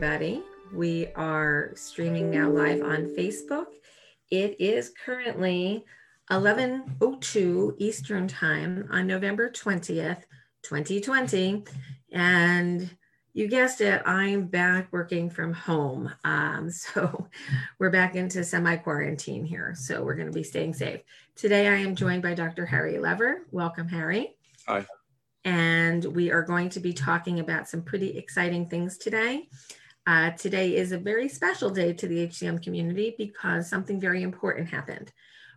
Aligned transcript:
Everybody. 0.00 0.44
We 0.72 1.08
are 1.16 1.72
streaming 1.74 2.30
now 2.30 2.48
live 2.48 2.82
on 2.82 3.06
Facebook. 3.16 3.66
It 4.30 4.54
is 4.60 4.92
currently 5.04 5.84
11:02 6.30 7.74
Eastern 7.78 8.28
Time 8.28 8.86
on 8.92 9.08
November 9.08 9.50
20th, 9.50 10.22
2020, 10.62 11.64
and 12.12 12.96
you 13.32 13.48
guessed 13.48 13.80
it, 13.80 14.00
I'm 14.06 14.46
back 14.46 14.86
working 14.92 15.30
from 15.30 15.52
home. 15.52 16.14
Um, 16.22 16.70
so 16.84 17.28
we're 17.80 17.90
back 17.90 18.14
into 18.14 18.44
semi 18.44 18.76
quarantine 18.76 19.44
here. 19.44 19.74
So 19.74 20.04
we're 20.04 20.14
going 20.14 20.28
to 20.28 20.32
be 20.32 20.44
staying 20.44 20.74
safe. 20.74 21.00
Today, 21.34 21.66
I 21.66 21.74
am 21.74 21.96
joined 21.96 22.22
by 22.22 22.34
Dr. 22.34 22.66
Harry 22.66 23.00
Lever. 23.00 23.48
Welcome, 23.50 23.88
Harry. 23.88 24.36
Hi. 24.68 24.86
And 25.44 26.04
we 26.04 26.30
are 26.30 26.42
going 26.42 26.68
to 26.70 26.80
be 26.80 26.92
talking 26.92 27.40
about 27.40 27.68
some 27.68 27.82
pretty 27.82 28.16
exciting 28.16 28.68
things 28.68 28.96
today. 28.96 29.48
Uh, 30.08 30.30
today 30.30 30.74
is 30.74 30.92
a 30.92 30.98
very 30.98 31.28
special 31.28 31.68
day 31.68 31.92
to 31.92 32.08
the 32.08 32.26
HCM 32.28 32.62
community 32.62 33.14
because 33.18 33.68
something 33.68 34.00
very 34.00 34.22
important 34.22 34.66
happened. 34.66 35.12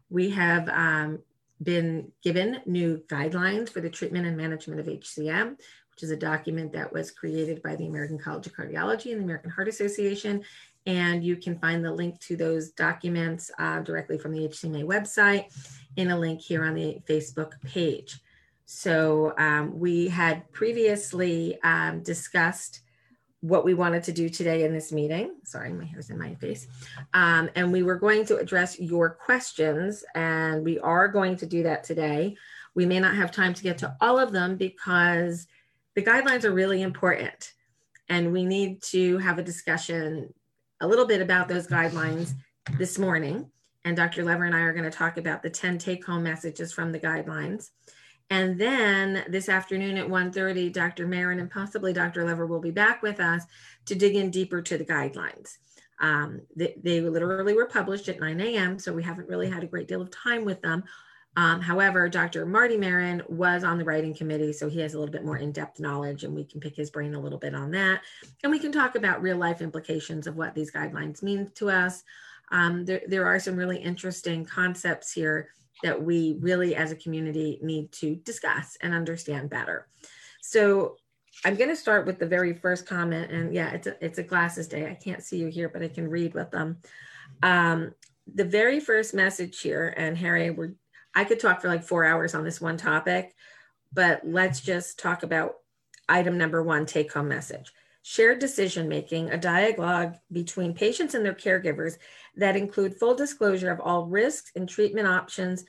We 0.10 0.30
have 0.32 0.68
um, 0.68 1.20
been 1.64 2.12
given 2.22 2.60
new 2.66 3.02
guidelines 3.08 3.70
for 3.70 3.80
the 3.80 3.90
treatment 3.90 4.26
and 4.28 4.36
management 4.36 4.82
of 4.82 4.88
HCM, 4.88 5.52
which 5.52 6.04
is 6.04 6.12
a 6.12 6.18
document 6.18 6.74
that 6.74 6.92
was 6.92 7.12
created 7.12 7.64
by 7.64 7.78
the 7.78 7.88
American 7.88 8.20
College 8.20 8.46
of 8.46 8.54
Cardiology 8.54 9.14
and 9.14 9.22
the 9.22 9.24
American 9.24 9.52
Heart 9.52 9.70
Association. 9.70 10.44
And 10.86 11.24
you 11.24 11.38
can 11.38 11.58
find 11.58 11.86
the 11.86 11.94
link 11.94 12.20
to 12.20 12.36
those 12.36 12.72
documents 12.72 13.52
uh, 13.58 13.80
directly 13.80 14.18
from 14.18 14.34
the 14.34 14.50
HCMA 14.50 14.84
website 14.84 15.46
in 15.96 16.12
a 16.12 16.20
link 16.20 16.42
here 16.42 16.66
on 16.66 16.74
the 16.74 17.00
Facebook 17.08 17.54
page. 17.64 18.20
So 18.66 19.34
um, 19.38 19.80
we 19.80 20.10
had 20.10 20.52
previously 20.52 21.58
um, 21.64 22.04
discussed 22.04 22.82
what 23.42 23.66
we 23.66 23.74
wanted 23.74 24.04
to 24.04 24.12
do 24.12 24.30
today 24.30 24.64
in 24.64 24.74
this 24.74 24.92
meeting. 24.92 25.36
Sorry, 25.44 25.74
my 25.74 25.86
hair's 25.86 26.12
in 26.12 26.18
my 26.18 26.36
face. 26.36 26.68
Um, 27.14 27.50
and 27.56 27.72
we 27.72 27.84
were 27.84 27.96
going 27.96 28.26
to 28.28 28.38
address 28.38 28.80
your 28.80 29.10
questions, 29.10 30.04
and 30.16 30.64
we 30.64 30.80
are 30.80 31.08
going 31.08 31.36
to 31.38 31.46
do 31.48 31.64
that 31.64 31.84
today. 31.84 32.38
We 32.76 32.86
may 32.86 33.00
not 33.00 33.16
have 33.16 33.32
time 33.32 33.54
to 33.56 33.64
get 33.64 33.80
to 33.80 33.96
all 34.00 34.20
of 34.20 34.32
them 34.32 34.58
because 34.58 35.48
the 35.96 36.04
guidelines 36.04 36.46
are 36.46 36.52
really 36.52 36.84
important, 36.84 37.54
and 38.10 38.32
we 38.32 38.46
need 38.46 38.84
to 38.84 39.18
have 39.18 39.40
a 39.40 39.44
discussion 39.44 40.34
a 40.80 40.88
little 40.88 41.06
bit 41.06 41.22
about 41.22 41.48
those 41.48 41.68
guidelines 41.68 42.34
this 42.78 43.00
morning. 43.00 43.50
And 43.84 43.98
Dr. 43.98 44.24
Lever 44.24 44.46
and 44.46 44.56
I 44.56 44.62
are 44.62 44.74
going 44.74 44.90
to 44.90 44.92
talk 44.92 45.18
about 45.18 45.42
the 45.42 45.50
10 45.50 45.80
take 45.80 46.06
home 46.06 46.24
messages 46.24 46.72
from 46.72 46.92
the 46.92 47.00
guidelines. 47.00 47.72
And 48.32 48.58
then 48.58 49.26
this 49.28 49.50
afternoon 49.50 49.98
at 49.98 50.08
1.30, 50.08 50.72
Dr. 50.72 51.06
Maron 51.06 51.42
and 51.42 51.52
possibly 51.52 51.92
Dr. 51.92 52.24
Lever 52.24 52.48
will 52.48 52.62
be 52.62 52.72
back 52.72 53.04
with 53.04 53.20
us 53.20 53.44
to 53.88 53.94
dig 53.94 54.16
in 54.16 54.32
deeper 54.32 54.62
to 54.62 54.78
the 54.78 54.86
guidelines. 54.86 55.58
Um, 56.00 56.40
they, 56.56 56.74
they, 56.82 57.02
literally 57.02 57.54
were 57.54 57.66
published 57.66 58.08
at 58.08 58.22
9 58.22 58.40
a.m., 58.40 58.80
so 58.80 58.94
we 58.94 59.04
haven't 59.04 59.28
really 59.28 59.50
had 59.50 59.64
a 59.64 59.68
great 59.68 59.90
deal 59.90 60.02
of 60.02 60.10
time 60.12 60.46
with 60.46 60.62
them. 60.62 60.86
Um, 61.36 61.60
however, 61.60 62.08
Dr. 62.08 62.46
Marty 62.46 62.78
Maron 62.78 63.22
was 63.28 63.66
on 63.66 63.78
the 63.78 63.84
writing 63.84 64.16
committee, 64.16 64.54
so 64.54 64.70
he 64.70 64.80
has 64.80 64.94
a 64.94 65.00
little 65.00 65.12
bit 65.12 65.26
more 65.26 65.38
in-depth 65.38 65.82
knowledge 65.82 66.24
and 66.24 66.34
we 66.34 66.46
can 66.46 66.62
pick 66.62 66.76
his 66.76 66.90
brain 66.90 67.14
a 67.16 67.20
little 67.20 67.38
bit 67.38 67.54
on 67.54 67.70
that. 67.72 68.02
And 68.44 68.52
we 68.52 68.60
can 68.60 68.72
talk 68.72 68.96
about 68.96 69.22
real 69.22 69.38
life 69.38 69.62
implications 69.62 70.26
of 70.26 70.38
what 70.38 70.56
these 70.56 70.72
guidelines 70.72 71.22
mean 71.22 71.52
to 71.56 71.70
us. 71.70 72.04
Um, 72.52 72.86
there, 72.86 73.02
there 73.08 73.26
are 73.26 73.40
some 73.40 73.58
really 73.58 73.78
interesting 73.78 74.46
concepts 74.46 75.12
here 75.12 75.50
that 75.84 76.02
we 76.02 76.38
really 76.40 76.76
as 76.76 76.92
a 76.92 76.96
community 76.96 77.60
need 77.62 77.92
to 77.94 78.16
discuss 78.16 78.78
and 78.82 78.94
understand 78.94 79.50
better. 79.50 79.88
So 80.42 80.98
I'm 81.46 81.56
going 81.56 81.70
to 81.70 81.76
start 81.76 82.06
with 82.06 82.20
the 82.20 82.28
very 82.28 82.54
first 82.54 82.86
comment, 82.86 83.32
and 83.32 83.54
yeah, 83.54 83.72
it's 83.72 83.88
a, 83.88 84.06
it's 84.06 84.20
a 84.20 84.24
glasses 84.24 84.68
day. 84.68 84.90
I 84.90 84.96
can't 84.96 85.24
see 85.24 85.38
you 85.38 85.48
here, 85.48 85.70
but 85.70 85.82
I 85.82 85.88
can 85.88 86.10
read 86.10 86.34
with 86.34 86.52
them. 86.52 86.78
Um, 87.42 87.94
the 88.32 88.46
very 88.46 88.80
first 88.80 89.14
message 89.14 89.60
here, 89.62 89.94
and 89.98 90.18
Harry, 90.18 90.52
we're, 90.52 90.74
I 91.16 91.24
could 91.24 91.40
talk 91.40 91.62
for 91.62 91.68
like 91.68 91.84
four 91.84 92.06
hours 92.06 92.36
on 92.36 92.44
this 92.44 92.62
one 92.62 92.78
topic, 92.78 93.34
but 93.92 94.22
let's 94.24 94.62
just 94.62 95.00
talk 95.00 95.24
about 95.24 95.56
item 96.08 96.38
number 96.38 96.62
one 96.62 96.86
take 96.86 97.12
home 97.12 97.30
message. 97.30 97.72
Shared 98.04 98.40
decision 98.40 98.88
making, 98.88 99.30
a 99.30 99.38
dialogue 99.38 100.16
between 100.32 100.74
patients 100.74 101.14
and 101.14 101.24
their 101.24 101.36
caregivers 101.36 101.98
that 102.36 102.56
include 102.56 102.98
full 102.98 103.14
disclosure 103.16 103.72
of 103.72 103.80
all 103.80 104.08
risks 104.08 104.52
and 104.56 104.68
treatment 104.68 105.08
options, 105.08 105.66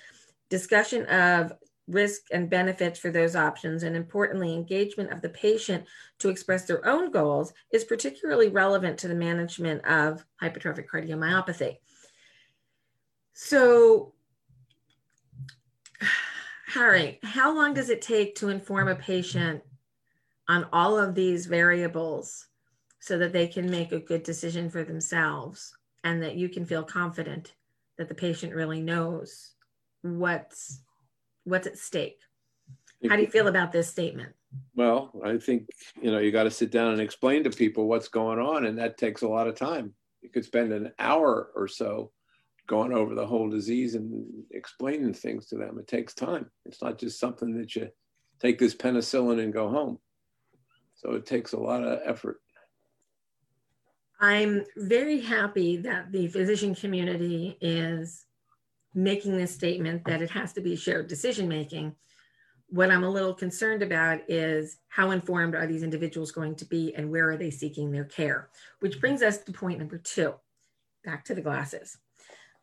discussion 0.49 1.05
of 1.07 1.53
risk 1.89 2.23
and 2.31 2.49
benefits 2.49 2.99
for 2.99 3.11
those 3.11 3.37
options, 3.37 3.83
and 3.83 3.95
importantly, 3.97 4.55
engagement 4.55 5.13
of 5.13 5.21
the 5.21 5.29
patient 5.29 5.85
to 6.21 6.29
express 6.29 6.65
their 6.65 6.87
own 6.87 7.11
goals 7.11 7.53
is 7.73 7.85
particularly 7.85 8.49
relevant 8.49 8.99
to 8.99 9.09
the 9.09 9.15
management 9.15 9.85
of 9.85 10.25
hypertrophic 10.41 10.87
cardiomyopathy. 10.89 11.79
So, 13.35 14.15
Harry, 16.69 17.19
how 17.23 17.55
long 17.55 17.75
does 17.75 17.91
it 17.91 18.01
take 18.01 18.37
to 18.37 18.49
inform 18.49 18.89
a 18.89 18.97
patient 18.97 19.63
on 20.49 20.67
all 20.73 20.99
of 20.99 21.15
these 21.15 21.47
variables 21.47 22.47
so 23.01 23.19
that 23.19 23.33
they 23.33 23.47
can 23.47 23.71
make 23.71 23.93
a 23.93 23.99
good 24.01 24.23
decision 24.23 24.71
for 24.71 24.85
themselves? 24.85 25.75
and 26.05 26.23
that 26.23 26.37
you 26.37 26.49
can 26.49 26.65
feel 26.65 26.83
confident 26.83 27.55
that 27.99 28.09
the 28.09 28.15
patient 28.15 28.55
really 28.55 28.81
knows 28.81 29.53
what's 30.03 30.83
what's 31.45 31.67
at 31.67 31.79
stake. 31.79 32.19
How 33.09 33.17
do 33.17 33.23
you 33.23 33.29
feel 33.29 33.49
about 33.49 33.73
this 33.73 33.89
statement? 33.89 34.33
Well, 34.77 35.11
I 35.25 35.39
think 35.39 35.69
you 36.01 36.11
know 36.11 36.19
you 36.19 36.31
got 36.31 36.45
to 36.45 36.51
sit 36.51 36.71
down 36.71 36.93
and 36.93 37.01
explain 37.01 37.45
to 37.45 37.51
people 37.51 37.89
what's 37.89 38.09
going 38.09 38.39
on, 38.39 38.67
and 38.67 38.79
that 38.79 38.99
takes 38.99 39.23
a 39.23 39.29
lot 39.29 39.49
of 39.49 39.57
time. 39.57 39.95
You 40.21 40.31
could 40.31 40.45
spend 40.45 40.73
an 40.73 40.93
hour 40.99 41.51
or 41.55 41.67
so 41.67 42.13
going 42.69 42.93
over 42.93 43.15
the 43.15 43.27
whole 43.27 43.51
disease 43.51 43.97
and 43.97 44.25
explaining 44.53 45.15
things 45.15 45.47
to 45.47 45.57
them. 45.57 45.79
It 45.79 45.89
takes 45.89 46.15
time. 46.15 46.49
It's 46.65 46.81
not 46.81 46.99
just 46.99 47.19
something 47.19 47.59
that 47.59 47.75
you 47.75 47.89
take 48.41 48.59
this 48.59 48.75
penicillin 48.75 49.43
and 49.43 49.53
go 49.53 49.69
home. 49.69 49.99
So 51.03 51.13
it 51.13 51.27
takes 51.27 51.53
a 51.53 51.59
lot 51.59 51.83
of 51.83 52.01
effort. 52.05 52.41
I'm 54.21 54.65
very 54.77 55.21
happy 55.21 55.79
that 55.79 56.13
the 56.13 56.29
physician 56.29 56.77
community 56.77 57.59
is 57.61 58.25
making 58.95 59.37
this 59.37 59.53
statement 59.53 60.05
that 60.05 60.23
it 60.23 60.31
has 60.31 60.53
to 60.53 60.61
be 60.61 60.77
shared 60.77 61.09
decision 61.09 61.49
making. 61.49 61.97
What 62.69 62.91
I'm 62.91 63.03
a 63.03 63.11
little 63.11 63.35
concerned 63.35 63.83
about 63.83 64.21
is 64.29 64.79
how 64.89 65.11
informed 65.11 65.57
are 65.57 65.67
these 65.67 65.83
individuals 65.83 66.31
going 66.31 66.55
to 66.57 66.65
be 66.65 66.95
and 66.95 67.11
where 67.11 67.29
are 67.31 67.37
they 67.37 67.51
seeking 67.51 67.91
their 67.91 68.05
care? 68.05 68.49
Which 68.79 69.01
brings 69.01 69.23
us 69.23 69.39
to 69.39 69.53
point 69.53 69.81
number 69.81 69.99
two 69.99 70.35
back 71.05 71.25
to 71.25 71.35
the 71.35 71.43
glasses. 71.43 71.99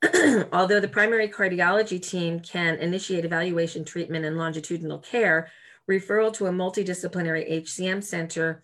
Although 0.53 0.79
the 0.79 0.87
primary 0.87 1.27
cardiology 1.27 2.01
team 2.01 2.39
can 2.39 2.75
initiate 2.75 3.25
evaluation, 3.25 3.83
treatment, 3.83 4.23
and 4.23 4.37
longitudinal 4.37 4.99
care, 4.99 5.51
referral 5.89 6.31
to 6.33 6.45
a 6.45 6.51
multidisciplinary 6.51 7.63
HCM 7.63 8.03
center 8.03 8.63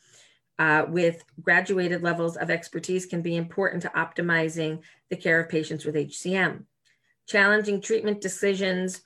uh, 0.60 0.86
with 0.88 1.24
graduated 1.42 2.02
levels 2.02 2.38
of 2.38 2.50
expertise 2.50 3.06
can 3.06 3.22
be 3.22 3.36
important 3.36 3.82
to 3.82 3.90
optimizing 3.90 4.80
the 5.10 5.18
care 5.18 5.42
of 5.42 5.50
patients 5.50 5.84
with 5.84 5.96
HCM. 5.96 6.64
Challenging 7.28 7.82
treatment 7.82 8.22
decisions 8.22 9.02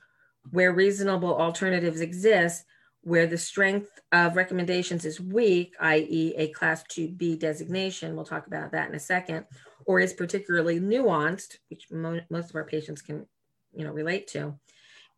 where 0.51 0.73
reasonable 0.73 1.35
alternatives 1.35 2.01
exist, 2.01 2.65
where 3.01 3.25
the 3.25 3.37
strength 3.37 3.99
of 4.11 4.35
recommendations 4.35 5.05
is 5.05 5.19
weak, 5.19 5.73
i.e., 5.79 6.33
a 6.35 6.49
class 6.49 6.83
2B 6.83 7.39
designation, 7.39 8.15
we'll 8.15 8.25
talk 8.25 8.45
about 8.45 8.71
that 8.71 8.89
in 8.89 8.95
a 8.95 8.99
second, 8.99 9.45
or 9.85 9.99
is 9.99 10.13
particularly 10.13 10.79
nuanced, 10.79 11.57
which 11.69 11.89
mo 11.89 12.19
most 12.29 12.49
of 12.49 12.55
our 12.55 12.65
patients 12.65 13.01
can 13.01 13.25
you 13.73 13.85
know, 13.85 13.91
relate 13.91 14.27
to, 14.27 14.53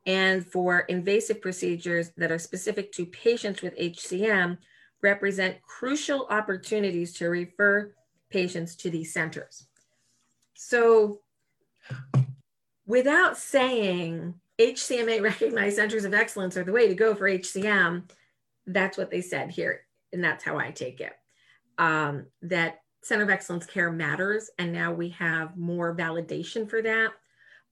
and 0.05 0.45
for 0.45 0.79
invasive 0.81 1.41
procedures 1.41 2.11
that 2.17 2.31
are 2.31 2.39
specific 2.39 2.91
to 2.93 3.05
patients 3.05 3.61
with 3.61 3.77
HCM 3.77 4.57
represent 5.01 5.61
crucial 5.61 6.27
opportunities 6.29 7.13
to 7.13 7.29
refer 7.29 7.93
patients 8.29 8.75
to 8.77 8.89
these 8.89 9.13
centers. 9.13 9.67
So 10.55 11.19
without 12.85 13.37
saying 13.37 14.35
HCMA 14.59 15.21
recognized 15.23 15.75
centers 15.75 16.05
of 16.05 16.13
excellence 16.13 16.57
are 16.57 16.63
the 16.63 16.71
way 16.71 16.87
to 16.87 16.95
go 16.95 17.15
for 17.15 17.29
HCM, 17.29 18.09
that's 18.67 18.97
what 18.97 19.11
they 19.11 19.21
said 19.21 19.51
here. 19.51 19.81
And 20.13 20.23
that's 20.23 20.43
how 20.43 20.57
I 20.57 20.71
take 20.71 20.99
it. 20.99 21.13
Um, 21.77 22.27
that 22.43 22.81
center 23.03 23.23
of 23.23 23.29
excellence 23.29 23.65
care 23.65 23.91
matters. 23.91 24.49
And 24.59 24.71
now 24.71 24.93
we 24.93 25.09
have 25.09 25.57
more 25.57 25.95
validation 25.95 26.69
for 26.69 26.81
that. 26.81 27.11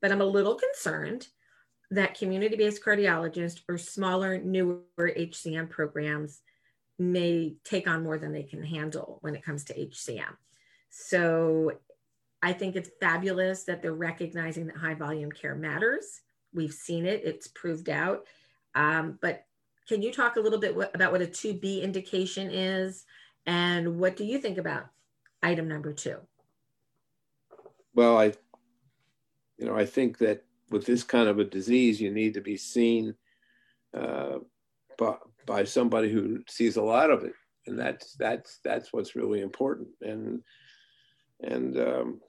But 0.01 0.11
I'm 0.11 0.21
a 0.21 0.25
little 0.25 0.55
concerned 0.55 1.27
that 1.91 2.17
community 2.17 2.55
based 2.55 2.83
cardiologists 2.83 3.61
or 3.67 3.77
smaller, 3.77 4.37
newer 4.37 4.81
HCM 4.99 5.69
programs 5.69 6.41
may 6.97 7.55
take 7.63 7.87
on 7.87 8.03
more 8.03 8.17
than 8.17 8.33
they 8.33 8.43
can 8.43 8.63
handle 8.63 9.19
when 9.21 9.35
it 9.35 9.43
comes 9.43 9.63
to 9.65 9.73
HCM. 9.73 10.35
So 10.89 11.73
I 12.41 12.53
think 12.53 12.75
it's 12.75 12.89
fabulous 12.99 13.63
that 13.63 13.81
they're 13.81 13.93
recognizing 13.93 14.67
that 14.67 14.77
high 14.77 14.93
volume 14.93 15.31
care 15.31 15.55
matters. 15.55 16.21
We've 16.53 16.73
seen 16.73 17.05
it, 17.05 17.21
it's 17.23 17.47
proved 17.47 17.89
out. 17.89 18.25
Um, 18.75 19.17
but 19.21 19.45
can 19.87 20.01
you 20.01 20.11
talk 20.11 20.35
a 20.35 20.39
little 20.39 20.59
bit 20.59 20.75
about 20.93 21.11
what 21.11 21.21
a 21.21 21.27
2B 21.27 21.81
indication 21.81 22.51
is 22.51 23.05
And 23.45 23.99
what 23.99 24.15
do 24.15 24.25
you 24.25 24.37
think 24.37 24.57
about 24.57 24.85
item 25.41 25.67
number 25.67 25.93
two? 25.93 26.17
Well, 27.95 28.17
I, 28.17 28.33
you 29.57 29.65
know, 29.65 29.75
I 29.75 29.85
think 29.85 30.19
that 30.19 30.45
with 30.69 30.85
this 30.85 31.03
kind 31.03 31.27
of 31.27 31.39
a 31.39 31.43
disease, 31.43 31.99
you 31.99 32.11
need 32.11 32.33
to 32.35 32.41
be 32.41 32.57
seen 32.57 33.15
uh, 33.97 34.37
by, 34.97 35.15
by 35.45 35.63
somebody 35.63 36.11
who 36.11 36.43
sees 36.47 36.77
a 36.77 36.81
lot 36.81 37.09
of 37.09 37.23
it, 37.23 37.33
and 37.65 37.77
that's 37.77 38.13
that's 38.13 38.59
that's 38.63 38.93
what's 38.93 39.15
really 39.15 39.41
important. 39.41 39.89
And 40.01 40.41
and 41.41 41.77
um, 41.77 42.19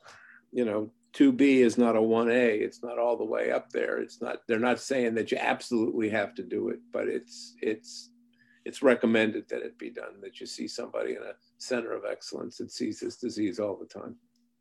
you 0.53 0.65
know, 0.65 0.91
2B 1.15 1.41
is 1.41 1.77
not 1.77 1.97
a 1.97 2.01
1A. 2.01 2.61
It's 2.61 2.83
not 2.83 2.99
all 2.99 3.17
the 3.17 3.25
way 3.25 3.51
up 3.51 3.71
there. 3.71 3.99
It's 3.99 4.23
not. 4.23 4.39
They're 4.47 4.59
not 4.59 4.81
saying 4.81 5.15
that 5.15 5.31
you 5.33 5.39
absolutely 5.39 6.09
have 6.11 6.35
to 6.37 6.43
do 6.43 6.69
it, 6.69 6.79
but 6.93 7.09
it's 7.09 7.55
it's 7.61 8.11
it's 8.65 8.83
recommended 8.83 9.49
that 9.49 9.63
it 9.63 9.79
be 9.79 9.91
done. 9.91 10.21
That 10.23 10.41
you 10.41 10.47
see 10.47 10.69
somebody 10.69 11.13
in 11.13 11.23
a 11.23 11.35
center 11.59 11.93
of 11.93 12.05
excellence 12.11 12.59
that 12.59 12.71
sees 12.71 13.01
this 13.01 13.17
disease 13.17 13.59
all 13.59 13.77
the 13.77 13.87
time. 13.87 14.17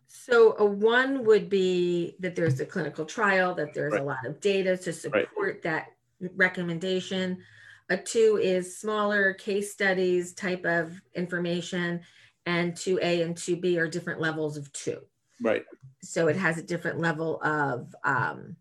So 0.09 0.55
a 0.57 0.65
one 0.65 1.23
would 1.25 1.49
be 1.49 2.15
that 2.19 2.35
there's 2.35 2.59
a 2.59 2.65
clinical 2.65 3.05
trial, 3.05 3.53
that 3.55 3.75
there's 3.75 3.93
right. 3.93 4.01
a 4.01 4.05
lot 4.05 4.25
of 4.25 4.41
data 4.41 4.75
to 4.75 4.91
support 4.91 5.29
right. 5.37 5.61
that 5.61 5.93
recommendation. 6.35 7.43
A 7.89 7.97
two 7.97 8.39
is 8.41 8.77
smaller 8.77 9.33
case 9.33 9.71
studies 9.71 10.33
type 10.33 10.65
of 10.65 10.99
information, 11.13 12.01
and 12.47 12.73
2A 12.73 13.23
and 13.23 13.35
2B 13.35 13.77
are 13.77 13.87
different 13.87 14.19
levels 14.19 14.57
of 14.57 14.71
two. 14.73 14.99
Right. 15.41 15.63
So 16.01 16.27
it 16.27 16.35
has 16.35 16.57
a 16.57 16.63
different 16.63 16.99
level 16.99 17.39
of 17.43 17.95
um, 18.03 18.55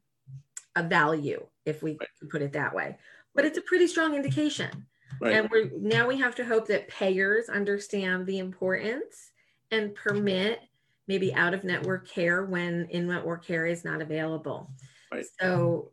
a 0.77 0.83
value, 0.83 1.47
if 1.65 1.83
we 1.83 1.97
right. 1.99 2.31
put 2.31 2.43
it 2.43 2.53
that 2.53 2.75
way. 2.75 2.99
But 3.35 3.47
it's 3.47 3.59
a 3.59 3.63
pretty 3.63 3.87
strong 3.87 4.15
indication. 4.15 4.87
Right. 5.19 5.35
And 5.35 5.49
we're 5.51 5.71
now 5.79 6.07
we 6.07 6.19
have 6.19 6.35
to 6.35 6.45
hope 6.45 6.69
that 6.69 6.89
payers 6.89 7.49
understand 7.49 8.27
the 8.27 8.39
importance 8.39 9.31
and 9.71 9.95
permit 9.95 10.61
maybe 11.09 11.35
out 11.35 11.55
of 11.55 11.65
network 11.65 12.09
care 12.09 12.45
when 12.45 12.87
in 12.91 13.09
network 13.09 13.45
care 13.45 13.67
is 13.67 13.85
not 13.85 14.01
available. 14.01 14.71
Right. 15.11 15.25
So 15.41 15.93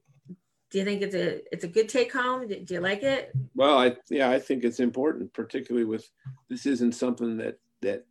do 0.69 0.79
you 0.79 0.85
think 0.85 1.01
it's 1.01 1.15
a 1.15 1.41
it's 1.53 1.63
a 1.63 1.69
good 1.69 1.87
take 1.87 2.11
home? 2.11 2.47
Do 2.47 2.73
you 2.73 2.81
like 2.81 3.01
it? 3.01 3.31
Well, 3.55 3.79
I 3.79 3.95
yeah, 4.09 4.29
I 4.29 4.39
think 4.39 4.63
it's 4.63 4.81
important, 4.81 5.33
particularly 5.33 5.85
with 5.85 6.09
this 6.49 6.65
isn't 6.65 6.93
something 6.93 7.37
that 7.37 7.59
that 7.81 8.05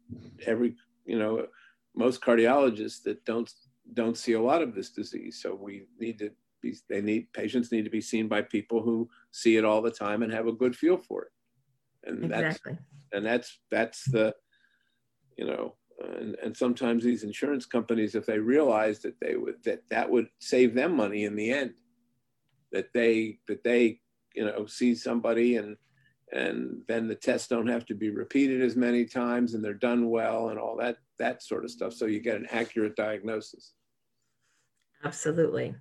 every 0.47 0.75
you 1.05 1.19
know 1.19 1.47
most 1.95 2.23
cardiologists 2.23 3.03
that 3.03 3.25
don't 3.25 3.53
don't 3.93 4.17
see 4.17 4.33
a 4.33 4.41
lot 4.41 4.63
of 4.63 4.75
this 4.75 4.91
disease. 4.91 5.41
So 5.43 5.55
we 5.55 5.85
need 6.01 6.19
to 6.21 6.31
be 6.63 6.75
they 6.89 7.03
need 7.03 7.33
patients 7.35 7.71
need 7.71 7.85
to 7.85 7.91
be 7.91 8.01
seen 8.01 8.29
by 8.29 8.41
people 8.41 8.83
who 8.83 9.09
see 9.31 9.57
it 9.57 9.65
all 9.65 9.83
the 9.83 9.91
time 9.91 10.23
and 10.23 10.33
have 10.33 10.47
a 10.47 10.53
good 10.53 10.75
feel 10.75 10.97
for 10.97 11.25
it. 11.25 11.33
And 12.09 12.25
exactly. 12.25 12.73
that's 12.73 12.85
and 13.13 13.27
that's 13.27 13.59
that's 13.71 14.11
the 14.11 14.35
you 15.37 15.47
know 15.47 15.75
and, 15.99 16.37
and 16.43 16.57
sometimes 16.57 17.05
these 17.05 17.25
insurance 17.25 17.67
companies 17.67 18.15
if 18.15 18.27
they 18.27 18.39
realize 18.39 18.99
that 19.01 19.19
they 19.21 19.37
would 19.37 19.63
that 19.65 19.83
that 19.91 20.11
would 20.11 20.29
save 20.41 20.75
them 20.75 20.97
money 20.97 21.25
in 21.25 21.37
the 21.37 21.51
end 21.51 21.75
that 22.73 22.93
they 22.93 23.39
that 23.47 23.63
they 23.63 24.01
you 24.35 24.45
know 24.45 24.67
see 24.67 24.95
somebody 24.95 25.57
and 25.57 25.77
and 26.33 26.83
then 26.89 27.07
the 27.07 27.15
tests 27.15 27.49
don't 27.49 27.69
have 27.69 27.87
to 27.87 27.95
be 27.95 28.11
repeated 28.11 28.61
as 28.61 28.77
many 28.77 29.05
times 29.05 29.55
and 29.55 29.65
they're 29.65 29.75
done 29.75 30.11
well 30.11 30.49
and 30.49 30.59
all 30.59 30.77
that 30.77 30.97
that 31.19 31.43
sort 31.43 31.65
of 31.65 31.71
stuff. 31.71 31.93
So 31.93 32.07
you 32.07 32.21
get 32.21 32.37
an 32.37 32.49
accurate 32.51 32.97
diagnosis. 32.97 33.73
Absolutely. 35.05 35.75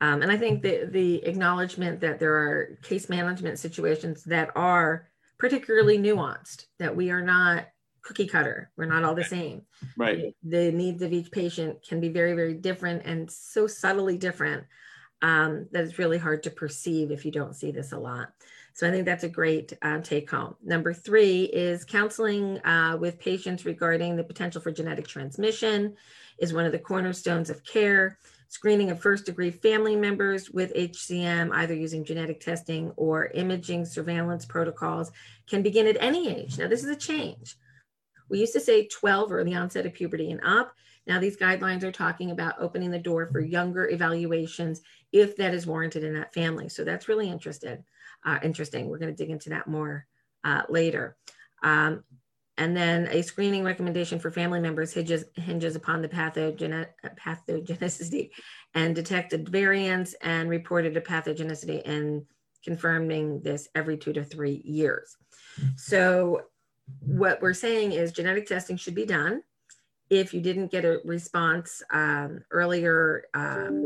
Um, 0.00 0.22
and 0.22 0.30
i 0.30 0.36
think 0.36 0.62
the 0.62 0.88
the 0.90 1.24
acknowledgement 1.24 2.00
that 2.00 2.18
there 2.18 2.34
are 2.34 2.78
case 2.82 3.08
management 3.08 3.58
situations 3.58 4.24
that 4.24 4.50
are 4.56 5.08
particularly 5.38 5.98
nuanced 5.98 6.66
that 6.80 6.94
we 6.94 7.10
are 7.10 7.22
not 7.22 7.66
cookie 8.04 8.26
cutter 8.26 8.70
we're 8.76 8.84
not 8.84 9.02
all 9.02 9.14
the 9.14 9.24
same 9.24 9.62
right 9.96 10.34
the, 10.42 10.56
the 10.56 10.72
needs 10.72 11.02
of 11.02 11.12
each 11.12 11.30
patient 11.30 11.78
can 11.86 12.00
be 12.00 12.08
very 12.08 12.34
very 12.34 12.54
different 12.54 13.02
and 13.04 13.30
so 13.30 13.66
subtly 13.66 14.16
different 14.16 14.64
um, 15.22 15.66
that 15.72 15.84
it's 15.84 15.98
really 15.98 16.18
hard 16.18 16.42
to 16.42 16.50
perceive 16.50 17.10
if 17.10 17.24
you 17.24 17.30
don't 17.30 17.56
see 17.56 17.70
this 17.70 17.92
a 17.92 17.98
lot 17.98 18.28
so 18.74 18.88
I 18.88 18.90
think 18.90 19.04
that's 19.04 19.22
a 19.22 19.28
great 19.28 19.72
uh, 19.82 20.00
take 20.00 20.28
home. 20.28 20.56
Number 20.60 20.92
three 20.92 21.44
is 21.44 21.84
counseling 21.84 22.58
uh, 22.66 22.96
with 23.00 23.20
patients 23.20 23.64
regarding 23.64 24.16
the 24.16 24.24
potential 24.24 24.60
for 24.60 24.72
genetic 24.72 25.06
transmission 25.06 25.94
is 26.38 26.52
one 26.52 26.66
of 26.66 26.72
the 26.72 26.80
cornerstones 26.80 27.50
of 27.50 27.64
care. 27.64 28.18
Screening 28.48 28.90
of 28.90 29.00
first 29.00 29.26
degree 29.26 29.52
family 29.52 29.94
members 29.94 30.50
with 30.50 30.74
HCM, 30.74 31.52
either 31.54 31.74
using 31.74 32.04
genetic 32.04 32.40
testing 32.40 32.92
or 32.96 33.26
imaging 33.26 33.84
surveillance 33.84 34.44
protocols, 34.44 35.12
can 35.46 35.62
begin 35.62 35.86
at 35.86 35.96
any 36.00 36.28
age. 36.28 36.58
Now, 36.58 36.66
this 36.66 36.82
is 36.82 36.90
a 36.90 36.96
change. 36.96 37.56
We 38.28 38.40
used 38.40 38.52
to 38.54 38.60
say 38.60 38.88
12 38.88 39.32
or 39.32 39.44
the 39.44 39.54
onset 39.54 39.86
of 39.86 39.94
puberty 39.94 40.30
and 40.30 40.40
up. 40.44 40.74
Now, 41.06 41.20
these 41.20 41.36
guidelines 41.36 41.82
are 41.82 41.92
talking 41.92 42.30
about 42.30 42.60
opening 42.60 42.90
the 42.90 42.98
door 42.98 43.28
for 43.30 43.40
younger 43.40 43.88
evaluations 43.90 44.80
if 45.12 45.36
that 45.36 45.52
is 45.52 45.66
warranted 45.66 46.02
in 46.02 46.14
that 46.14 46.32
family. 46.32 46.68
So 46.68 46.82
that's 46.82 47.08
really 47.08 47.28
interesting 47.28 47.84
uh, 48.24 48.38
interesting. 48.42 48.88
We're 48.88 48.98
going 48.98 49.14
to 49.14 49.22
dig 49.22 49.30
into 49.30 49.50
that 49.50 49.66
more 49.66 50.06
uh, 50.42 50.62
later. 50.68 51.16
Um, 51.62 52.04
and 52.56 52.76
then 52.76 53.08
a 53.08 53.22
screening 53.22 53.64
recommendation 53.64 54.20
for 54.20 54.30
family 54.30 54.60
members 54.60 54.92
hinges, 54.92 55.24
hinges 55.34 55.74
upon 55.74 56.02
the 56.02 56.08
pathogen, 56.08 56.86
pathogenicity 57.16 58.30
and 58.74 58.94
detected 58.94 59.48
variants 59.48 60.14
and 60.22 60.48
reported 60.48 60.96
a 60.96 61.00
pathogenicity 61.00 61.82
and 61.84 62.22
confirming 62.62 63.40
this 63.42 63.68
every 63.74 63.96
two 63.96 64.12
to 64.12 64.24
three 64.24 64.62
years. 64.64 65.16
So 65.76 66.42
what 67.00 67.40
we're 67.40 67.54
saying 67.54 67.92
is 67.92 68.12
genetic 68.12 68.46
testing 68.46 68.76
should 68.76 68.94
be 68.94 69.06
done. 69.06 69.42
If 70.10 70.34
you 70.34 70.40
didn't 70.40 70.70
get 70.70 70.84
a 70.84 71.00
response 71.04 71.82
um, 71.90 72.44
earlier, 72.50 73.24
um, 73.34 73.82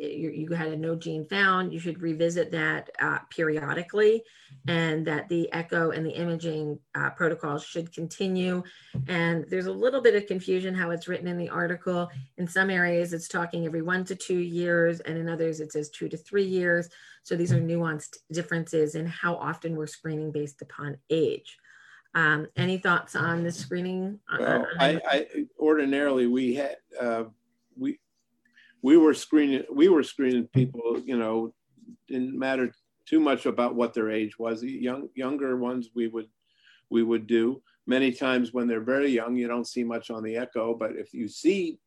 you, 0.00 0.30
you 0.30 0.48
had 0.52 0.68
a 0.68 0.76
no 0.76 0.94
gene 0.94 1.26
found, 1.26 1.72
you 1.72 1.80
should 1.80 2.00
revisit 2.00 2.50
that 2.52 2.90
uh, 3.00 3.18
periodically 3.30 4.22
and 4.66 5.06
that 5.06 5.28
the 5.28 5.52
echo 5.52 5.90
and 5.90 6.06
the 6.06 6.10
imaging 6.10 6.78
uh, 6.94 7.10
protocols 7.10 7.64
should 7.64 7.92
continue. 7.92 8.62
And 9.08 9.44
there's 9.48 9.66
a 9.66 9.72
little 9.72 10.00
bit 10.00 10.14
of 10.14 10.26
confusion 10.26 10.74
how 10.74 10.90
it's 10.90 11.08
written 11.08 11.26
in 11.26 11.36
the 11.36 11.48
article. 11.48 12.08
In 12.36 12.46
some 12.46 12.70
areas, 12.70 13.12
it's 13.12 13.28
talking 13.28 13.66
every 13.66 13.82
one 13.82 14.04
to 14.04 14.14
two 14.14 14.38
years, 14.38 15.00
and 15.00 15.18
in 15.18 15.28
others, 15.28 15.60
it 15.60 15.72
says 15.72 15.90
two 15.90 16.08
to 16.08 16.16
three 16.16 16.46
years. 16.46 16.88
So 17.24 17.36
these 17.36 17.52
are 17.52 17.60
nuanced 17.60 18.18
differences 18.32 18.94
in 18.94 19.06
how 19.06 19.34
often 19.34 19.76
we're 19.76 19.86
screening 19.86 20.32
based 20.32 20.62
upon 20.62 20.96
age. 21.10 21.58
Um, 22.18 22.48
any 22.56 22.78
thoughts 22.78 23.14
on 23.14 23.44
the 23.44 23.52
screening? 23.52 24.18
Well, 24.40 24.66
I, 24.80 25.00
I, 25.06 25.26
ordinarily 25.56 26.26
we 26.26 26.52
had 26.52 26.78
uh, 27.00 27.24
we 27.78 28.00
we 28.82 28.96
were 28.96 29.14
screening 29.14 29.62
we 29.72 29.88
were 29.88 30.02
screening 30.02 30.48
people 30.48 31.00
you 31.04 31.16
know 31.16 31.54
didn't 32.08 32.36
matter 32.36 32.74
too 33.06 33.20
much 33.20 33.46
about 33.46 33.76
what 33.76 33.94
their 33.94 34.10
age 34.10 34.36
was. 34.36 34.64
Young 34.64 35.08
younger 35.14 35.56
ones 35.58 35.90
we 35.94 36.08
would 36.08 36.26
we 36.90 37.04
would 37.04 37.28
do. 37.28 37.62
Many 37.86 38.10
times 38.10 38.52
when 38.52 38.66
they're 38.66 38.80
very 38.80 39.10
young 39.10 39.36
you 39.36 39.46
don't 39.46 39.68
see 39.68 39.84
much 39.84 40.10
on 40.10 40.24
the 40.24 40.36
echo 40.36 40.74
but 40.74 40.96
if 40.96 41.14
you 41.14 41.28
see 41.28 41.78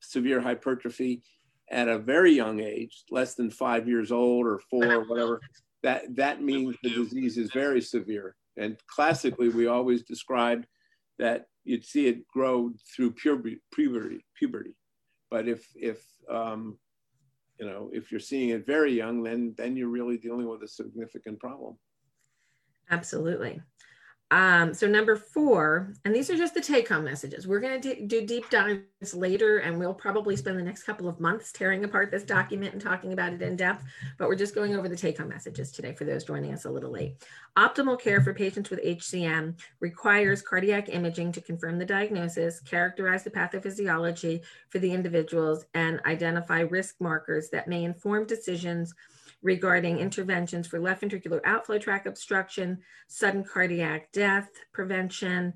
severe 0.00 0.40
hypertrophy 0.40 1.22
at 1.70 1.88
a 1.88 1.98
very 1.98 2.32
young 2.32 2.60
age 2.60 3.04
less 3.10 3.34
than 3.34 3.50
five 3.50 3.86
years 3.86 4.10
old 4.10 4.46
or 4.46 4.58
four 4.70 4.94
or 4.94 5.04
whatever 5.04 5.40
that 5.82 6.16
that 6.16 6.42
means 6.42 6.74
the 6.82 6.90
disease 6.90 7.36
is 7.36 7.52
very 7.52 7.80
severe 7.80 8.34
and 8.56 8.76
classically 8.86 9.48
we 9.48 9.66
always 9.66 10.02
described 10.02 10.66
that 11.18 11.46
you'd 11.64 11.84
see 11.84 12.06
it 12.06 12.26
grow 12.28 12.70
through 12.94 13.12
puberty 13.12 13.60
puberty 13.74 14.74
but 15.32 15.48
if 15.48 15.66
if 15.74 16.04
um, 16.30 16.78
you 17.58 17.64
know 17.64 17.88
if 17.92 18.10
you're 18.10 18.20
seeing 18.20 18.50
it 18.50 18.66
very 18.66 18.92
young, 18.92 19.22
then 19.22 19.54
then 19.56 19.76
you're 19.78 19.88
really 19.88 20.18
dealing 20.18 20.46
with 20.46 20.62
a 20.62 20.68
significant 20.68 21.40
problem. 21.40 21.78
Absolutely. 22.90 23.62
Um, 24.32 24.72
so 24.72 24.86
number 24.86 25.14
four, 25.14 25.92
and 26.06 26.14
these 26.14 26.30
are 26.30 26.36
just 26.38 26.54
the 26.54 26.60
take 26.62 26.88
home 26.88 27.04
messages. 27.04 27.46
We're 27.46 27.60
going 27.60 27.78
to 27.82 28.06
do 28.06 28.24
deep 28.24 28.48
dives 28.48 29.12
later, 29.12 29.58
and 29.58 29.78
we'll 29.78 29.92
probably 29.92 30.36
spend 30.36 30.58
the 30.58 30.62
next 30.62 30.84
couple 30.84 31.06
of 31.06 31.20
months 31.20 31.52
tearing 31.52 31.84
apart 31.84 32.10
this 32.10 32.22
document 32.22 32.72
and 32.72 32.80
talking 32.80 33.12
about 33.12 33.34
it 33.34 33.42
in 33.42 33.56
depth, 33.56 33.84
but 34.16 34.28
we're 34.28 34.34
just 34.34 34.54
going 34.54 34.74
over 34.74 34.88
the 34.88 34.96
take 34.96 35.18
home 35.18 35.28
messages 35.28 35.70
today 35.70 35.92
for 35.92 36.06
those 36.06 36.24
joining 36.24 36.54
us 36.54 36.64
a 36.64 36.70
little 36.70 36.90
late. 36.90 37.22
Optimal 37.58 38.00
care 38.00 38.22
for 38.22 38.32
patients 38.32 38.70
with 38.70 38.82
HCM 38.82 39.54
requires 39.80 40.40
cardiac 40.40 40.88
imaging 40.88 41.32
to 41.32 41.42
confirm 41.42 41.78
the 41.78 41.84
diagnosis, 41.84 42.58
characterize 42.60 43.24
the 43.24 43.30
pathophysiology 43.30 44.40
for 44.70 44.78
the 44.78 44.90
individuals, 44.90 45.66
and 45.74 46.00
identify 46.06 46.60
risk 46.60 46.94
markers 47.00 47.50
that 47.50 47.68
may 47.68 47.84
inform 47.84 48.24
decisions 48.24 48.94
regarding 49.42 49.98
interventions 49.98 50.66
for 50.66 50.80
left 50.80 51.02
ventricular 51.02 51.40
outflow 51.44 51.78
tract 51.78 52.06
obstruction, 52.06 52.78
sudden 53.08 53.44
cardiac 53.44 54.12
death 54.12 54.48
prevention. 54.72 55.52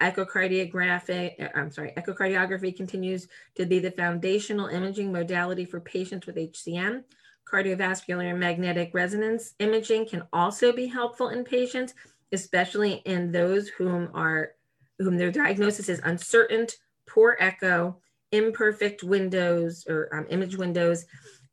Echocardiography, 0.00 1.48
I'm 1.54 1.70
sorry, 1.70 1.92
echocardiography 1.96 2.76
continues 2.76 3.28
to 3.54 3.66
be 3.66 3.78
the 3.78 3.92
foundational 3.92 4.66
imaging 4.66 5.12
modality 5.12 5.64
for 5.64 5.80
patients 5.80 6.26
with 6.26 6.36
HCM. 6.36 7.04
Cardiovascular 7.50 8.30
and 8.30 8.40
magnetic 8.40 8.90
resonance 8.94 9.54
imaging 9.60 10.08
can 10.08 10.22
also 10.32 10.72
be 10.72 10.86
helpful 10.86 11.28
in 11.28 11.44
patients 11.44 11.94
especially 12.32 12.94
in 13.04 13.30
those 13.30 13.68
whom 13.68 14.10
are 14.14 14.52
whom 14.98 15.16
their 15.16 15.30
diagnosis 15.30 15.88
is 15.88 16.00
uncertain, 16.04 16.66
poor 17.08 17.36
echo, 17.40 17.96
imperfect 18.30 19.02
windows 19.02 19.84
or 19.88 20.14
um, 20.14 20.26
image 20.30 20.56
windows, 20.56 21.04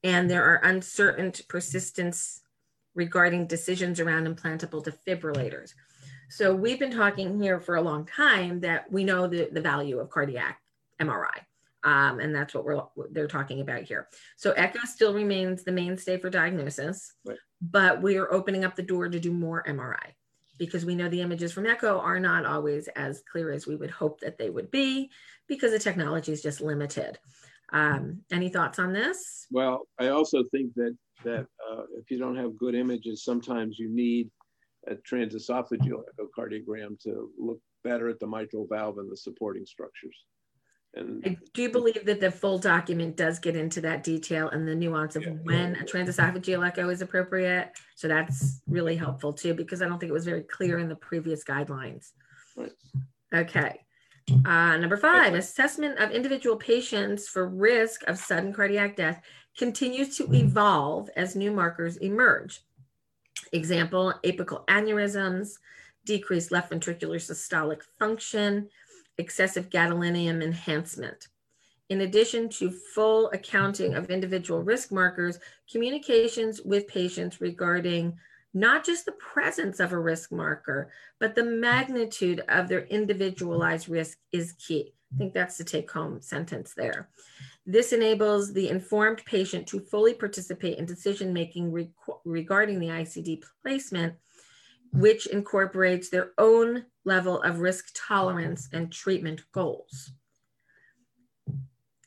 and 0.03 0.29
there 0.29 0.43
are 0.43 0.61
uncertain 0.63 1.33
persistence 1.47 2.41
regarding 2.95 3.47
decisions 3.47 3.99
around 3.99 4.27
implantable 4.27 4.83
defibrillators. 4.83 5.73
So 6.29 6.53
we've 6.53 6.79
been 6.79 6.95
talking 6.95 7.41
here 7.41 7.59
for 7.59 7.75
a 7.75 7.81
long 7.81 8.05
time 8.05 8.59
that 8.61 8.91
we 8.91 9.03
know 9.03 9.27
the, 9.27 9.49
the 9.51 9.61
value 9.61 9.99
of 9.99 10.09
cardiac 10.09 10.61
MRI. 11.01 11.45
Um, 11.83 12.19
and 12.19 12.35
that's 12.35 12.53
what 12.53 12.65
we're 12.65 12.81
they're 13.11 13.27
talking 13.27 13.61
about 13.61 13.83
here. 13.83 14.09
So 14.35 14.51
echo 14.51 14.79
still 14.83 15.13
remains 15.13 15.63
the 15.63 15.71
mainstay 15.71 16.17
for 16.17 16.29
diagnosis, 16.29 17.13
right. 17.25 17.37
but 17.61 18.01
we 18.01 18.17
are 18.17 18.31
opening 18.33 18.65
up 18.65 18.75
the 18.75 18.83
door 18.83 19.07
to 19.07 19.19
do 19.19 19.31
more 19.31 19.63
MRI 19.63 20.13
because 20.57 20.85
we 20.85 20.93
know 20.93 21.07
the 21.07 21.21
images 21.21 21.53
from 21.53 21.65
echo 21.65 21.97
are 21.99 22.19
not 22.19 22.45
always 22.45 22.89
as 22.89 23.23
clear 23.31 23.51
as 23.51 23.65
we 23.65 23.77
would 23.77 23.89
hope 23.89 24.19
that 24.19 24.37
they 24.37 24.49
would 24.49 24.69
be 24.69 25.09
because 25.47 25.71
the 25.71 25.79
technology 25.79 26.33
is 26.33 26.41
just 26.41 26.59
limited. 26.59 27.17
Um, 27.71 28.21
any 28.31 28.49
thoughts 28.49 28.79
on 28.79 28.93
this? 28.93 29.45
Well, 29.51 29.87
I 29.99 30.07
also 30.07 30.43
think 30.51 30.73
that 30.75 30.95
that 31.23 31.45
uh, 31.69 31.83
if 31.99 32.09
you 32.09 32.17
don't 32.17 32.35
have 32.37 32.57
good 32.57 32.75
images, 32.75 33.23
sometimes 33.23 33.77
you 33.77 33.89
need 33.89 34.29
a 34.87 34.95
transesophageal 34.95 36.01
echocardiogram 36.17 36.99
to 37.01 37.29
look 37.37 37.59
better 37.83 38.09
at 38.09 38.19
the 38.19 38.27
mitral 38.27 38.65
valve 38.67 38.97
and 38.97 39.11
the 39.11 39.17
supporting 39.17 39.65
structures. 39.65 40.15
And 40.95 41.23
I 41.25 41.37
do 41.53 41.69
believe 41.69 42.05
that 42.05 42.19
the 42.19 42.31
full 42.31 42.57
document 42.57 43.15
does 43.15 43.37
get 43.37 43.55
into 43.55 43.79
that 43.81 44.03
detail 44.03 44.49
and 44.49 44.67
the 44.67 44.73
nuance 44.73 45.15
of 45.15 45.23
yeah, 45.23 45.33
when 45.43 45.75
yeah. 45.75 45.81
a 45.81 45.85
transesophageal 45.85 46.65
echo 46.65 46.89
is 46.89 47.01
appropriate. 47.01 47.71
So 47.95 48.07
that's 48.07 48.61
really 48.67 48.95
helpful 48.95 49.31
too, 49.31 49.53
because 49.53 49.81
I 49.81 49.85
don't 49.87 49.99
think 49.99 50.09
it 50.09 50.13
was 50.13 50.25
very 50.25 50.41
clear 50.41 50.79
in 50.79 50.89
the 50.89 50.95
previous 50.95 51.43
guidelines. 51.43 52.11
Right. 52.57 52.71
Okay. 53.35 53.81
Mm-hmm. 54.29 54.45
Uh, 54.45 54.77
number 54.77 54.97
five, 54.97 55.33
assessment 55.33 55.99
of 55.99 56.11
individual 56.11 56.55
patients 56.55 57.27
for 57.27 57.47
risk 57.47 58.03
of 58.07 58.17
sudden 58.17 58.53
cardiac 58.53 58.95
death 58.95 59.21
continues 59.57 60.15
to 60.17 60.23
mm-hmm. 60.23 60.35
evolve 60.35 61.09
as 61.15 61.35
new 61.35 61.51
markers 61.51 61.97
emerge. 61.97 62.61
Example, 63.51 64.13
apical 64.23 64.65
aneurysms, 64.67 65.57
decreased 66.05 66.51
left 66.51 66.71
ventricular 66.71 67.17
systolic 67.17 67.81
function, 67.97 68.69
excessive 69.17 69.69
gadolinium 69.69 70.43
enhancement. 70.43 71.27
In 71.89 72.01
addition 72.01 72.49
to 72.49 72.69
full 72.69 73.29
accounting 73.31 73.91
mm-hmm. 73.91 74.03
of 74.03 74.11
individual 74.11 74.61
risk 74.61 74.91
markers, 74.91 75.39
communications 75.71 76.61
with 76.61 76.87
patients 76.87 77.41
regarding 77.41 78.17
not 78.53 78.85
just 78.85 79.05
the 79.05 79.11
presence 79.13 79.79
of 79.79 79.91
a 79.91 79.99
risk 79.99 80.31
marker, 80.31 80.91
but 81.19 81.35
the 81.35 81.43
magnitude 81.43 82.41
of 82.49 82.67
their 82.67 82.85
individualized 82.85 83.89
risk 83.89 84.17
is 84.31 84.53
key. 84.53 84.93
I 85.13 85.17
think 85.17 85.33
that's 85.33 85.57
the 85.57 85.63
take 85.63 85.89
home 85.89 86.21
sentence 86.21 86.73
there. 86.75 87.09
This 87.65 87.93
enables 87.93 88.53
the 88.53 88.69
informed 88.69 89.23
patient 89.25 89.67
to 89.67 89.79
fully 89.79 90.13
participate 90.13 90.77
in 90.77 90.85
decision 90.85 91.33
making 91.33 91.71
re 91.71 91.89
regarding 92.25 92.79
the 92.79 92.87
ICD 92.87 93.43
placement, 93.61 94.13
which 94.91 95.27
incorporates 95.27 96.09
their 96.09 96.31
own 96.37 96.85
level 97.05 97.41
of 97.41 97.59
risk 97.59 97.89
tolerance 97.93 98.69
and 98.73 98.91
treatment 98.91 99.41
goals. 99.51 100.11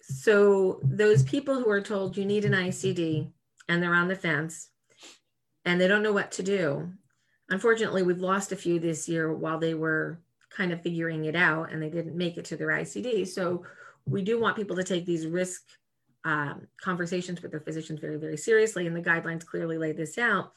So, 0.03 0.81
those 0.83 1.23
people 1.23 1.61
who 1.61 1.71
are 1.71 1.81
told 1.81 2.17
you 2.17 2.25
need 2.25 2.45
an 2.45 2.53
ICD 2.53 3.31
and 3.69 3.83
they're 3.83 3.95
on 3.95 4.09
the 4.09 4.17
fence 4.17 4.69
and 5.65 5.81
they 5.81 5.89
don't 5.89 6.03
know 6.03 6.13
what 6.13 6.33
to 6.33 6.43
do, 6.43 6.93
unfortunately, 7.51 8.03
we've 8.03 8.19
lost 8.19 8.53
a 8.53 8.57
few 8.57 8.79
this 8.79 9.09
year 9.09 9.33
while 9.33 9.59
they 9.59 9.75
were 9.75 10.21
kind 10.51 10.73
of 10.73 10.83
figuring 10.83 11.25
it 11.25 11.37
out 11.37 11.73
and 11.73 11.83
they 11.83 11.91
didn't 11.91 12.17
make 12.17 12.37
it 12.37 12.45
to 12.47 12.57
their 12.57 12.69
ICD. 12.69 13.27
So, 13.29 13.65
we 14.05 14.23
do 14.23 14.41
want 14.41 14.57
people 14.57 14.77
to 14.77 14.83
take 14.83 15.07
these 15.07 15.27
risk 15.27 15.63
um, 16.25 16.67
conversations 16.81 17.43
with 17.43 17.51
their 17.51 17.61
physicians 17.61 18.01
very, 18.01 18.17
very 18.17 18.37
seriously, 18.37 18.87
and 18.87 18.97
the 18.97 19.03
guidelines 19.03 19.47
clearly 19.47 19.79
lay 19.79 19.93
this 19.93 20.19
out. 20.19 20.53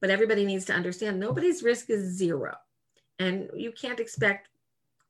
But 0.00 0.10
everybody 0.10 0.44
needs 0.46 0.64
to 0.66 0.72
understand 0.72 1.18
nobody's 1.18 1.62
risk 1.62 1.90
is 1.90 2.16
zero. 2.16 2.54
And 3.18 3.50
you 3.54 3.72
can't 3.72 4.00
expect 4.00 4.48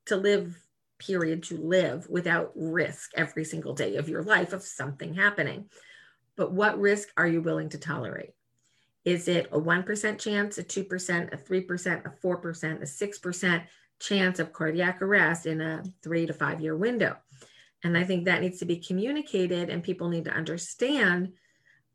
to 0.07 0.17
live, 0.17 0.57
period, 0.99 1.43
to 1.43 1.57
live 1.57 2.09
without 2.09 2.51
risk 2.55 3.11
every 3.15 3.45
single 3.45 3.73
day 3.73 3.95
of 3.95 4.09
your 4.09 4.23
life 4.23 4.53
of 4.53 4.63
something 4.63 5.13
happening. 5.13 5.69
But 6.35 6.51
what 6.51 6.79
risk 6.79 7.09
are 7.15 7.27
you 7.27 7.41
willing 7.41 7.69
to 7.69 7.77
tolerate? 7.77 8.31
Is 9.03 9.27
it 9.27 9.47
a 9.51 9.59
1% 9.59 10.19
chance, 10.19 10.57
a 10.57 10.63
2%, 10.63 11.33
a 11.33 11.37
3%, 11.37 12.05
a 12.05 12.27
4%, 12.27 12.81
a 12.81 12.85
6% 12.85 13.63
chance 13.99 14.39
of 14.39 14.53
cardiac 14.53 15.01
arrest 15.01 15.45
in 15.45 15.61
a 15.61 15.83
three 16.03 16.25
to 16.25 16.33
five 16.33 16.61
year 16.61 16.75
window? 16.75 17.17
And 17.83 17.97
I 17.97 18.03
think 18.03 18.25
that 18.25 18.41
needs 18.41 18.59
to 18.59 18.65
be 18.65 18.77
communicated, 18.77 19.69
and 19.69 19.83
people 19.83 20.09
need 20.09 20.25
to 20.25 20.31
understand 20.31 21.33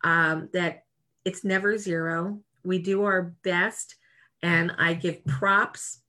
um, 0.03 0.49
that 0.53 0.85
it's 1.25 1.45
never 1.45 1.79
zero. 1.79 2.41
We 2.65 2.81
do 2.81 3.05
our 3.05 3.35
best, 3.45 3.95
and 4.43 4.73
I 4.79 4.95
give 4.95 5.25
props 5.25 6.01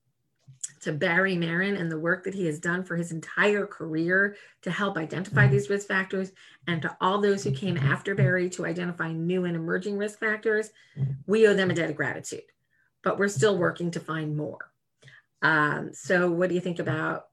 to 0.82 0.92
Barry 0.92 1.36
Maron 1.36 1.76
and 1.76 1.92
the 1.92 2.00
work 2.00 2.24
that 2.24 2.34
he 2.34 2.46
has 2.46 2.60
done 2.60 2.84
for 2.84 2.96
his 2.96 3.12
entire 3.12 3.66
career 3.66 4.36
to 4.62 4.72
help 4.72 4.98
identify 4.98 5.44
mm-hmm. 5.44 5.54
these 5.54 5.70
risk 5.70 5.88
factors, 5.88 6.32
and 6.68 6.82
to 6.82 6.96
all 7.02 7.20
those 7.20 7.44
who 7.44 7.52
came 7.52 7.78
after 7.78 8.16
Barry 8.16 8.50
to 8.52 8.66
identify 8.66 9.12
new 9.12 9.46
and 9.46 9.56
emerging 9.56 9.98
risk 9.98 10.20
factors. 10.20 10.70
We 11.26 11.48
owe 11.48 11.54
them 11.54 11.70
a 11.70 11.74
debt 11.74 11.90
of 11.90 11.96
gratitude, 11.96 12.44
but 13.04 13.18
we're 13.18 13.28
still 13.28 13.58
working 13.58 13.92
to 13.92 14.00
find 14.00 14.36
more. 14.36 14.72
Um, 15.42 15.92
so, 15.94 16.32
what 16.32 16.50
do 16.50 16.56
you 16.56 16.62
think 16.62 16.80
about 16.80 17.26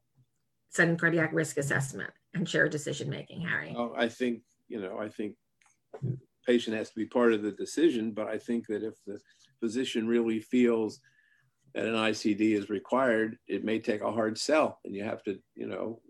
sudden 0.70 0.96
cardiac 0.96 1.32
risk 1.32 1.56
assessment? 1.56 2.10
and 2.34 2.48
shared 2.48 2.70
decision 2.70 3.08
making, 3.08 3.40
Harry? 3.42 3.74
Oh, 3.76 3.94
I 3.96 4.08
think, 4.08 4.42
you 4.68 4.80
know, 4.80 4.98
I 4.98 5.08
think 5.08 5.36
patient 6.46 6.76
has 6.76 6.90
to 6.90 6.96
be 6.96 7.06
part 7.06 7.32
of 7.32 7.42
the 7.42 7.52
decision, 7.52 8.12
but 8.12 8.26
I 8.26 8.38
think 8.38 8.66
that 8.66 8.82
if 8.82 8.94
the 9.06 9.18
physician 9.60 10.06
really 10.06 10.40
feels 10.40 11.00
that 11.74 11.86
an 11.86 11.94
ICD 11.94 12.56
is 12.56 12.70
required, 12.70 13.38
it 13.48 13.64
may 13.64 13.78
take 13.78 14.00
a 14.00 14.12
hard 14.12 14.38
sell 14.38 14.78
and 14.84 14.94
you 14.94 15.04
have 15.04 15.22
to, 15.24 15.38
you 15.54 15.66
know, 15.66 16.00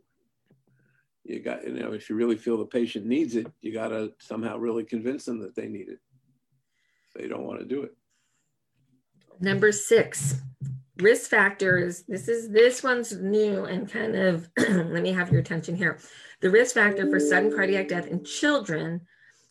you 1.25 1.41
got, 1.41 1.67
you 1.67 1.73
know, 1.73 1.93
if 1.93 2.11
you 2.11 2.17
really 2.17 2.37
feel 2.37 2.59
the 2.59 2.67
patient 2.67 3.07
needs 3.07 3.35
it, 3.35 3.47
you 3.63 3.73
got 3.73 3.89
to 3.89 4.13
somehow 4.19 4.59
really 4.59 4.85
convince 4.85 5.25
them 5.25 5.41
that 5.41 5.55
they 5.55 5.69
need 5.69 5.89
it. 5.89 5.99
They 7.17 7.29
don't 7.29 7.47
want 7.47 7.61
to 7.61 7.67
do 7.67 7.83
it. 7.83 7.97
Number 9.41 9.73
six, 9.73 10.37
risk 10.99 11.29
factors 11.29 12.05
this 12.07 12.29
is 12.29 12.51
this 12.51 12.83
one's 12.83 13.19
new 13.19 13.65
and 13.65 13.91
kind 13.91 14.15
of 14.15 14.49
let 14.59 15.03
me 15.03 15.13
have 15.13 15.31
your 15.31 15.41
attention 15.41 15.75
here 15.75 15.99
the 16.41 16.51
risk 16.51 16.75
factor 16.75 17.11
for 17.11 17.19
sudden 17.19 17.53
cardiac 17.53 17.89
death 17.89 18.07
in 18.07 18.23
children 18.25 19.01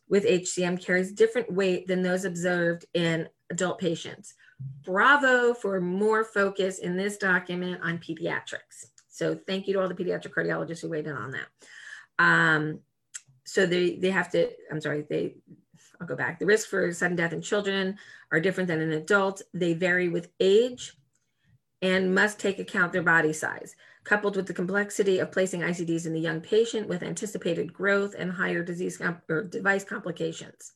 with 0.08 0.24
hcm 0.24 0.82
carries 0.82 1.12
different 1.12 1.52
weight 1.52 1.86
than 1.86 2.02
those 2.02 2.24
observed 2.24 2.86
in 2.94 3.28
adult 3.52 3.78
patients 3.78 4.36
bravo 4.84 5.54
for 5.54 5.80
more 5.80 6.24
focus 6.24 6.80
in 6.80 6.98
this 6.98 7.18
document 7.18 7.82
on 7.84 8.00
pediatrics. 8.00 8.88
So 9.10 9.36
thank 9.36 9.68
you 9.68 9.74
to 9.74 9.82
all 9.82 9.88
the 9.88 9.96
pediatric 9.96 10.34
cardiologists 10.34 10.82
who 10.82 10.90
weighed 10.90 11.08
in 11.08 11.16
on 11.16 11.32
that. 11.32 11.48
Um, 12.20 12.80
so 13.46 13.66
they 13.66 13.98
they 13.98 14.10
have 14.10 14.32
to 14.32 14.50
i'm 14.72 14.80
sorry 14.80 15.06
they 15.10 15.36
i'll 16.00 16.08
go 16.08 16.16
back. 16.16 16.40
The 16.40 16.46
risk 16.46 16.70
for 16.70 16.92
sudden 16.92 17.16
death 17.16 17.34
in 17.34 17.42
children 17.42 17.98
are 18.32 18.40
different 18.40 18.68
than 18.68 18.82
in 18.82 18.92
adults. 18.94 19.44
They 19.54 19.74
vary 19.74 20.10
with 20.10 20.30
age 20.40 20.94
and 21.82 22.16
must 22.16 22.40
take 22.40 22.60
account 22.60 22.94
their 22.94 23.04
body 23.04 23.34
size, 23.34 23.76
coupled 24.04 24.36
with 24.36 24.48
the 24.48 24.54
complexity 24.54 25.20
of 25.20 25.32
placing 25.32 25.62
ICDs 25.62 26.06
in 26.06 26.14
the 26.14 26.20
young 26.20 26.40
patient 26.40 26.88
with 26.88 27.04
anticipated 27.04 27.74
growth 27.74 28.16
and 28.18 28.32
higher 28.32 28.64
disease 28.64 29.02
or 29.30 29.44
device 29.44 29.84
complications. 29.84 30.74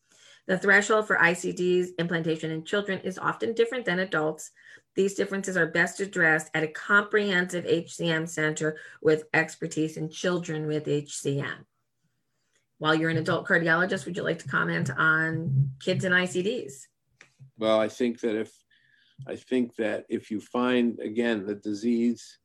The 0.48 0.58
threshold 0.58 1.08
for 1.08 1.18
ICDs 1.18 1.90
implantation 2.00 2.52
in 2.52 2.64
children 2.64 3.00
is 3.00 3.20
often 3.20 3.54
different 3.54 3.86
than 3.86 4.00
adults. 4.00 4.52
These 4.96 5.14
differences 5.14 5.58
are 5.58 5.68
best 5.68 6.00
addressed 6.00 6.50
at 6.54 6.64
a 6.64 6.68
comprehensive 6.68 7.66
HCM 7.66 8.30
center 8.30 8.78
with 9.02 9.26
expertise 9.34 9.98
in 9.98 10.10
children 10.10 10.66
with 10.66 10.86
HCM. 10.86 11.66
While 12.78 12.96
you're 12.96 13.10
an 13.10 13.18
adult 13.18 13.46
cardiologist, 13.46 14.06
would 14.06 14.16
you 14.16 14.24
like 14.24 14.40
to 14.40 14.48
comment 14.48 14.90
on 14.98 15.72
kids 15.82 16.06
and 16.06 16.16
ICDs? 16.16 16.88
Well, 17.58 17.80
I 17.80 17.90
think 17.90 18.22
that 18.22 18.40
if 18.40 18.52
I 19.28 19.36
think 19.36 19.76
that 19.78 20.06
if 20.10 20.30
you 20.30 20.40
find, 20.40 21.00
again, 21.00 21.46
the 21.46 21.56
disease 21.56 22.38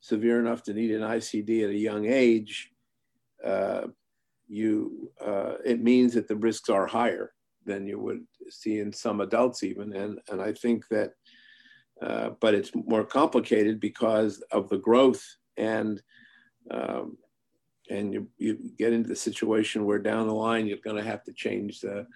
severe 0.00 0.38
enough 0.38 0.62
to 0.62 0.72
need 0.72 0.92
an 0.92 1.02
ICD 1.02 1.64
at 1.64 1.70
a 1.70 1.76
young 1.76 2.06
age, 2.06 2.70
uh, 3.44 3.88
you, 4.46 5.10
uh, 5.24 5.54
it 5.64 5.82
means 5.82 6.14
that 6.14 6.28
the 6.28 6.36
risks 6.36 6.68
are 6.68 6.86
higher 6.86 7.32
than 7.64 7.86
you 7.86 7.98
would 7.98 8.24
see 8.50 8.78
in 8.78 8.92
some 8.92 9.20
adults 9.20 9.62
even. 9.62 9.94
And, 9.94 10.18
and 10.30 10.40
I 10.40 10.52
think 10.52 10.86
that, 10.88 11.12
uh, 12.02 12.30
but 12.40 12.54
it's 12.54 12.72
more 12.74 13.04
complicated 13.04 13.80
because 13.80 14.42
of 14.50 14.68
the 14.68 14.78
growth 14.78 15.24
and, 15.56 16.02
um, 16.70 17.16
and 17.90 18.12
you, 18.12 18.28
you 18.38 18.58
get 18.78 18.92
into 18.92 19.08
the 19.08 19.16
situation 19.16 19.84
where 19.84 19.98
down 19.98 20.26
the 20.26 20.34
line, 20.34 20.66
you're 20.66 20.78
going 20.78 20.96
to 20.96 21.08
have 21.08 21.22
to 21.24 21.32
change 21.32 21.80
the, 21.80 22.06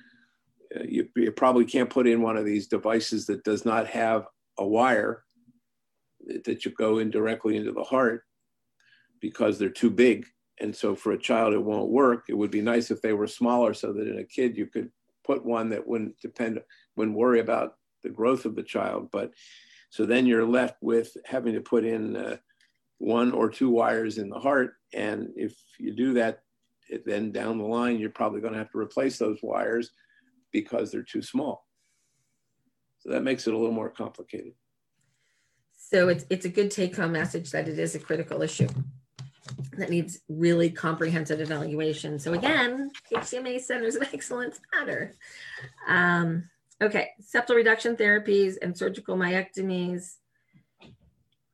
you, 0.85 1.09
you, 1.17 1.33
probably 1.33 1.65
can't 1.65 1.91
put 1.91 2.07
in 2.07 2.23
one 2.23 2.37
of 2.37 2.45
these 2.45 2.67
devices 2.67 3.27
that 3.27 3.45
does 3.45 3.65
not 3.65 3.87
have 3.87 4.27
a 4.59 4.67
wire 4.67 5.25
that 6.45 6.65
you 6.65 6.71
go 6.73 6.99
in 6.99 7.11
directly 7.11 7.57
into 7.57 7.73
the 7.73 7.83
heart 7.83 8.25
because 9.21 9.59
they're 9.59 9.71
too 9.71 9.91
big. 9.91 10.27
And 10.61 10.75
so 10.75 10.95
for 10.95 11.13
a 11.13 11.19
child, 11.19 11.55
it 11.55 11.63
won't 11.63 11.91
work. 11.91 12.25
It 12.29 12.35
would 12.35 12.51
be 12.51 12.63
nice 12.63 12.91
if 12.91 13.01
they 13.01 13.13
were 13.13 13.27
smaller 13.27 13.75
so 13.75 13.93
that 13.93 14.09
in 14.09 14.19
a 14.19 14.25
kid, 14.25 14.57
you 14.57 14.67
could 14.67 14.91
put 15.25 15.45
one 15.45 15.69
that 15.71 15.87
wouldn't 15.87 16.21
depend, 16.21 16.61
wouldn't 16.97 17.17
worry 17.17 17.41
about 17.41 17.77
the 18.03 18.09
growth 18.09 18.45
of 18.45 18.57
the 18.57 18.63
child. 18.63 19.11
But 19.13 19.33
so 19.91 20.05
then 20.05 20.27
you're 20.27 20.47
left 20.47 20.77
with 20.81 21.17
having 21.25 21.55
to 21.55 21.61
put 21.61 21.85
in 21.85 22.17
uh, 22.17 22.37
one 22.99 23.33
or 23.33 23.49
two 23.49 23.71
wires 23.71 24.19
in 24.19 24.29
the 24.29 24.39
heart. 24.39 24.75
And 24.93 25.29
if 25.37 25.55
you 25.79 25.95
do 25.95 26.15
that, 26.15 26.41
then 27.05 27.31
down 27.31 27.59
the 27.59 27.65
line, 27.65 27.99
you're 27.99 28.11
probably 28.11 28.41
going 28.41 28.55
to 28.55 28.59
have 28.59 28.71
to 28.73 28.79
replace 28.79 29.19
those 29.19 29.39
wires 29.43 29.91
because 30.53 30.91
they're 30.91 31.03
too 31.03 31.23
small. 31.23 31.67
So 33.01 33.11
that 33.11 33.23
makes 33.23 33.47
it 33.47 33.55
a 33.55 33.57
little 33.57 33.75
more 33.75 33.91
complicated. 33.91 34.55
So 35.77 36.09
it's, 36.09 36.25
it's 36.29 36.45
a 36.45 36.51
good 36.51 36.71
take 36.71 36.97
home 36.97 37.13
message 37.13 37.51
that 37.53 37.69
it 37.69 37.79
is 37.79 37.95
a 37.95 37.99
critical 37.99 38.43
issue 38.43 38.69
that 39.77 39.91
needs 39.91 40.21
really 40.29 40.71
comprehensive 40.71 41.41
evaluation. 41.41 42.19
So 42.19 42.35
again, 42.35 42.91
HCMA 43.13 43.61
centers 43.61 43.97
of 43.97 44.03
excellence 44.13 44.61
matter. 44.75 45.15
Um, 45.87 46.49
okay, 46.83 47.11
septal 47.23 47.57
reduction 47.57 47.97
therapies 47.97 48.57
and 48.61 48.77
surgical 48.77 49.17
myectomies 49.17 50.17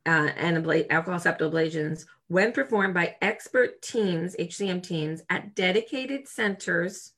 uh, 0.07 0.31
and 0.37 0.57
alcohol 0.91 1.21
septal 1.21 1.51
ablations, 1.51 2.07
when 2.29 2.53
performed 2.53 2.95
by 2.95 3.17
expert 3.23 3.81
teams, 3.83 4.37
HCM 4.37 4.83
teams 4.83 5.23
at 5.31 5.55
dedicated 5.55 6.29
centers, 6.29 7.13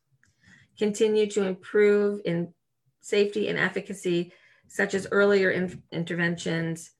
continue 0.78 1.26
to 1.30 1.44
improve 1.44 2.20
in 2.24 2.52
safety 3.00 3.48
and 3.48 3.58
efficacy, 3.58 4.32
such 4.68 4.94
as 4.94 5.06
earlier 5.10 5.50
in 5.50 5.82
interventions. 5.90 6.90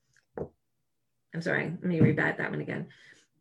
I'm 1.33 1.41
sorry, 1.41 1.65
let 1.65 1.83
me 1.83 2.01
read 2.01 2.17
that, 2.17 2.37
that 2.37 2.49
one 2.49 2.61
again. 2.61 2.87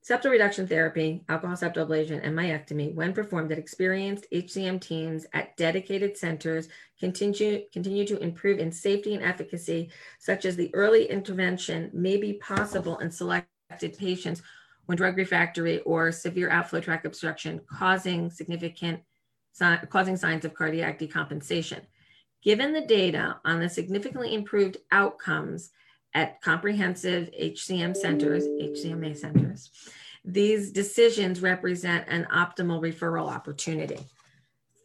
Septal 0.09 0.31
reduction 0.31 0.69
therapy, 0.69 1.25
alcohol 1.29 1.57
septal 1.57 1.85
ablation, 1.85 2.21
and 2.23 2.39
myectomy, 2.39 2.95
when 2.95 3.13
performed 3.13 3.51
at 3.51 3.59
experienced 3.59 4.25
HCM 4.33 4.81
teams 4.81 5.27
at 5.33 5.57
dedicated 5.57 6.17
centers, 6.17 6.69
continue, 7.01 7.63
continue 7.73 8.07
to 8.07 8.19
improve 8.19 8.61
in 8.61 8.71
safety 8.71 9.15
and 9.15 9.25
efficacy, 9.25 9.91
such 10.21 10.45
as 10.45 10.55
the 10.55 10.73
early 10.77 11.11
intervention 11.11 11.91
may 11.93 12.17
be 12.19 12.35
possible 12.35 12.99
in 12.99 13.11
selected 13.11 13.99
patients 13.99 14.43
when 14.85 14.97
drug 14.97 15.17
refractory 15.17 15.81
or 15.81 16.13
severe 16.13 16.51
outflow 16.51 16.79
tract 16.79 17.05
obstruction 17.05 17.61
causing 17.69 18.31
significant 18.31 19.01
causing 19.89 20.17
signs 20.17 20.45
of 20.45 20.55
cardiac 20.55 21.01
decompensation. 21.01 21.81
Given 22.43 22.73
the 22.73 22.83
data 22.83 23.41
on 23.45 23.59
the 23.59 23.69
significantly 23.69 24.35
improved 24.35 24.77
outcomes 24.93 25.71
at 26.17 26.41
comprehensive 26.41 27.29
HCM 27.39 27.95
centers, 27.95 28.45
HCMA 28.47 29.15
centers. 29.15 29.71
These 30.25 30.73
decisions 30.73 31.43
represent 31.43 32.09
an 32.09 32.27
optimal 32.33 32.81
referral 32.81 33.29
opportunity. 33.29 33.99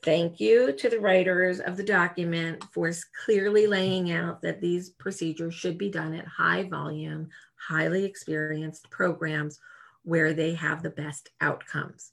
Thank 0.03 0.41
you 0.41 0.73
to 0.73 0.89
the 0.89 0.99
writers 0.99 1.61
of 1.61 1.77
the 1.77 1.83
document 1.83 2.65
for 2.73 2.91
clearly 3.23 3.65
laying 3.65 4.11
out 4.11 4.41
that 4.41 4.59
these 4.59 4.89
procedures 4.89 5.53
should 5.53 5.77
be 5.77 5.89
done 5.89 6.13
at 6.13 6.27
high 6.27 6.63
volume, 6.63 7.29
highly 7.55 8.03
experienced 8.03 8.89
programs 8.89 9.57
where 10.03 10.33
they 10.33 10.53
have 10.55 10.83
the 10.83 10.89
best 10.89 11.29
outcomes. 11.39 12.11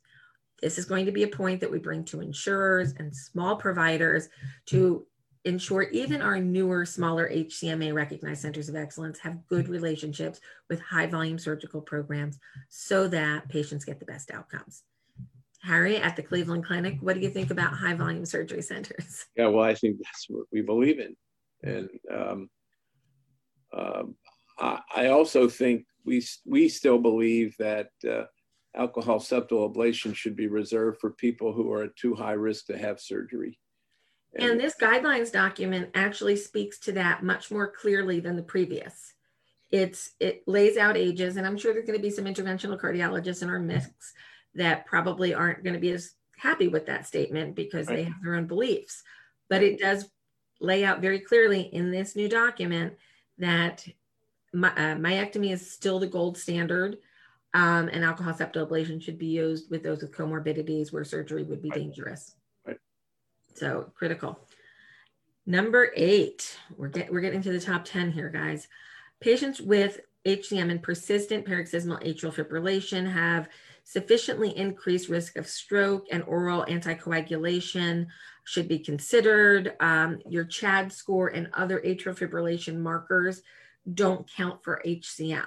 This 0.63 0.79
is 0.79 0.85
going 0.85 1.07
to 1.07 1.13
be 1.13 1.25
a 1.25 1.29
point 1.29 1.61
that 1.61 1.73
we 1.73 1.79
bring 1.81 2.05
to 2.07 2.21
insurers 2.21 2.95
and 2.99 3.15
small 3.15 3.57
providers 3.57 4.29
to 4.67 5.05
ensure 5.45 5.83
even 5.83 6.23
our 6.23 6.39
newer, 6.41 6.85
smaller 6.85 7.29
HCMA 7.29 7.95
recognized 7.95 8.43
centers 8.43 8.69
of 8.69 8.77
excellence 8.77 9.19
have 9.21 9.47
good 9.47 9.69
relationships 9.69 10.41
with 10.69 10.81
high 10.81 11.07
volume 11.07 11.39
surgical 11.39 11.81
programs 11.81 12.39
so 12.69 13.09
that 13.09 13.49
patients 13.49 13.85
get 13.85 13.99
the 13.99 14.07
best 14.07 14.31
outcomes. 14.31 14.83
Harry, 15.63 15.97
at 15.97 16.17
the 16.17 16.23
Cleveland 16.23 16.65
Clinic, 16.65 16.99
what 17.01 17.15
do 17.15 17.21
you 17.21 17.31
think 17.31 17.51
about 17.51 17.73
high 17.73 17.95
volume 17.95 18.25
surgery 18.25 18.63
centers? 18.63 19.27
Yeah, 19.37 19.49
well, 19.49 19.65
I 19.65 19.75
think 19.75 19.99
that's 20.03 20.27
what 20.29 20.47
we 20.53 20.63
believe 20.63 20.99
in. 20.99 21.17
And 21.63 21.89
um, 22.13 22.51
um, 23.77 24.15
I, 24.59 24.81
I, 24.95 25.07
also 25.09 25.49
think 25.49 25.85
we, 26.05 26.25
we 26.47 26.69
still 26.69 26.99
believe 26.99 27.57
that 27.59 27.89
uh, 28.09 28.25
alcohol 28.77 29.19
septal 29.19 29.73
ablation 29.73 30.15
should 30.15 30.37
be 30.37 30.47
reserved 30.47 31.01
for 31.01 31.11
people 31.11 31.53
who 31.53 31.73
are 31.73 31.85
at 31.85 31.97
too 31.97 32.15
high 32.15 32.33
risk 32.33 32.67
to 32.67 32.79
have 32.79 33.01
surgery. 33.01 33.59
And 34.37 34.61
this 34.61 34.75
guidelines 34.81 35.33
document 35.33 35.91
actually 35.95 36.37
speaks 36.37 36.79
to 36.81 36.93
that 36.93 37.23
much 37.23 37.51
more 37.51 37.71
clearly 37.71 38.21
than 38.21 38.37
the 38.37 38.43
previous. 38.43 39.15
It's 39.71 40.13
it 40.21 40.43
lays 40.47 40.77
out 40.77 40.97
ages, 40.97 41.37
and 41.37 41.47
I'm 41.47 41.59
sure 41.59 41.73
there's 41.73 41.87
going 41.87 41.99
to 41.99 42.03
be 42.03 42.11
some 42.11 42.25
interventional 42.25 42.81
cardiologists 42.81 43.43
in 43.43 43.51
our 43.51 43.59
mix 43.59 43.89
that 44.55 44.87
probably 44.87 45.35
aren't 45.35 45.63
going 45.63 45.75
to 45.75 45.81
be 45.81 45.91
as 45.91 46.13
happy 46.37 46.69
with 46.69 46.87
that 46.87 47.07
statement 47.07 47.55
because 47.55 47.87
right. 47.89 47.97
they 47.97 48.05
have 48.05 48.23
their 48.23 48.35
own 48.35 48.47
beliefs. 48.47 49.03
But 49.49 49.63
it 49.63 49.79
does 49.79 50.07
lay 50.61 50.85
out 50.85 51.01
very 51.01 51.21
clearly 51.21 51.63
in 51.63 51.91
this 51.91 52.17
new 52.17 52.29
document 52.29 52.95
that 53.39 53.87
my, 54.53 54.71
uh, 54.71 54.97
myectomy 54.97 55.53
is 55.53 55.71
still 55.71 55.99
the 55.99 56.07
gold 56.07 56.39
standard, 56.39 56.99
um, 57.55 57.89
and 57.89 58.05
alcohol 58.05 58.35
septal 58.35 58.69
ablation 58.69 59.03
should 59.03 59.19
be 59.19 59.27
used 59.27 59.71
with 59.71 59.83
those 59.83 60.03
with 60.03 60.13
comorbidities 60.13 60.93
where 60.93 61.05
surgery 61.05 61.43
would 61.43 61.63
be 61.63 61.71
right. 61.71 61.81
dangerous. 61.81 62.35
So 63.59 63.91
critical. 63.95 64.39
Number 65.47 65.91
eight, 65.97 66.57
we're, 66.77 66.89
get, 66.89 67.13
we're 67.13 67.21
getting 67.21 67.43
to 67.43 67.53
the 67.53 67.61
top 67.61 67.85
10 67.85 68.13
here, 68.13 68.29
guys. 68.29 68.69
Patients 69.21 69.61
with 69.61 70.01
HCM 70.27 70.71
and 70.71 70.83
persistent 70.83 71.45
paroxysmal 71.45 71.99
atrial 71.99 72.33
fibrillation 72.33 73.11
have 73.11 73.49
sufficiently 73.83 74.57
increased 74.57 75.09
risk 75.09 75.37
of 75.37 75.49
stroke 75.49 76.07
and 76.13 76.23
oral 76.25 76.67
anticoagulation 76.69 78.07
should 78.45 78.69
be 78.69 78.79
considered. 78.79 79.75
Um, 79.81 80.21
your 80.29 80.45
CHAD 80.45 80.93
score 80.93 81.29
and 81.29 81.49
other 81.55 81.81
atrial 81.81 82.17
fibrillation 82.17 82.79
markers 82.79 83.43
don't 83.93 84.31
count 84.31 84.63
for 84.63 84.83
HCM. 84.87 85.47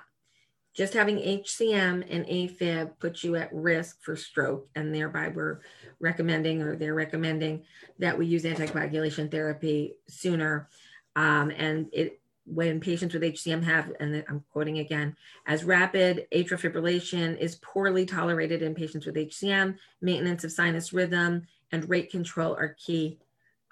Just 0.73 0.93
having 0.93 1.17
HCM 1.17 2.05
and 2.09 2.25
AFib 2.25 2.97
puts 2.99 3.23
you 3.23 3.35
at 3.35 3.53
risk 3.53 4.01
for 4.01 4.15
stroke, 4.15 4.69
and 4.73 4.95
thereby 4.95 5.27
we're 5.27 5.59
recommending 6.01 6.61
or 6.61 6.75
they're 6.75 6.95
recommending 6.95 7.63
that 7.99 8.17
we 8.17 8.25
use 8.25 8.43
anticoagulation 8.43 9.29
therapy 9.29 9.95
sooner. 10.07 10.69
Um, 11.15 11.51
and 11.51 11.87
it 11.93 12.21
when 12.45 12.79
patients 12.79 13.13
with 13.13 13.21
HCM 13.21 13.63
have, 13.63 13.91
and 13.99 14.23
I'm 14.27 14.43
quoting 14.51 14.79
again, 14.79 15.15
as 15.45 15.63
rapid 15.63 16.27
atrial 16.33 16.59
fibrillation 16.59 17.37
is 17.37 17.55
poorly 17.55 18.05
tolerated 18.05 18.61
in 18.61 18.73
patients 18.73 19.05
with 19.05 19.15
HCM, 19.15 19.77
maintenance 20.01 20.43
of 20.43 20.51
sinus 20.51 20.91
rhythm 20.91 21.43
and 21.71 21.87
rate 21.87 22.11
control 22.11 22.55
are 22.55 22.75
key 22.83 23.19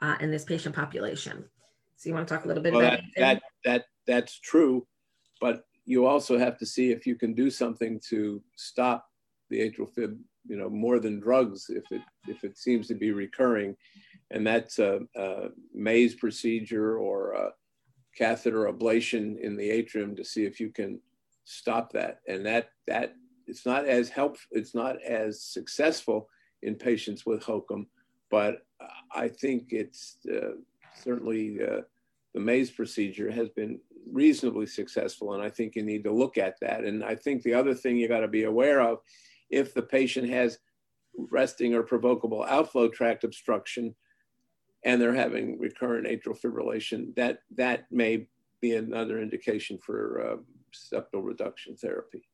uh, 0.01 0.15
in 0.21 0.31
this 0.31 0.45
patient 0.45 0.75
population. 0.75 1.43
So 1.97 2.09
you 2.09 2.15
want 2.15 2.27
to 2.27 2.33
talk 2.33 2.45
a 2.45 2.47
little 2.47 2.63
bit 2.63 2.73
well, 2.73 2.85
about 2.85 2.99
that, 3.17 3.21
that, 3.21 3.41
that 3.65 3.85
that's 4.07 4.39
true, 4.39 4.87
but 5.41 5.65
you 5.85 6.05
also 6.05 6.37
have 6.37 6.57
to 6.59 6.65
see 6.65 6.91
if 6.91 7.05
you 7.05 7.15
can 7.15 7.33
do 7.33 7.49
something 7.49 7.99
to 8.09 8.41
stop 8.55 9.09
the 9.49 9.59
atrial 9.59 9.89
fib, 9.89 10.17
you 10.49 10.57
know, 10.57 10.69
more 10.69 10.99
than 10.99 11.19
drugs 11.19 11.69
if 11.69 11.83
it 11.91 12.01
if 12.27 12.43
it 12.43 12.57
seems 12.57 12.88
to 12.88 12.95
be 12.95 13.12
recurring, 13.12 13.75
and 14.31 14.45
that's 14.45 14.79
a, 14.79 14.99
a 15.15 15.49
maze 15.73 16.15
procedure 16.15 16.97
or 16.97 17.33
a 17.33 17.51
catheter 18.17 18.71
ablation 18.71 19.39
in 19.39 19.55
the 19.55 19.69
atrium 19.69 20.15
to 20.15 20.25
see 20.25 20.43
if 20.43 20.59
you 20.59 20.69
can 20.69 20.99
stop 21.45 21.93
that, 21.93 22.19
and 22.27 22.45
that 22.45 22.71
that 22.88 23.13
it's 23.47 23.65
not 23.65 23.85
as 23.85 24.09
helpful, 24.09 24.47
it's 24.51 24.75
not 24.75 25.01
as 25.03 25.41
successful 25.41 26.27
in 26.62 26.75
patients 26.75 27.25
with 27.25 27.43
HOCM, 27.43 27.85
but 28.29 28.65
I 29.13 29.27
think 29.27 29.67
it's 29.71 30.17
uh, 30.31 30.55
certainly 31.03 31.59
uh, 31.62 31.81
the 32.33 32.39
maze 32.39 32.69
procedure 32.69 33.31
has 33.31 33.49
been 33.49 33.79
reasonably 34.12 34.65
successful. 34.65 35.33
And 35.33 35.43
I 35.43 35.49
think 35.49 35.75
you 35.75 35.83
need 35.83 36.03
to 36.03 36.12
look 36.12 36.38
at 36.38 36.59
that. 36.62 36.83
And 36.83 37.03
I 37.03 37.15
think 37.15 37.43
the 37.43 37.53
other 37.53 37.73
thing 37.73 37.97
you 37.97 38.07
got 38.07 38.19
to 38.21 38.27
be 38.27 38.43
aware 38.43 38.81
of 38.81 38.99
if 39.49 39.73
the 39.73 39.81
patient 39.81 40.29
has 40.29 40.59
resting 41.31 41.73
or 41.73 41.83
provocable 41.83 42.43
outflow 42.47 42.88
tract 42.88 43.23
obstruction 43.23 43.95
and 44.85 45.01
they're 45.01 45.13
having 45.13 45.59
recurrent 45.59 46.07
atrial 46.07 46.39
fibrillation, 46.39 47.13
that, 47.15 47.39
that 47.55 47.85
may 47.91 48.27
be 48.62 48.75
another 48.75 49.21
indication 49.21 49.77
for 49.77 50.21
uh, 50.21 50.38
septal 50.73 51.23
reduction 51.23 51.75
therapy. 51.75 52.28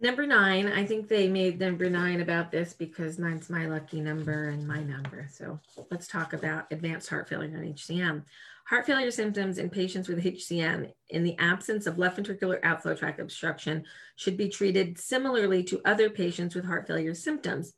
Number 0.00 0.28
nine, 0.28 0.68
I 0.68 0.84
think 0.84 1.08
they 1.08 1.26
made 1.26 1.58
number 1.58 1.90
nine 1.90 2.20
about 2.20 2.52
this 2.52 2.72
because 2.72 3.18
nine's 3.18 3.50
my 3.50 3.66
lucky 3.66 4.00
number 4.00 4.50
and 4.50 4.66
my 4.66 4.80
number. 4.84 5.26
So 5.28 5.58
let's 5.90 6.06
talk 6.06 6.34
about 6.34 6.70
advanced 6.70 7.08
heart 7.08 7.28
failure 7.28 7.56
and 7.56 7.74
HCM. 7.74 8.22
Heart 8.66 8.86
failure 8.86 9.10
symptoms 9.10 9.58
in 9.58 9.68
patients 9.68 10.08
with 10.08 10.22
HCM 10.22 10.92
in 11.08 11.24
the 11.24 11.36
absence 11.38 11.88
of 11.88 11.98
left 11.98 12.16
ventricular 12.16 12.60
outflow 12.62 12.94
tract 12.94 13.18
obstruction 13.18 13.82
should 14.14 14.36
be 14.36 14.48
treated 14.48 14.98
similarly 14.98 15.64
to 15.64 15.80
other 15.84 16.08
patients 16.08 16.54
with 16.54 16.64
heart 16.64 16.86
failure 16.86 17.14
symptoms, 17.14 17.72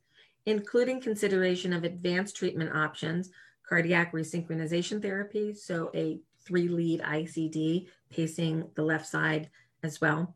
including 0.44 1.00
consideration 1.00 1.72
of 1.72 1.84
advanced 1.84 2.36
treatment 2.36 2.76
options, 2.76 3.30
cardiac 3.66 4.12
resynchronization 4.12 5.00
therapy, 5.00 5.54
so 5.54 5.90
a 5.94 6.20
three 6.44 6.68
lead 6.68 7.00
ICD 7.00 7.86
pacing 8.10 8.68
the 8.74 8.82
left 8.82 9.06
side 9.06 9.48
as 9.82 10.02
well. 10.02 10.34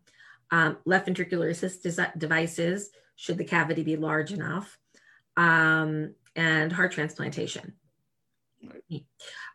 Um, 0.55 0.77
left 0.85 1.09
ventricular 1.09 1.51
assist 1.51 1.83
devices, 2.17 2.90
should 3.17 3.38
the 3.38 3.45
cavity 3.45 3.83
be 3.83 3.97
large 3.97 4.33
enough, 4.33 4.79
um, 5.37 6.14
and 6.37 6.71
heart 6.71 6.93
transplantation. 6.93 7.73
Right. 8.62 9.05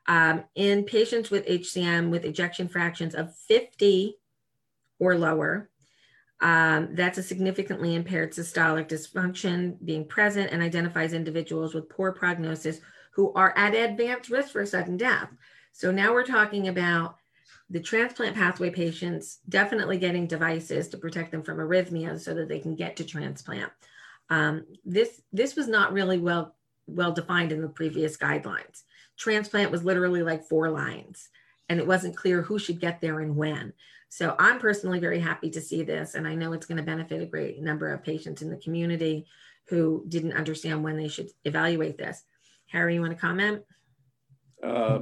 Um, 0.09 0.43
in 0.55 0.83
patients 0.83 1.29
with 1.29 1.47
HCM 1.47 2.09
with 2.09 2.25
ejection 2.25 2.67
fractions 2.67 3.15
of 3.15 3.33
50 3.47 4.17
or 4.99 5.15
lower, 5.15 5.69
um, 6.41 6.89
that's 6.95 7.17
a 7.17 7.23
significantly 7.23 7.95
impaired 7.95 8.33
systolic 8.33 8.89
dysfunction 8.89 9.77
being 9.85 10.03
present 10.05 10.51
and 10.51 10.61
identifies 10.61 11.13
individuals 11.13 11.73
with 11.73 11.87
poor 11.87 12.11
prognosis 12.11 12.81
who 13.13 13.31
are 13.35 13.57
at 13.57 13.73
advanced 13.73 14.29
risk 14.29 14.49
for 14.49 14.65
sudden 14.65 14.97
death. 14.97 15.29
So 15.71 15.91
now 15.93 16.11
we're 16.11 16.25
talking 16.25 16.67
about 16.67 17.15
the 17.69 17.79
transplant 17.79 18.35
pathway 18.35 18.69
patients 18.71 19.39
definitely 19.47 19.97
getting 19.97 20.25
devices 20.27 20.87
to 20.89 20.97
protect 20.97 21.31
them 21.31 21.43
from 21.43 21.57
arrhythmia 21.57 22.19
so 22.19 22.33
that 22.33 22.47
they 22.47 22.59
can 22.59 22.75
get 22.75 22.95
to 22.95 23.03
transplant. 23.03 23.71
Um, 24.29 24.65
this 24.85 25.21
this 25.31 25.55
was 25.55 25.67
not 25.67 25.93
really 25.93 26.17
well 26.17 26.55
well 26.87 27.11
defined 27.11 27.51
in 27.51 27.61
the 27.61 27.69
previous 27.69 28.17
guidelines. 28.17 28.83
Transplant 29.17 29.71
was 29.71 29.83
literally 29.83 30.23
like 30.23 30.47
four 30.47 30.69
lines, 30.69 31.29
and 31.67 31.79
it 31.79 31.87
wasn't 31.87 32.17
clear 32.17 32.41
who 32.41 32.57
should 32.57 32.79
get 32.79 33.01
there 33.01 33.19
and 33.19 33.35
when. 33.35 33.73
So 34.09 34.35
I'm 34.39 34.57
personally 34.57 34.99
very 34.99 35.19
happy 35.19 35.51
to 35.51 35.61
see 35.61 35.83
this, 35.83 36.15
and 36.15 36.27
I 36.27 36.33
know 36.33 36.53
it's 36.53 36.65
going 36.65 36.77
to 36.77 36.83
benefit 36.83 37.21
a 37.21 37.27
great 37.27 37.61
number 37.61 37.93
of 37.93 38.03
patients 38.03 38.41
in 38.41 38.49
the 38.49 38.57
community 38.57 39.27
who 39.67 40.03
didn't 40.07 40.33
understand 40.33 40.83
when 40.83 40.97
they 40.97 41.07
should 41.07 41.29
evaluate 41.45 41.97
this. 41.97 42.23
Harry, 42.67 42.95
you 42.95 43.01
want 43.01 43.13
to 43.13 43.19
comment? 43.19 43.61
Uh, 44.63 44.99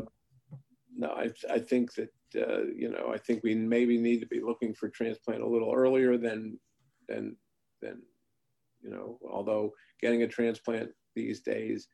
no, 0.98 1.10
I, 1.12 1.32
I 1.50 1.60
think 1.60 1.94
that 1.96 2.10
uh, 2.36 2.66
you 2.76 2.90
know 2.90 3.12
I 3.14 3.18
think 3.18 3.44
we 3.44 3.56
maybe 3.56 3.98
need 3.98 4.20
to 4.20 4.28
be 4.28 4.42
looking 4.42 4.74
for 4.74 4.90
transplant 4.90 5.42
a 5.42 5.48
little 5.48 5.74
earlier 5.74 6.18
than 6.18 6.60
than 7.08 7.36
than 7.82 8.02
you 8.82 8.90
know. 8.90 9.20
Although 9.30 9.74
getting 10.02 10.24
a 10.24 10.28
transplant 10.28 10.90
these 11.16 11.42
days 11.42 11.88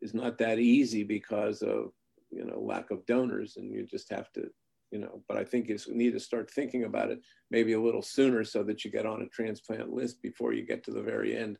is 0.00 0.14
not 0.14 0.38
that 0.38 0.58
easy 0.58 1.04
because 1.04 1.62
of 1.62 1.92
you 2.30 2.44
know 2.44 2.60
lack 2.60 2.90
of 2.90 3.06
donors, 3.06 3.56
and 3.56 3.72
you 3.72 3.86
just 3.86 4.10
have 4.10 4.32
to 4.32 4.50
you 4.90 5.00
know, 5.00 5.22
but 5.26 5.36
I 5.36 5.42
think 5.42 5.68
you 5.68 5.76
need 5.88 6.12
to 6.12 6.20
start 6.20 6.48
thinking 6.48 6.84
about 6.84 7.10
it 7.10 7.18
maybe 7.50 7.72
a 7.72 7.80
little 7.80 8.00
sooner 8.00 8.44
so 8.44 8.62
that 8.62 8.84
you 8.84 8.92
get 8.92 9.06
on 9.06 9.22
a 9.22 9.28
transplant 9.28 9.92
list 9.92 10.22
before 10.22 10.52
you 10.52 10.64
get 10.64 10.84
to 10.84 10.92
the 10.92 11.02
very 11.02 11.36
end. 11.36 11.58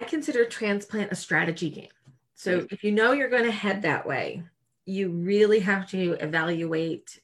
I 0.00 0.04
consider 0.04 0.44
transplant 0.44 1.10
a 1.10 1.16
strategy 1.16 1.68
game. 1.68 1.88
So 2.34 2.66
if 2.70 2.84
you 2.84 2.92
know 2.92 3.10
you're 3.12 3.28
going 3.28 3.44
to 3.44 3.50
head 3.50 3.82
that 3.82 4.06
way, 4.06 4.44
you 4.86 5.10
really 5.10 5.60
have 5.60 5.88
to 5.90 6.12
evaluate 6.20 7.20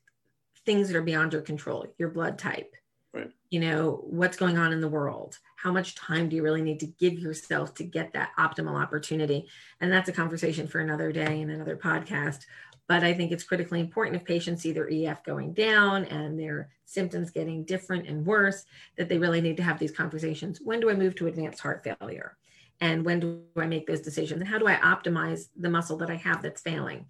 things 0.67 0.89
that 0.89 0.97
are 0.97 1.03
beyond 1.03 1.33
your 1.33 1.43
control, 1.43 1.87
your 1.99 2.11
blood 2.11 2.39
type. 2.39 2.75
Right. 3.13 3.31
You 3.51 3.59
know, 3.61 4.05
what's 4.05 4.37
going 4.37 4.57
on 4.57 4.73
in 4.73 4.81
the 4.81 4.89
world? 4.89 5.39
How 5.57 5.73
much 5.73 5.97
time 5.97 6.29
do 6.29 6.37
you 6.37 6.45
really 6.45 6.63
need 6.63 6.79
to 6.81 6.87
give 6.87 7.19
yourself 7.19 7.75
to 7.75 7.85
get 7.85 8.13
that 8.13 8.31
optimal 8.39 8.81
opportunity? 8.81 9.49
And 9.81 9.91
that's 9.91 10.09
a 10.09 10.13
conversation 10.13 10.69
for 10.69 10.79
another 10.79 11.11
day 11.11 11.41
and 11.41 11.51
another 11.51 11.77
podcast. 11.77 12.45
But 12.87 13.03
I 13.03 13.13
think 13.13 13.33
it's 13.33 13.45
critically 13.45 13.81
important 13.81 14.17
if 14.17 14.25
patients 14.25 14.63
see 14.63 14.73
their 14.73 14.89
EF 14.91 15.25
going 15.25 15.55
down 15.55 16.05
and 16.07 16.39
their 16.39 16.71
symptoms 16.85 17.31
getting 17.31 17.65
different 17.65 18.09
and 18.09 18.27
worse, 18.27 18.65
that 18.97 19.09
they 19.09 19.19
really 19.19 19.41
need 19.41 19.57
to 19.57 19.63
have 19.63 19.79
these 19.79 19.93
conversations. 19.93 20.61
When 20.63 20.81
do 20.81 20.91
I 20.91 20.95
move 20.95 21.15
to 21.17 21.27
advanced 21.27 21.61
heart 21.61 21.85
failure? 21.85 22.37
And 22.81 23.05
when 23.05 23.21
do 23.21 23.43
I 23.57 23.67
make 23.67 23.87
those 23.87 24.01
decisions? 24.01 24.41
And 24.41 24.49
how 24.49 24.59
do 24.59 24.67
I 24.67 24.77
optimize 24.77 25.49
the 25.57 25.71
muscle 25.71 25.99
that 25.99 26.11
I 26.11 26.17
have 26.17 26.43
that's 26.43 26.63
failing? 26.63 27.07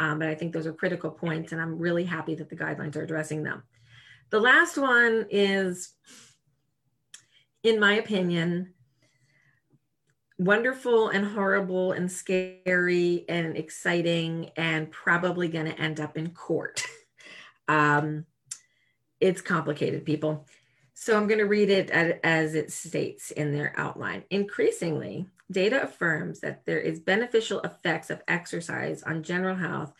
Um, 0.00 0.18
but 0.18 0.28
I 0.28 0.34
think 0.34 0.54
those 0.54 0.66
are 0.66 0.72
critical 0.72 1.10
points, 1.10 1.52
and 1.52 1.60
I'm 1.60 1.78
really 1.78 2.04
happy 2.04 2.34
that 2.36 2.48
the 2.48 2.56
guidelines 2.56 2.96
are 2.96 3.02
addressing 3.02 3.42
them. 3.42 3.64
The 4.30 4.40
last 4.40 4.78
one 4.78 5.26
is, 5.28 5.92
in 7.62 7.78
my 7.78 7.96
opinion, 7.98 8.72
wonderful 10.38 11.10
and 11.10 11.26
horrible 11.26 11.92
and 11.92 12.10
scary 12.10 13.26
and 13.28 13.58
exciting 13.58 14.52
and 14.56 14.90
probably 14.90 15.48
going 15.48 15.66
to 15.66 15.78
end 15.78 16.00
up 16.00 16.16
in 16.16 16.30
court. 16.30 16.82
um, 17.68 18.24
it's 19.20 19.42
complicated, 19.42 20.06
people. 20.06 20.46
So 20.94 21.14
I'm 21.14 21.28
going 21.28 21.40
to 21.40 21.44
read 21.44 21.68
it 21.68 21.90
as 21.90 22.54
it 22.54 22.72
states 22.72 23.32
in 23.32 23.52
their 23.52 23.74
outline. 23.76 24.24
Increasingly, 24.30 25.26
data 25.50 25.82
affirms 25.82 26.40
that 26.40 26.64
there 26.64 26.80
is 26.80 27.00
beneficial 27.00 27.60
effects 27.60 28.10
of 28.10 28.22
exercise 28.28 29.02
on 29.02 29.22
general 29.22 29.56
health 29.56 29.92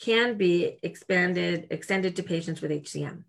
can 0.00 0.36
be 0.36 0.78
expanded, 0.82 1.66
extended 1.70 2.16
to 2.16 2.22
patients 2.22 2.60
with 2.60 2.70
HCM. 2.70 3.24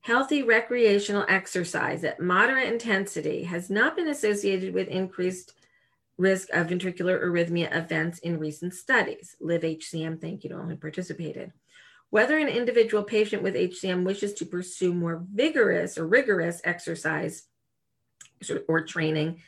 Healthy 0.00 0.42
recreational 0.42 1.24
exercise 1.28 2.04
at 2.04 2.20
moderate 2.20 2.70
intensity 2.70 3.44
has 3.44 3.70
not 3.70 3.96
been 3.96 4.08
associated 4.08 4.74
with 4.74 4.88
increased 4.88 5.54
risk 6.18 6.48
of 6.52 6.68
ventricular 6.68 7.22
arrhythmia 7.22 7.74
events 7.74 8.18
in 8.20 8.38
recent 8.38 8.74
studies. 8.74 9.34
Live 9.40 9.62
HCM, 9.62 10.20
thank 10.20 10.44
you 10.44 10.50
to 10.50 10.58
all 10.58 10.66
who 10.66 10.76
participated. 10.76 11.52
Whether 12.10 12.38
an 12.38 12.48
individual 12.48 13.02
patient 13.02 13.42
with 13.42 13.54
HCM 13.54 14.04
wishes 14.04 14.34
to 14.34 14.46
pursue 14.46 14.94
more 14.94 15.24
vigorous 15.32 15.98
or 15.98 16.06
rigorous 16.06 16.60
exercise 16.64 17.48
or 18.68 18.84
training 18.84 19.40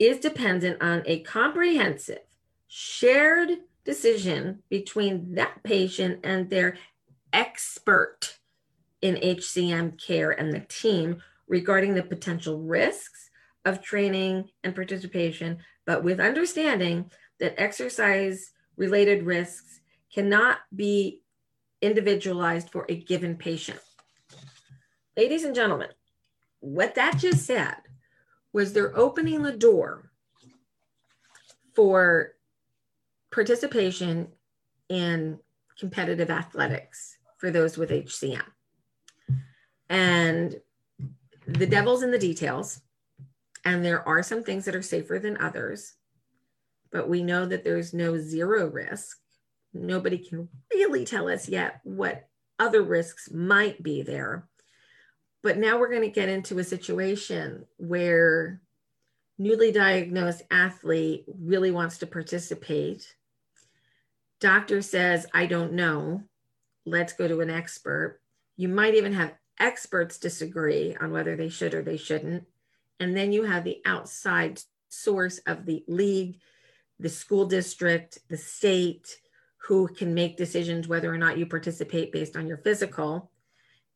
is 0.00 0.18
dependent 0.18 0.82
on 0.82 1.02
a 1.04 1.20
comprehensive, 1.20 2.22
shared 2.66 3.50
decision 3.84 4.62
between 4.70 5.34
that 5.34 5.62
patient 5.62 6.20
and 6.24 6.48
their 6.48 6.78
expert 7.32 8.38
in 9.02 9.14
HCM 9.16 10.02
care 10.04 10.30
and 10.30 10.52
the 10.52 10.60
team 10.60 11.22
regarding 11.46 11.94
the 11.94 12.02
potential 12.02 12.60
risks 12.60 13.30
of 13.64 13.82
training 13.82 14.48
and 14.64 14.74
participation, 14.74 15.58
but 15.84 16.02
with 16.02 16.18
understanding 16.18 17.10
that 17.38 17.60
exercise 17.60 18.52
related 18.76 19.24
risks 19.24 19.80
cannot 20.12 20.58
be 20.74 21.22
individualized 21.82 22.70
for 22.70 22.86
a 22.88 22.96
given 22.96 23.36
patient. 23.36 23.78
Ladies 25.16 25.44
and 25.44 25.54
gentlemen, 25.54 25.88
what 26.60 26.94
that 26.94 27.18
just 27.18 27.44
said 27.44 27.76
was 28.52 28.72
they're 28.72 28.96
opening 28.96 29.42
the 29.42 29.56
door 29.56 30.10
for 31.74 32.32
participation 33.30 34.28
in 34.88 35.38
competitive 35.78 36.30
athletics 36.30 37.16
for 37.38 37.50
those 37.50 37.78
with 37.78 37.90
HCM. 37.90 38.42
And 39.88 40.60
the 41.46 41.66
devil's 41.66 42.02
in 42.02 42.10
the 42.10 42.18
details. 42.18 42.80
And 43.64 43.84
there 43.84 44.06
are 44.06 44.22
some 44.22 44.42
things 44.42 44.64
that 44.64 44.74
are 44.74 44.82
safer 44.82 45.18
than 45.18 45.36
others, 45.36 45.94
but 46.90 47.08
we 47.08 47.22
know 47.22 47.44
that 47.46 47.62
there's 47.62 47.92
no 47.92 48.18
zero 48.18 48.66
risk. 48.68 49.18
Nobody 49.74 50.18
can 50.18 50.48
really 50.72 51.04
tell 51.04 51.28
us 51.28 51.48
yet 51.48 51.80
what 51.84 52.28
other 52.58 52.82
risks 52.82 53.30
might 53.30 53.82
be 53.82 54.02
there. 54.02 54.48
But 55.42 55.58
now 55.58 55.78
we're 55.78 55.90
going 55.90 56.02
to 56.02 56.08
get 56.08 56.28
into 56.28 56.58
a 56.58 56.64
situation 56.64 57.64
where 57.78 58.60
newly 59.38 59.72
diagnosed 59.72 60.42
athlete 60.50 61.24
really 61.40 61.70
wants 61.70 61.98
to 61.98 62.06
participate. 62.06 63.14
Doctor 64.40 64.82
says, 64.82 65.26
I 65.32 65.46
don't 65.46 65.72
know. 65.72 66.22
Let's 66.84 67.14
go 67.14 67.26
to 67.26 67.40
an 67.40 67.50
expert. 67.50 68.20
You 68.56 68.68
might 68.68 68.94
even 68.94 69.14
have 69.14 69.34
experts 69.58 70.18
disagree 70.18 70.96
on 71.00 71.12
whether 71.12 71.36
they 71.36 71.48
should 71.48 71.74
or 71.74 71.82
they 71.82 71.96
shouldn't. 71.96 72.44
And 72.98 73.16
then 73.16 73.32
you 73.32 73.44
have 73.44 73.64
the 73.64 73.80
outside 73.86 74.60
source 74.90 75.38
of 75.46 75.64
the 75.64 75.84
league, 75.88 76.38
the 76.98 77.08
school 77.08 77.46
district, 77.46 78.18
the 78.28 78.36
state, 78.36 79.20
who 79.56 79.88
can 79.88 80.14
make 80.14 80.36
decisions 80.36 80.88
whether 80.88 81.12
or 81.12 81.18
not 81.18 81.38
you 81.38 81.46
participate 81.46 82.12
based 82.12 82.36
on 82.36 82.46
your 82.46 82.58
physical. 82.58 83.30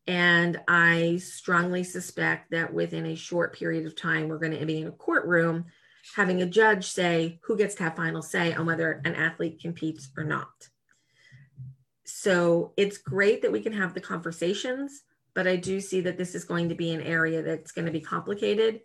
And 0.07 0.61
I 0.69 1.17
strongly 1.17 1.83
suspect 1.83 2.51
that 2.51 2.73
within 2.73 3.07
a 3.07 3.17
short 3.17 3.55
period 3.55 3.87
of 3.87 3.97
time, 3.97 4.29
we're 4.29 4.39
going 4.39 4.59
to 4.59 4.67
be 4.67 4.81
in 4.81 4.89
a 4.89 4.93
courtroom 4.93 5.65
having 6.15 6.43
a 6.43 6.47
judge 6.47 6.87
say 6.87 7.39
who 7.45 7.57
gets 7.57 7.75
to 7.77 7.85
have 7.85 7.97
final 7.97 8.21
say 8.21 8.53
on 8.53 8.67
whether 8.67 9.01
an 9.05 9.15
athlete 9.15 9.61
competes 9.61 10.11
or 10.17 10.25
not. 10.25 10.69
So 12.05 12.75
it's 12.77 12.99
great 12.99 13.41
that 13.43 13.53
we 13.53 13.63
can 13.63 13.73
have 13.73 13.95
the 13.95 14.01
conversations 14.01 15.05
but 15.35 15.49
I 15.49 15.57
do 15.57 15.81
see 15.81 16.01
that 16.03 16.17
this 16.17 16.35
is 16.35 16.45
going 16.45 16.69
to 16.69 16.75
be 16.75 16.93
an 16.93 17.03
area 17.03 17.43
that's 17.43 17.73
going 17.73 17.87
to 17.87 17.93
be 17.93 18.01
complicated. 18.01 18.81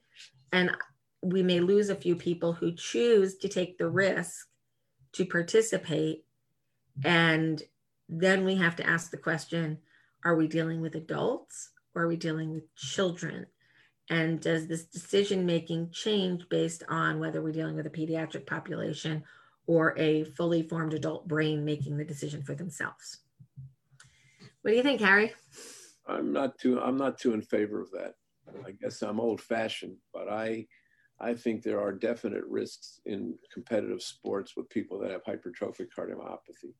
And 0.51 0.71
we 1.21 1.43
may 1.43 1.59
lose 1.59 1.89
a 1.89 1.95
few 1.95 2.15
people 2.15 2.53
who 2.53 2.73
choose 2.73 3.37
to 3.37 3.47
take 3.47 3.77
the 3.77 3.89
risk 3.89 4.47
to 5.13 5.25
participate. 5.25 6.25
And 7.03 7.61
then 8.09 8.45
we 8.45 8.55
have 8.55 8.75
to 8.77 8.87
ask 8.87 9.11
the 9.11 9.17
question 9.17 9.77
are 10.23 10.35
we 10.35 10.47
dealing 10.47 10.81
with 10.81 10.95
adults 10.95 11.71
or 11.95 12.03
are 12.03 12.07
we 12.07 12.17
dealing 12.17 12.51
with 12.51 12.73
children? 12.75 13.45
And 14.09 14.39
does 14.39 14.67
this 14.67 14.85
decision 14.85 15.45
making 15.45 15.91
change 15.91 16.49
based 16.49 16.83
on 16.89 17.19
whether 17.19 17.41
we're 17.41 17.51
dealing 17.51 17.75
with 17.75 17.85
a 17.85 17.91
pediatric 17.91 18.47
population 18.47 19.23
or 19.67 19.97
a 19.99 20.23
fully 20.23 20.63
formed 20.63 20.93
adult 20.93 21.27
brain 21.27 21.63
making 21.63 21.97
the 21.97 22.05
decision 22.05 22.41
for 22.41 22.55
themselves? 22.55 23.19
What 24.61 24.71
do 24.71 24.77
you 24.77 24.83
think, 24.83 24.99
Harry? 25.01 25.33
I'm 26.07 26.33
not 26.33 26.57
too 26.57 26.79
I'm 26.79 26.97
not 26.97 27.19
too 27.19 27.33
in 27.33 27.41
favor 27.41 27.81
of 27.81 27.91
that. 27.91 28.15
I 28.65 28.71
guess 28.71 29.01
I'm 29.03 29.19
old 29.19 29.39
fashioned, 29.39 29.97
but 30.11 30.27
I 30.27 30.65
I 31.21 31.33
think 31.33 31.61
there 31.61 31.81
are 31.81 31.91
definite 31.91 32.45
risks 32.45 32.99
in 33.05 33.35
competitive 33.53 34.01
sports 34.01 34.53
with 34.55 34.69
people 34.69 34.99
that 34.99 35.11
have 35.11 35.23
hypertrophic 35.23 35.87
cardiomyopathy, 35.95 36.73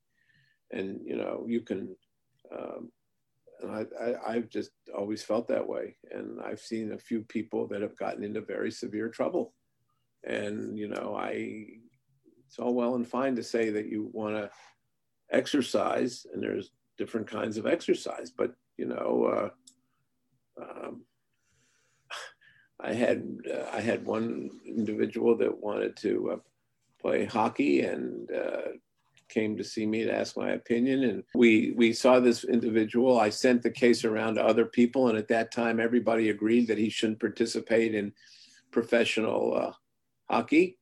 and 0.72 1.00
you 1.04 1.16
know 1.16 1.44
you 1.46 1.60
can. 1.60 1.94
Um, 2.52 2.90
I, 3.68 3.84
I, 4.02 4.34
I've 4.34 4.48
just 4.48 4.70
always 4.96 5.22
felt 5.22 5.48
that 5.48 5.66
way, 5.66 5.96
and 6.10 6.40
I've 6.40 6.60
seen 6.60 6.92
a 6.92 6.98
few 6.98 7.22
people 7.22 7.66
that 7.68 7.82
have 7.82 7.96
gotten 7.96 8.24
into 8.24 8.40
very 8.40 8.70
severe 8.70 9.08
trouble, 9.08 9.54
and 10.24 10.78
you 10.78 10.88
know 10.88 11.16
I. 11.16 11.66
It's 12.46 12.58
all 12.58 12.74
well 12.74 12.96
and 12.96 13.06
fine 13.06 13.36
to 13.36 13.44
say 13.44 13.70
that 13.70 13.86
you 13.86 14.10
want 14.12 14.34
to 14.34 14.50
exercise, 15.30 16.26
and 16.32 16.42
there's 16.42 16.70
different 16.98 17.28
kinds 17.28 17.56
of 17.56 17.66
exercise, 17.66 18.30
but 18.30 18.52
you 18.76 18.86
know. 18.86 19.50
Uh, 20.58 20.62
um, 20.62 21.02
I 22.80 22.94
had 22.94 23.24
uh, 23.52 23.66
I 23.72 23.80
had 23.80 24.06
one 24.06 24.50
individual 24.66 25.36
that 25.36 25.62
wanted 25.62 25.96
to 25.98 26.32
uh, 26.32 26.36
play 27.00 27.24
hockey 27.24 27.82
and 27.82 28.30
uh, 28.30 28.72
came 29.30 29.56
to 29.56 29.64
see 29.64 29.86
me 29.86 30.04
to 30.04 30.14
ask 30.14 30.36
my 30.36 30.50
opinion, 30.50 31.04
and 31.04 31.24
we 31.34 31.72
we 31.76 31.92
saw 31.92 32.20
this 32.20 32.44
individual. 32.44 33.18
I 33.18 33.30
sent 33.30 33.62
the 33.62 33.70
case 33.70 34.04
around 34.04 34.34
to 34.34 34.44
other 34.44 34.66
people, 34.66 35.08
and 35.08 35.16
at 35.16 35.28
that 35.28 35.52
time, 35.52 35.80
everybody 35.80 36.28
agreed 36.28 36.68
that 36.68 36.78
he 36.78 36.90
shouldn't 36.90 37.20
participate 37.20 37.94
in 37.94 38.12
professional 38.70 39.56
uh, 39.56 39.72
hockey, 40.28 40.78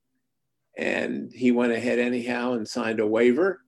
and 0.77 1.33
he 1.33 1.53
went 1.53 1.73
ahead 1.73 1.99
anyhow 1.99 2.55
and 2.55 2.67
signed 2.67 3.01
a 3.01 3.07
waiver. 3.07 3.61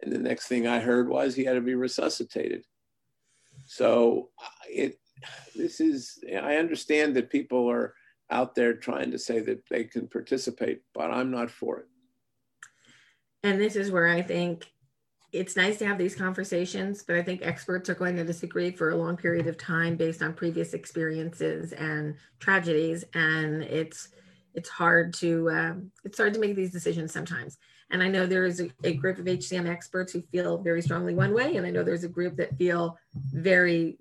And 0.00 0.12
the 0.12 0.18
next 0.18 0.48
thing 0.48 0.66
I 0.66 0.80
heard 0.80 1.08
was 1.08 1.34
he 1.34 1.44
had 1.44 1.54
to 1.54 1.60
be 1.60 1.76
resuscitated. 1.76 2.64
So 3.66 4.30
uh, 4.42 4.66
it 4.68 4.98
this 5.54 5.80
is, 5.80 6.18
I 6.32 6.56
understand 6.56 7.14
that 7.14 7.30
people 7.30 7.70
are 7.70 7.94
out 8.30 8.54
there 8.54 8.74
trying 8.74 9.10
to 9.10 9.18
say 9.18 9.40
that 9.40 9.68
they 9.68 9.84
can 9.84 10.08
participate, 10.08 10.82
but 10.94 11.10
I'm 11.10 11.30
not 11.30 11.50
for 11.50 11.80
it. 11.80 11.86
And 13.42 13.60
this 13.60 13.76
is 13.76 13.90
where 13.90 14.08
I 14.08 14.22
think 14.22 14.66
it's 15.32 15.56
nice 15.56 15.78
to 15.78 15.86
have 15.86 15.98
these 15.98 16.14
conversations, 16.14 17.02
but 17.02 17.16
I 17.16 17.22
think 17.22 17.40
experts 17.42 17.88
are 17.88 17.94
going 17.94 18.16
to 18.16 18.24
disagree 18.24 18.70
for 18.70 18.90
a 18.90 18.96
long 18.96 19.16
period 19.16 19.46
of 19.46 19.56
time 19.56 19.96
based 19.96 20.22
on 20.22 20.34
previous 20.34 20.74
experiences 20.74 21.72
and 21.72 22.14
tragedies. 22.38 23.04
And 23.14 23.62
it's 23.62 24.08
it's 24.54 24.68
hard 24.68 25.14
to 25.14 25.50
um, 25.50 25.90
it's 26.04 26.18
hard 26.18 26.34
to 26.34 26.40
make 26.40 26.54
these 26.54 26.72
decisions 26.72 27.12
sometimes. 27.12 27.56
And 27.90 28.02
I 28.02 28.08
know 28.08 28.26
there 28.26 28.44
is 28.44 28.60
a, 28.60 28.70
a, 28.84 28.94
group 28.94 29.18
of 29.18 29.26
HCM 29.26 29.68
experts 29.68 30.12
who 30.12 30.22
feel 30.32 30.58
very 30.58 30.80
strongly 30.80 31.14
one 31.14 31.34
way, 31.34 31.56
and 31.56 31.66
I 31.66 31.70
know 31.70 31.82
there's 31.82 32.04
a 32.04 32.08
group 32.08 32.36
that 32.36 32.56
feel 32.56 32.98
very 33.14 33.98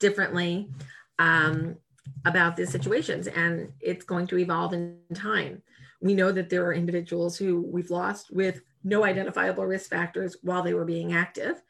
differently 0.00 0.70
um, 1.18 1.76
about 2.24 2.56
these 2.56 2.70
situations 2.70 3.26
and 3.26 3.72
it's 3.80 4.04
going 4.04 4.26
to 4.28 4.38
evolve 4.38 4.72
in 4.72 4.98
time. 5.14 5.62
We 6.00 6.14
know 6.14 6.30
that 6.32 6.48
there 6.48 6.64
are 6.64 6.72
individuals 6.72 7.36
who 7.36 7.62
we've 7.62 7.90
lost 7.90 8.32
with 8.32 8.60
no 8.84 9.04
identifiable 9.04 9.64
risk 9.64 9.90
factors 9.90 10.36
while 10.42 10.62
they 10.62 10.74
were 10.74 10.84
being 10.84 11.12
active. 11.12 11.62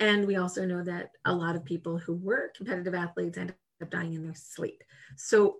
And 0.00 0.26
we 0.26 0.36
also 0.36 0.64
know 0.64 0.82
that 0.84 1.10
a 1.24 1.34
lot 1.34 1.56
of 1.56 1.64
people 1.64 1.98
who 1.98 2.14
were 2.14 2.52
competitive 2.56 2.94
athletes 2.94 3.38
end 3.38 3.54
up 3.82 3.90
dying 3.90 4.14
in 4.14 4.24
their 4.24 4.34
sleep. 4.34 4.84
So 5.16 5.56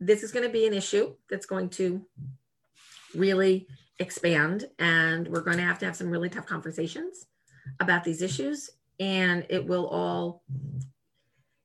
this 0.00 0.22
is 0.22 0.32
going 0.32 0.46
to 0.46 0.52
be 0.52 0.66
an 0.66 0.74
issue 0.74 1.14
that's 1.28 1.46
going 1.46 1.70
to 1.70 2.04
really 3.14 3.66
expand 3.98 4.68
and 4.78 5.26
we're 5.28 5.40
going 5.40 5.56
to 5.56 5.62
have 5.62 5.78
to 5.80 5.86
have 5.86 5.96
some 5.96 6.10
really 6.10 6.28
tough 6.28 6.46
conversations 6.46 7.26
about 7.80 8.04
these 8.04 8.22
issues 8.22 8.70
and 9.00 9.44
it 9.48 9.66
will 9.66 9.86
all 9.88 10.42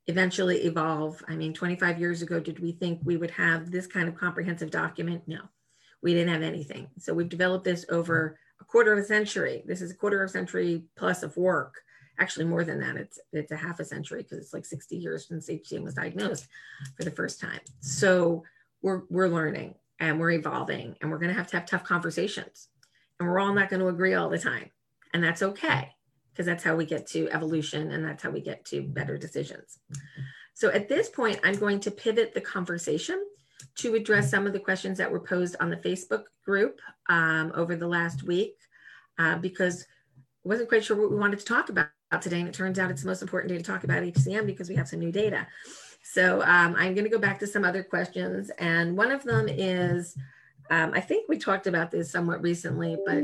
eventually 0.07 0.63
evolve. 0.63 1.23
I 1.27 1.36
mean, 1.36 1.53
25 1.53 1.99
years 1.99 2.21
ago, 2.21 2.39
did 2.39 2.59
we 2.59 2.73
think 2.73 2.99
we 3.03 3.17
would 3.17 3.31
have 3.31 3.71
this 3.71 3.88
kind 3.88 4.07
of 4.07 4.15
comprehensive 4.15 4.71
document? 4.71 5.23
No, 5.27 5.41
we 6.03 6.13
didn't 6.13 6.33
have 6.33 6.43
anything. 6.43 6.89
So 6.99 7.13
we've 7.13 7.29
developed 7.29 7.63
this 7.63 7.85
over 7.89 8.37
a 8.59 8.65
quarter 8.65 8.93
of 8.93 8.99
a 8.99 9.03
century. 9.03 9.63
This 9.65 9.81
is 9.81 9.89
a 9.89 9.95
quarter 9.95 10.21
of 10.21 10.29
a 10.29 10.33
century 10.33 10.83
plus 10.95 11.23
of 11.23 11.35
work. 11.37 11.81
Actually, 12.19 12.45
more 12.45 12.63
than 12.63 12.79
that, 12.81 12.95
it's 12.95 13.17
it's 13.31 13.51
a 13.51 13.55
half 13.55 13.79
a 13.79 13.85
century 13.85 14.21
because 14.21 14.37
it's 14.37 14.53
like 14.53 14.65
60 14.65 14.95
years 14.95 15.27
since 15.27 15.49
HCM 15.49 15.83
was 15.83 15.95
diagnosed 15.95 16.47
for 16.95 17.03
the 17.03 17.11
first 17.11 17.39
time. 17.39 17.61
So 17.79 18.43
we're 18.83 19.03
we're 19.09 19.29
learning 19.29 19.75
and 19.99 20.19
we're 20.19 20.31
evolving 20.31 20.95
and 21.01 21.09
we're 21.09 21.17
going 21.17 21.31
to 21.31 21.37
have 21.37 21.47
to 21.47 21.57
have 21.57 21.65
tough 21.65 21.83
conversations. 21.83 22.67
And 23.19 23.27
we're 23.27 23.39
all 23.39 23.53
not 23.53 23.69
going 23.69 23.79
to 23.79 23.87
agree 23.87 24.13
all 24.13 24.29
the 24.29 24.37
time. 24.37 24.69
And 25.13 25.23
that's 25.23 25.41
okay 25.41 25.95
because 26.31 26.45
that's 26.45 26.63
how 26.63 26.75
we 26.75 26.85
get 26.85 27.07
to 27.07 27.29
evolution 27.31 27.91
and 27.91 28.03
that's 28.03 28.21
how 28.21 28.29
we 28.29 28.41
get 28.41 28.65
to 28.65 28.81
better 28.81 29.17
decisions. 29.17 29.79
So 30.53 30.69
at 30.69 30.89
this 30.89 31.09
point, 31.09 31.39
I'm 31.43 31.55
going 31.55 31.79
to 31.81 31.91
pivot 31.91 32.33
the 32.33 32.41
conversation 32.41 33.23
to 33.75 33.95
address 33.95 34.29
some 34.29 34.45
of 34.45 34.53
the 34.53 34.59
questions 34.59 34.97
that 34.97 35.12
were 35.12 35.19
posed 35.19 35.55
on 35.59 35.69
the 35.69 35.77
Facebook 35.77 36.23
group 36.45 36.79
um, 37.09 37.51
over 37.55 37.75
the 37.75 37.88
last 37.88 38.23
week 38.23 38.55
uh, 39.17 39.38
because 39.38 39.86
I 40.45 40.49
wasn't 40.49 40.69
quite 40.69 40.83
sure 40.83 40.97
what 40.97 41.12
we 41.12 41.17
wanted 41.17 41.39
to 41.39 41.45
talk 41.45 41.69
about 41.69 41.89
today. 42.21 42.39
And 42.39 42.47
it 42.47 42.53
turns 42.53 42.77
out 42.77 42.91
it's 42.91 43.01
the 43.01 43.07
most 43.07 43.21
important 43.21 43.49
day 43.49 43.57
to 43.57 43.63
talk 43.63 43.83
about 43.83 44.03
HCM 44.03 44.45
because 44.45 44.69
we 44.69 44.75
have 44.75 44.88
some 44.88 44.99
new 44.99 45.12
data. 45.12 45.47
So 46.03 46.41
um, 46.41 46.75
I'm 46.77 46.93
going 46.93 47.05
to 47.05 47.09
go 47.09 47.17
back 47.17 47.39
to 47.39 47.47
some 47.47 47.63
other 47.63 47.83
questions. 47.83 48.51
And 48.59 48.97
one 48.97 49.12
of 49.12 49.23
them 49.23 49.47
is 49.49 50.15
um, 50.69 50.91
I 50.93 51.01
think 51.01 51.27
we 51.27 51.38
talked 51.38 51.67
about 51.67 51.91
this 51.91 52.12
somewhat 52.12 52.41
recently, 52.41 52.97
but 53.05 53.23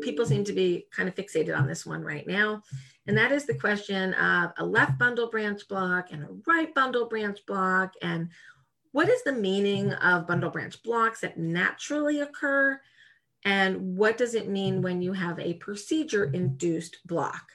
people 0.00 0.26
seem 0.26 0.44
to 0.44 0.52
be 0.52 0.86
kind 0.90 1.08
of 1.08 1.14
fixated 1.14 1.56
on 1.56 1.66
this 1.66 1.86
one 1.86 2.02
right 2.02 2.26
now. 2.26 2.62
And 3.06 3.16
that 3.16 3.32
is 3.32 3.46
the 3.46 3.58
question 3.58 4.14
of 4.14 4.52
a 4.58 4.64
left 4.64 4.98
bundle 4.98 5.30
branch 5.30 5.66
block 5.68 6.08
and 6.10 6.22
a 6.22 6.28
right 6.46 6.74
bundle 6.74 7.08
branch 7.08 7.38
block. 7.46 7.94
And 8.02 8.30
what 8.92 9.08
is 9.08 9.22
the 9.22 9.32
meaning 9.32 9.92
of 9.92 10.26
bundle 10.26 10.50
branch 10.50 10.82
blocks 10.82 11.20
that 11.20 11.38
naturally 11.38 12.20
occur? 12.20 12.80
And 13.44 13.96
what 13.96 14.18
does 14.18 14.34
it 14.34 14.48
mean 14.48 14.82
when 14.82 15.00
you 15.00 15.12
have 15.12 15.38
a 15.38 15.54
procedure 15.54 16.24
induced 16.24 16.98
block? 17.06 17.52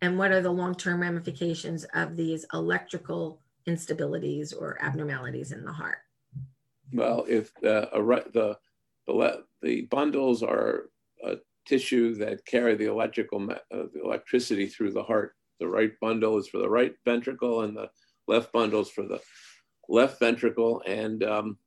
And 0.00 0.18
what 0.18 0.30
are 0.30 0.40
the 0.40 0.50
long 0.50 0.74
term 0.74 1.00
ramifications 1.00 1.84
of 1.94 2.16
these 2.16 2.46
electrical 2.52 3.40
instabilities 3.66 4.54
or 4.56 4.78
abnormalities 4.80 5.52
in 5.52 5.64
the 5.64 5.72
heart? 5.72 5.98
Well, 6.92 7.24
if 7.28 7.52
the, 7.54 7.88
the 8.32 8.56
the, 9.06 9.44
the 9.62 9.82
bundles 9.82 10.42
are 10.42 10.90
a 11.24 11.36
tissue 11.66 12.14
that 12.14 12.44
carry 12.46 12.74
the 12.74 12.86
electrical 12.86 13.50
uh, 13.50 13.56
the 13.70 14.02
electricity 14.02 14.66
through 14.66 14.92
the 14.92 15.02
heart. 15.02 15.34
The 15.58 15.68
right 15.68 15.92
bundle 16.00 16.38
is 16.38 16.48
for 16.48 16.58
the 16.58 16.68
right 16.68 16.94
ventricle, 17.04 17.62
and 17.62 17.76
the 17.76 17.90
left 18.28 18.52
bundle 18.52 18.82
is 18.82 18.90
for 18.90 19.06
the 19.06 19.20
left 19.88 20.18
ventricle. 20.18 20.82
And 20.86 21.22
um, 21.22 21.58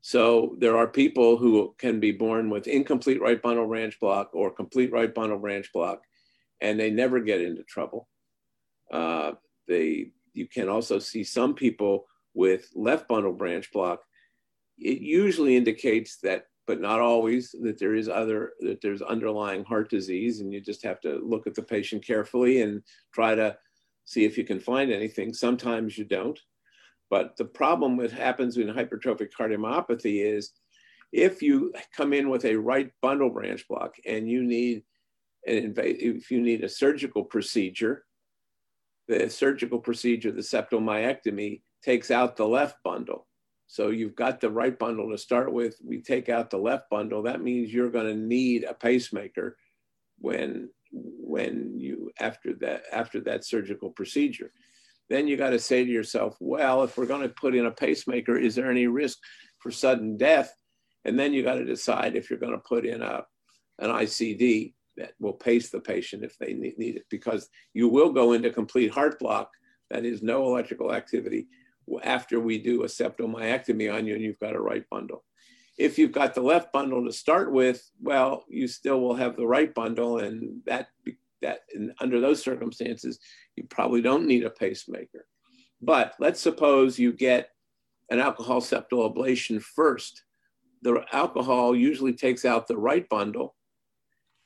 so 0.00 0.56
there 0.58 0.76
are 0.76 0.88
people 0.88 1.36
who 1.36 1.74
can 1.78 2.00
be 2.00 2.12
born 2.12 2.50
with 2.50 2.66
incomplete 2.66 3.20
right 3.20 3.40
bundle 3.40 3.66
branch 3.66 3.98
block 4.00 4.30
or 4.32 4.50
complete 4.50 4.92
right 4.92 5.14
bundle 5.14 5.38
branch 5.38 5.72
block, 5.72 6.02
and 6.60 6.78
they 6.78 6.90
never 6.90 7.20
get 7.20 7.40
into 7.40 7.62
trouble. 7.62 8.08
Uh, 8.92 9.32
they 9.68 10.10
you 10.34 10.48
can 10.48 10.68
also 10.68 10.98
see 10.98 11.22
some 11.22 11.54
people 11.54 12.06
with 12.34 12.70
left 12.74 13.06
bundle 13.06 13.32
branch 13.32 13.70
block. 13.72 14.00
It 14.78 15.00
usually 15.00 15.56
indicates 15.56 16.16
that 16.18 16.46
but 16.66 16.80
not 16.80 17.00
always 17.00 17.54
that 17.62 17.78
there 17.78 17.94
is 17.94 18.08
other 18.08 18.52
that 18.60 18.80
there's 18.80 19.02
underlying 19.02 19.64
heart 19.64 19.90
disease 19.90 20.40
and 20.40 20.52
you 20.52 20.60
just 20.60 20.82
have 20.82 21.00
to 21.00 21.20
look 21.22 21.46
at 21.46 21.54
the 21.54 21.62
patient 21.62 22.04
carefully 22.04 22.62
and 22.62 22.82
try 23.12 23.34
to 23.34 23.56
see 24.04 24.24
if 24.24 24.38
you 24.38 24.44
can 24.44 24.60
find 24.60 24.92
anything 24.92 25.32
sometimes 25.34 25.98
you 25.98 26.04
don't 26.04 26.38
but 27.12 27.36
the 27.36 27.44
problem 27.44 27.98
that 27.98 28.10
happens 28.10 28.56
in 28.56 28.68
hypertrophic 28.68 29.28
cardiomyopathy 29.38 30.24
is 30.24 30.52
if 31.12 31.42
you 31.42 31.72
come 31.94 32.14
in 32.14 32.30
with 32.30 32.46
a 32.46 32.56
right 32.56 32.90
bundle 33.02 33.28
branch 33.28 33.68
block 33.68 33.94
and 34.06 34.28
you 34.28 34.42
need 34.42 34.82
an 35.46 35.74
if 35.76 36.30
you 36.30 36.40
need 36.40 36.64
a 36.64 36.68
surgical 36.68 37.22
procedure 37.22 38.04
the 39.08 39.28
surgical 39.28 39.78
procedure 39.78 40.32
the 40.32 40.40
septomyectomy 40.40 41.60
takes 41.84 42.10
out 42.10 42.36
the 42.36 42.48
left 42.58 42.76
bundle 42.82 43.26
so 43.72 43.88
you've 43.88 44.16
got 44.16 44.38
the 44.38 44.50
right 44.50 44.78
bundle 44.78 45.10
to 45.10 45.16
start 45.16 45.50
with. 45.50 45.78
We 45.82 46.02
take 46.02 46.28
out 46.28 46.50
the 46.50 46.58
left 46.58 46.90
bundle. 46.90 47.22
That 47.22 47.40
means 47.40 47.72
you're 47.72 47.88
going 47.88 48.04
to 48.06 48.14
need 48.14 48.64
a 48.64 48.74
pacemaker 48.74 49.56
when 50.18 50.68
when 50.92 51.72
you 51.78 52.10
after 52.20 52.52
that 52.56 52.82
after 52.92 53.18
that 53.22 53.46
surgical 53.46 53.88
procedure. 53.88 54.52
Then 55.10 55.28
you 55.28 55.36
got 55.36 55.50
to 55.50 55.58
say 55.58 55.84
to 55.84 55.90
yourself, 55.90 56.36
well, 56.40 56.82
if 56.84 56.96
we're 56.96 57.06
going 57.06 57.22
to 57.22 57.28
put 57.28 57.54
in 57.54 57.66
a 57.66 57.70
pacemaker, 57.70 58.36
is 58.38 58.54
there 58.54 58.70
any 58.70 58.86
risk 58.86 59.18
for 59.58 59.70
sudden 59.70 60.16
death? 60.16 60.54
And 61.04 61.18
then 61.18 61.32
you 61.32 61.42
got 61.42 61.56
to 61.56 61.64
decide 61.64 62.16
if 62.16 62.30
you're 62.30 62.38
going 62.38 62.52
to 62.52 62.58
put 62.58 62.86
in 62.86 63.02
a 63.02 63.24
an 63.78 63.90
ICD 63.90 64.74
that 64.96 65.12
will 65.18 65.32
pace 65.32 65.70
the 65.70 65.80
patient 65.80 66.24
if 66.24 66.36
they 66.38 66.52
need 66.54 66.96
it, 66.96 67.04
because 67.10 67.48
you 67.74 67.88
will 67.88 68.12
go 68.12 68.32
into 68.32 68.50
complete 68.50 68.92
heart 68.92 69.18
block. 69.18 69.50
That 69.90 70.04
is 70.04 70.22
no 70.22 70.46
electrical 70.46 70.94
activity 70.94 71.48
after 72.02 72.40
we 72.40 72.58
do 72.58 72.82
a 72.82 72.86
septomyectomy 72.86 73.92
on 73.92 74.06
you 74.06 74.14
and 74.14 74.22
you've 74.22 74.38
got 74.38 74.54
a 74.54 74.60
right 74.60 74.84
bundle. 74.90 75.24
If 75.78 75.98
you've 75.98 76.12
got 76.12 76.34
the 76.34 76.42
left 76.42 76.72
bundle 76.72 77.04
to 77.04 77.12
start 77.12 77.50
with, 77.50 77.82
well, 78.00 78.44
you 78.48 78.68
still 78.68 79.00
will 79.00 79.14
have 79.14 79.36
the 79.36 79.46
right 79.46 79.74
bundle 79.74 80.18
and 80.18 80.62
that 80.66 80.88
that 81.42 81.60
under 82.00 82.20
those 82.20 82.42
circumstances, 82.42 83.18
you 83.56 83.64
probably 83.64 84.00
don't 84.00 84.26
need 84.26 84.44
a 84.44 84.50
pacemaker. 84.50 85.26
But 85.80 86.14
let's 86.18 86.40
suppose 86.40 86.98
you 86.98 87.12
get 87.12 87.50
an 88.10 88.20
alcohol 88.20 88.60
septal 88.60 89.12
ablation 89.12 89.60
first. 89.60 90.24
The 90.82 91.04
alcohol 91.12 91.76
usually 91.76 92.12
takes 92.12 92.44
out 92.44 92.66
the 92.66 92.76
right 92.76 93.08
bundle. 93.08 93.54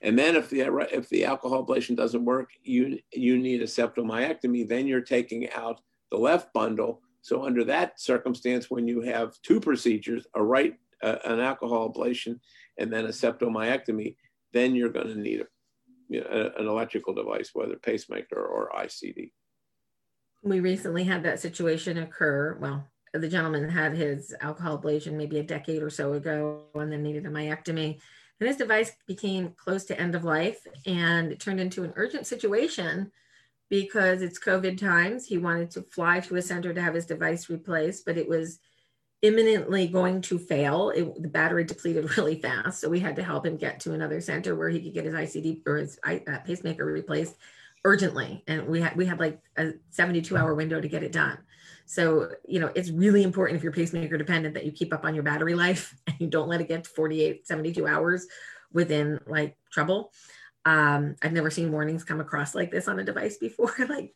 And 0.02 0.18
then 0.18 0.36
if 0.36 0.50
the, 0.50 0.60
if 0.92 1.08
the 1.08 1.24
alcohol 1.24 1.66
ablation 1.66 1.96
doesn't 1.96 2.24
work, 2.24 2.50
you, 2.62 2.98
you 3.12 3.38
need 3.38 3.62
a 3.62 3.66
septal 3.66 3.98
myectomy, 3.98 4.68
then 4.68 4.86
you're 4.86 5.00
taking 5.00 5.50
out 5.52 5.80
the 6.10 6.18
left 6.18 6.52
bundle. 6.52 7.00
So 7.22 7.44
under 7.44 7.64
that 7.64 8.00
circumstance, 8.00 8.70
when 8.70 8.86
you 8.86 9.00
have 9.00 9.40
two 9.42 9.58
procedures, 9.58 10.26
a 10.34 10.42
right, 10.42 10.76
uh, 11.02 11.16
an 11.24 11.40
alcohol 11.40 11.92
ablation, 11.92 12.38
and 12.78 12.92
then 12.92 13.06
a 13.06 13.08
septal 13.08 13.50
myectomy, 13.50 14.16
then 14.52 14.74
you're 14.74 14.90
going 14.90 15.08
to 15.08 15.18
need 15.18 15.40
a, 15.40 15.46
an 16.10 16.66
electrical 16.66 17.14
device, 17.14 17.50
whether 17.52 17.76
pacemaker 17.76 18.40
or 18.40 18.70
ICD. 18.76 19.32
We 20.42 20.60
recently 20.60 21.04
had 21.04 21.22
that 21.24 21.40
situation 21.40 21.98
occur. 21.98 22.56
Well, 22.60 22.86
the 23.12 23.28
gentleman 23.28 23.68
had 23.68 23.96
his 23.96 24.34
alcohol 24.40 24.78
ablation 24.78 25.14
maybe 25.14 25.38
a 25.38 25.42
decade 25.42 25.82
or 25.82 25.90
so 25.90 26.12
ago 26.12 26.64
and 26.74 26.92
then 26.92 27.02
needed 27.02 27.26
a 27.26 27.30
myectomy. 27.30 27.98
And 28.38 28.48
his 28.48 28.56
device 28.56 28.92
became 29.06 29.54
close 29.56 29.84
to 29.86 29.98
end 29.98 30.14
of 30.14 30.24
life 30.24 30.60
and 30.84 31.32
it 31.32 31.40
turned 31.40 31.60
into 31.60 31.84
an 31.84 31.92
urgent 31.96 32.26
situation 32.26 33.10
because 33.70 34.22
it's 34.22 34.38
COVID 34.38 34.78
times. 34.78 35.26
He 35.26 35.38
wanted 35.38 35.70
to 35.72 35.82
fly 35.82 36.20
to 36.20 36.36
a 36.36 36.42
center 36.42 36.72
to 36.72 36.82
have 36.82 36.94
his 36.94 37.06
device 37.06 37.48
replaced, 37.48 38.04
but 38.04 38.18
it 38.18 38.28
was 38.28 38.60
imminently 39.22 39.88
going 39.88 40.20
to 40.22 40.38
fail. 40.38 40.90
It, 40.90 41.22
the 41.22 41.28
battery 41.28 41.64
depleted 41.64 42.10
really 42.16 42.40
fast. 42.40 42.80
So 42.80 42.88
we 42.88 43.00
had 43.00 43.16
to 43.16 43.22
help 43.22 43.46
him 43.46 43.56
get 43.56 43.80
to 43.80 43.94
another 43.94 44.20
center 44.20 44.54
where 44.54 44.68
he 44.68 44.80
could 44.80 44.94
get 44.94 45.04
his 45.04 45.14
ICD 45.14 45.62
or 45.66 45.76
his 45.76 45.98
uh, 46.04 46.18
pacemaker 46.44 46.84
replaced 46.84 47.36
urgently. 47.84 48.42
And 48.46 48.66
we 48.66 48.80
had, 48.80 48.96
we 48.96 49.06
had 49.06 49.20
like 49.20 49.40
a 49.56 49.72
72 49.90 50.36
hour 50.36 50.54
window 50.54 50.80
to 50.80 50.88
get 50.88 51.02
it 51.02 51.12
done. 51.12 51.38
So, 51.86 52.30
you 52.46 52.58
know, 52.58 52.70
it's 52.74 52.90
really 52.90 53.22
important 53.22 53.56
if 53.56 53.62
you're 53.62 53.72
pacemaker 53.72 54.18
dependent 54.18 54.54
that 54.54 54.64
you 54.64 54.72
keep 54.72 54.92
up 54.92 55.04
on 55.04 55.14
your 55.14 55.22
battery 55.22 55.54
life 55.54 55.94
and 56.06 56.16
you 56.18 56.26
don't 56.26 56.48
let 56.48 56.60
it 56.60 56.68
get 56.68 56.84
to 56.84 56.90
48, 56.90 57.46
72 57.46 57.86
hours 57.86 58.26
within 58.72 59.20
like 59.26 59.56
trouble. 59.70 60.12
Um, 60.64 61.14
I've 61.22 61.32
never 61.32 61.50
seen 61.50 61.70
warnings 61.70 62.02
come 62.02 62.20
across 62.20 62.54
like 62.54 62.72
this 62.72 62.88
on 62.88 62.98
a 62.98 63.04
device 63.04 63.38
before. 63.38 63.72
like 63.88 64.14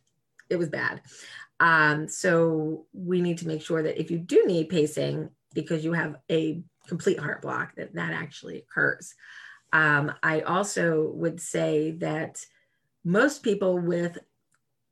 it 0.49 0.57
was 0.57 0.69
bad. 0.69 1.01
Um, 1.61 2.07
so 2.07 2.87
we 2.91 3.21
need 3.21 3.37
to 3.37 3.47
make 3.47 3.61
sure 3.61 3.83
that 3.83 4.01
if 4.01 4.09
you 4.09 4.17
do 4.17 4.45
need 4.47 4.69
pacing 4.69 5.29
because 5.53 5.85
you 5.85 5.93
have 5.93 6.15
a 6.29 6.59
complete 6.87 7.19
heart 7.19 7.43
block, 7.43 7.75
that 7.75 7.93
that 7.93 8.11
actually 8.11 8.57
occurs. 8.57 9.13
Um, 9.71 10.11
I 10.23 10.41
also 10.41 11.11
would 11.13 11.39
say 11.39 11.91
that 11.99 12.43
most 13.05 13.43
people 13.43 13.77
with 13.77 14.17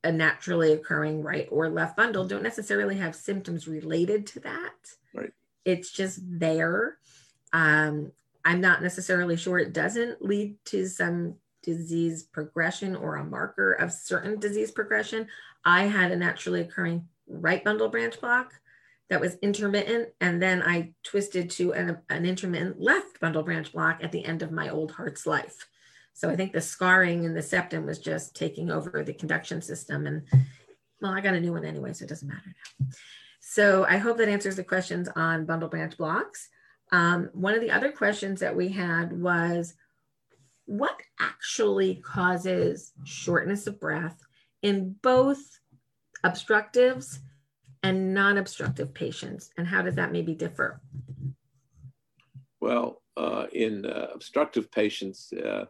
a 0.04 0.12
naturally 0.12 0.72
occurring 0.72 1.24
right 1.24 1.48
or 1.52 1.70
left 1.70 1.98
bundle 1.98 2.26
don't 2.26 2.44
necessarily 2.44 2.98
have 2.98 3.16
symptoms 3.16 3.68
related 3.68 4.28
to 4.28 4.40
that. 4.42 4.76
Right. 5.14 5.32
It's 5.66 5.92
just 5.92 6.20
there. 6.24 6.98
Um, 7.52 8.12
I'm 8.46 8.62
not 8.62 8.84
necessarily 8.84 9.36
sure 9.38 9.58
it 9.58 9.74
doesn't 9.74 10.22
lead 10.22 10.56
to 10.66 10.88
some 10.88 11.36
disease 11.64 12.24
progression 12.24 12.96
or 12.96 13.16
a 13.16 13.24
marker 13.24 13.74
of 13.74 13.92
certain 13.92 14.40
disease 14.40 14.72
progression. 14.72 15.28
I 15.66 15.84
had 15.84 16.12
a 16.12 16.16
naturally 16.16 16.62
occurring 16.62 17.08
right 17.28 17.64
bundle 17.64 17.90
branch 17.90 18.20
block 18.20 18.54
that 19.10 19.22
was 19.22 19.38
intermittent, 19.42 20.10
and 20.22 20.42
then 20.42 20.62
I 20.62 20.94
twisted 21.04 21.50
to 21.52 21.74
an, 21.74 21.98
an 22.10 22.26
intermittent 22.26 22.80
left 22.80 23.20
bundle 23.20 23.44
branch 23.44 23.74
block 23.74 24.00
at 24.04 24.12
the 24.12 24.24
end 24.24 24.44
of 24.44 24.52
my 24.52 24.70
old 24.70 24.92
heart's 24.92 25.26
life. 25.26 25.68
So 26.14 26.30
I 26.30 26.36
think 26.36 26.52
the 26.52 26.62
scarring 26.62 27.24
in 27.24 27.34
the 27.34 27.42
septum 27.42 27.86
was 27.86 28.00
just 28.00 28.36
taking 28.36 28.70
over 28.70 29.04
the 29.04 29.14
conduction 29.14 29.62
system. 29.62 30.06
And 30.06 30.24
well, 31.02 31.14
I 31.14 31.22
got 31.22 31.34
a 31.34 31.40
new 31.40 31.54
one 31.54 31.66
anyway, 31.66 31.94
so 31.94 32.04
it 32.04 32.10
doesn't 32.10 32.28
matter 32.28 32.54
now. 32.80 32.88
So 33.40 33.86
I 33.86 33.98
hope 33.98 34.18
that 34.18 34.28
answers 34.28 34.58
the 34.58 34.64
questions 34.64 35.10
on 35.16 35.46
bundle 35.46 35.70
branch 35.70 35.98
blocks. 35.98 36.50
Um, 36.92 37.30
one 37.34 37.56
of 37.56 37.62
the 37.62 37.72
other 37.72 37.92
questions 37.92 38.42
that 38.42 38.56
we 38.56 38.70
had 38.70 39.14
was 39.14 39.74
what 40.70 41.02
actually 41.20 41.96
causes 41.96 42.94
shortness 43.04 43.66
of 43.66 43.80
breath 43.80 44.22
in 44.62 44.96
both 45.02 45.42
obstructives 46.24 47.22
and 47.82 48.14
non-obstructive 48.14 48.94
patients? 48.94 49.50
And 49.58 49.66
how 49.66 49.82
does 49.82 49.96
that 49.96 50.12
maybe 50.12 50.36
differ? 50.36 50.80
Well 52.62 53.02
uh, 53.18 53.48
in 53.52 53.88
uh, 53.88 54.10
obstructive 54.14 54.72
patients 54.72 55.34
uh, 55.34 55.66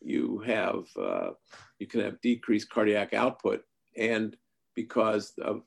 you 0.00 0.38
have 0.46 0.86
uh, 0.98 1.30
you 1.78 1.86
can 1.86 2.00
have 2.00 2.18
decreased 2.22 2.70
cardiac 2.70 3.12
output 3.12 3.60
and 3.98 4.34
because 4.74 5.34
of 5.42 5.60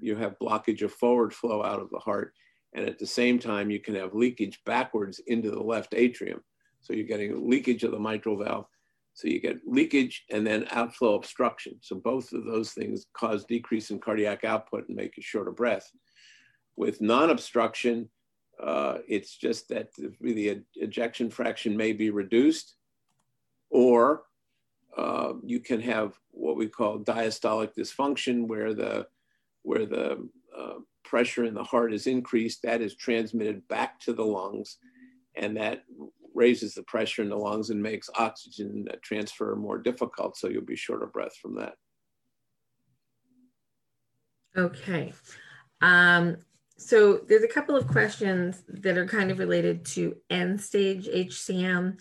you 0.00 0.14
have 0.14 0.38
blockage 0.38 0.82
of 0.82 0.92
forward 0.92 1.34
flow 1.34 1.64
out 1.64 1.80
of 1.80 1.90
the 1.90 1.98
heart 1.98 2.34
and 2.72 2.86
at 2.86 3.00
the 3.00 3.06
same 3.06 3.40
time 3.40 3.68
you 3.68 3.80
can 3.80 3.96
have 3.96 4.14
leakage 4.14 4.60
backwards 4.64 5.20
into 5.26 5.50
the 5.50 5.62
left 5.62 5.92
atrium 5.94 6.40
so 6.82 6.92
you're 6.92 7.06
getting 7.06 7.48
leakage 7.48 7.84
of 7.84 7.92
the 7.92 7.98
mitral 7.98 8.36
valve. 8.36 8.66
So 9.14 9.28
you 9.28 9.40
get 9.40 9.60
leakage 9.66 10.24
and 10.30 10.46
then 10.46 10.66
outflow 10.70 11.14
obstruction. 11.14 11.76
So 11.80 11.96
both 11.96 12.32
of 12.32 12.44
those 12.44 12.72
things 12.72 13.06
cause 13.12 13.44
decrease 13.44 13.90
in 13.90 13.98
cardiac 13.98 14.44
output 14.44 14.88
and 14.88 14.96
make 14.96 15.16
you 15.16 15.22
short 15.22 15.48
of 15.48 15.56
breath. 15.56 15.90
With 16.76 17.00
non-obstruction, 17.00 18.08
uh, 18.60 18.98
it's 19.06 19.36
just 19.36 19.68
that 19.68 19.90
the 19.94 20.62
ejection 20.76 21.30
fraction 21.30 21.76
may 21.76 21.92
be 21.92 22.10
reduced 22.10 22.76
or 23.70 24.24
uh, 24.96 25.34
you 25.44 25.60
can 25.60 25.80
have 25.80 26.18
what 26.30 26.56
we 26.56 26.66
call 26.66 26.98
diastolic 26.98 27.74
dysfunction 27.74 28.46
where 28.46 28.74
the, 28.74 29.06
where 29.62 29.86
the 29.86 30.28
uh, 30.56 30.74
pressure 31.04 31.44
in 31.44 31.54
the 31.54 31.64
heart 31.64 31.92
is 31.92 32.06
increased, 32.06 32.62
that 32.62 32.80
is 32.80 32.94
transmitted 32.94 33.66
back 33.68 34.00
to 34.00 34.12
the 34.12 34.24
lungs 34.24 34.78
and 35.34 35.56
that 35.56 35.84
raises 36.34 36.74
the 36.74 36.82
pressure 36.84 37.22
in 37.22 37.28
the 37.28 37.36
lungs 37.36 37.70
and 37.70 37.82
makes 37.82 38.10
oxygen 38.16 38.86
transfer 39.02 39.56
more 39.56 39.78
difficult. 39.78 40.36
So 40.36 40.48
you'll 40.48 40.62
be 40.62 40.76
short 40.76 41.02
of 41.02 41.12
breath 41.12 41.36
from 41.40 41.56
that. 41.56 41.74
Okay. 44.56 45.12
Um, 45.80 46.36
so 46.76 47.18
there's 47.28 47.44
a 47.44 47.48
couple 47.48 47.76
of 47.76 47.86
questions 47.86 48.62
that 48.68 48.98
are 48.98 49.06
kind 49.06 49.30
of 49.30 49.38
related 49.38 49.84
to 49.86 50.16
end 50.30 50.60
stage 50.60 51.06
HCM 51.06 51.98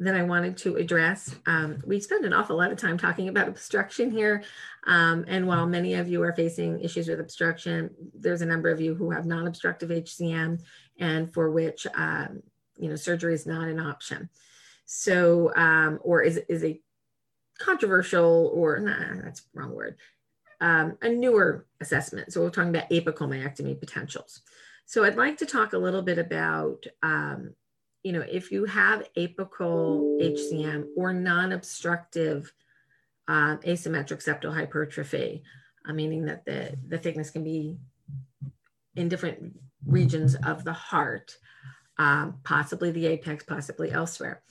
that 0.00 0.14
I 0.14 0.22
wanted 0.22 0.56
to 0.58 0.76
address. 0.76 1.34
Um, 1.46 1.82
we 1.86 2.00
spend 2.00 2.24
an 2.24 2.32
awful 2.32 2.56
lot 2.56 2.72
of 2.72 2.78
time 2.78 2.98
talking 2.98 3.28
about 3.28 3.48
obstruction 3.48 4.10
here. 4.10 4.42
Um, 4.86 5.24
and 5.28 5.46
while 5.46 5.66
many 5.66 5.94
of 5.94 6.08
you 6.08 6.22
are 6.22 6.32
facing 6.32 6.80
issues 6.80 7.08
with 7.08 7.20
obstruction, 7.20 7.90
there's 8.12 8.42
a 8.42 8.46
number 8.46 8.70
of 8.70 8.80
you 8.80 8.94
who 8.94 9.10
have 9.10 9.26
non-obstructive 9.26 9.90
HCM 9.90 10.60
and 10.98 11.32
for 11.32 11.50
which 11.50 11.86
um, 11.94 12.42
you 12.76 12.88
know, 12.88 12.96
surgery 12.96 13.34
is 13.34 13.46
not 13.46 13.68
an 13.68 13.80
option. 13.80 14.28
So, 14.86 15.52
um, 15.56 15.98
or 16.02 16.22
is, 16.22 16.40
is 16.48 16.64
a 16.64 16.80
controversial 17.58 18.50
or 18.54 18.78
nah, 18.78 19.22
that's 19.22 19.42
wrong 19.54 19.74
word, 19.74 19.96
um, 20.60 20.98
a 21.02 21.08
newer 21.08 21.66
assessment. 21.80 22.32
So 22.32 22.42
we're 22.42 22.50
talking 22.50 22.70
about 22.70 22.90
apical 22.90 23.28
myectomy 23.28 23.78
potentials. 23.78 24.42
So 24.86 25.04
I'd 25.04 25.16
like 25.16 25.38
to 25.38 25.46
talk 25.46 25.72
a 25.72 25.78
little 25.78 26.02
bit 26.02 26.18
about, 26.18 26.84
um, 27.02 27.54
you 28.02 28.12
know, 28.12 28.24
if 28.30 28.52
you 28.52 28.66
have 28.66 29.08
apical 29.16 30.20
HCM 30.20 30.88
or 30.96 31.12
non-obstructive 31.12 32.52
uh, 33.28 33.56
asymmetric 33.58 34.22
septal 34.22 34.52
hypertrophy, 34.52 35.42
uh, 35.88 35.92
meaning 35.92 36.26
that 36.26 36.44
the, 36.44 36.76
the 36.88 36.98
thickness 36.98 37.30
can 37.30 37.44
be 37.44 37.76
in 38.94 39.08
different 39.08 39.58
regions 39.86 40.34
of 40.34 40.64
the 40.64 40.72
heart, 40.72 41.36
um, 41.98 42.40
possibly 42.44 42.90
the 42.90 43.06
apex, 43.06 43.44
possibly 43.44 43.90
elsewhere. 43.90 44.42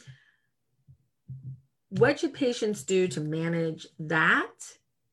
What 1.89 2.19
should 2.19 2.33
patients 2.33 2.83
do 2.83 3.07
to 3.09 3.21
manage 3.21 3.87
that? 3.99 4.51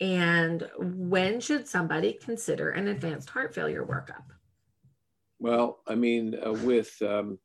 And 0.00 0.68
when 0.78 1.40
should 1.40 1.68
somebody 1.68 2.14
consider 2.14 2.70
an 2.70 2.88
advanced 2.88 3.30
heart 3.30 3.54
failure 3.54 3.84
workup? 3.84 4.24
Well, 5.38 5.80
I 5.86 5.94
mean, 5.94 6.36
uh, 6.44 6.52
with 6.52 6.94
um, 7.02 7.38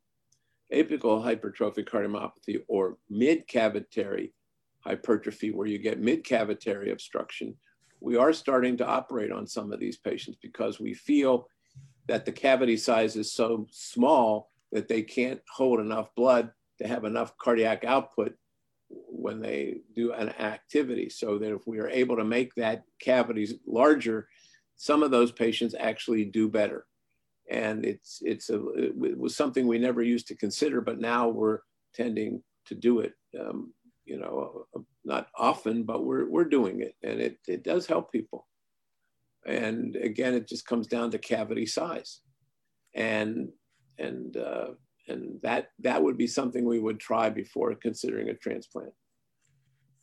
apical 0.73 1.23
hypertrophic 1.23 1.89
cardiomyopathy 1.89 2.61
or 2.67 2.97
mid 3.09 3.47
cavitary 3.47 4.31
hypertrophy, 4.79 5.51
where 5.51 5.67
you 5.67 5.79
get 5.79 5.99
mid 5.99 6.23
cavitary 6.23 6.91
obstruction, 6.91 7.55
we 7.99 8.15
are 8.15 8.33
starting 8.33 8.77
to 8.77 8.85
operate 8.85 9.31
on 9.31 9.47
some 9.47 9.71
of 9.71 9.79
these 9.79 9.97
patients 9.97 10.37
because 10.41 10.79
we 10.79 10.93
feel 10.93 11.47
that 12.07 12.25
the 12.25 12.31
cavity 12.31 12.77
size 12.77 13.15
is 13.15 13.31
so 13.31 13.67
small 13.71 14.51
that 14.75 14.89
they 14.89 15.01
can't 15.01 15.39
hold 15.49 15.79
enough 15.79 16.13
blood 16.15 16.51
to 16.79 16.85
have 16.85 17.05
enough 17.05 17.37
cardiac 17.37 17.85
output 17.85 18.33
when 18.89 19.39
they 19.39 19.77
do 19.95 20.11
an 20.11 20.27
activity. 20.31 21.09
So 21.09 21.37
that 21.37 21.53
if 21.53 21.65
we 21.65 21.79
are 21.79 21.87
able 21.87 22.17
to 22.17 22.25
make 22.25 22.53
that 22.55 22.83
cavities 22.99 23.53
larger, 23.65 24.27
some 24.75 25.01
of 25.01 25.11
those 25.11 25.31
patients 25.31 25.75
actually 25.79 26.25
do 26.25 26.49
better. 26.49 26.85
And 27.49 27.85
it's, 27.85 28.19
it's 28.21 28.49
a, 28.49 28.61
it 28.75 29.17
was 29.17 29.33
something 29.33 29.65
we 29.65 29.79
never 29.79 30.01
used 30.01 30.27
to 30.27 30.35
consider, 30.35 30.81
but 30.81 30.99
now 30.99 31.29
we're 31.29 31.59
tending 31.93 32.43
to 32.65 32.75
do 32.75 32.99
it, 32.99 33.13
um, 33.39 33.73
you 34.03 34.19
know, 34.19 34.65
not 35.05 35.29
often, 35.37 35.83
but 35.83 36.03
we're, 36.03 36.29
we're 36.29 36.43
doing 36.49 36.81
it 36.81 36.95
and 37.01 37.21
it, 37.21 37.37
it 37.47 37.63
does 37.63 37.87
help 37.87 38.11
people. 38.11 38.45
And 39.47 39.95
again, 39.95 40.33
it 40.33 40.49
just 40.49 40.67
comes 40.67 40.87
down 40.87 41.11
to 41.11 41.17
cavity 41.17 41.65
size. 41.65 42.19
And, 42.93 43.53
and, 43.97 44.37
uh, 44.37 44.67
and 45.07 45.39
that, 45.43 45.69
that 45.79 46.01
would 46.01 46.17
be 46.17 46.27
something 46.27 46.65
we 46.65 46.79
would 46.79 46.99
try 46.99 47.29
before 47.29 47.73
considering 47.75 48.29
a 48.29 48.33
transplant. 48.33 48.93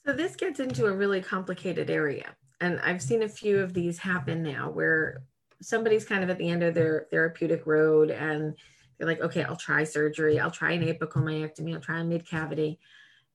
So 0.04 0.12
this 0.12 0.34
gets 0.36 0.60
into 0.60 0.86
a 0.86 0.92
really 0.92 1.20
complicated 1.20 1.90
area. 1.90 2.34
And 2.60 2.80
I've 2.80 3.02
seen 3.02 3.22
a 3.22 3.28
few 3.28 3.58
of 3.58 3.74
these 3.74 3.98
happen 3.98 4.42
now 4.42 4.70
where 4.70 5.22
somebody's 5.60 6.04
kind 6.04 6.24
of 6.24 6.30
at 6.30 6.38
the 6.38 6.48
end 6.48 6.62
of 6.62 6.74
their 6.74 7.06
therapeutic 7.10 7.66
road 7.66 8.10
and 8.10 8.54
they're 8.98 9.06
like, 9.06 9.20
okay, 9.20 9.42
I'll 9.42 9.56
try 9.56 9.84
surgery. 9.84 10.38
I'll 10.38 10.50
try 10.50 10.72
an 10.72 10.82
apical 10.82 11.22
myectomy. 11.22 11.74
I'll 11.74 11.80
try 11.80 12.00
a 12.00 12.04
mid 12.04 12.28
cavity. 12.28 12.78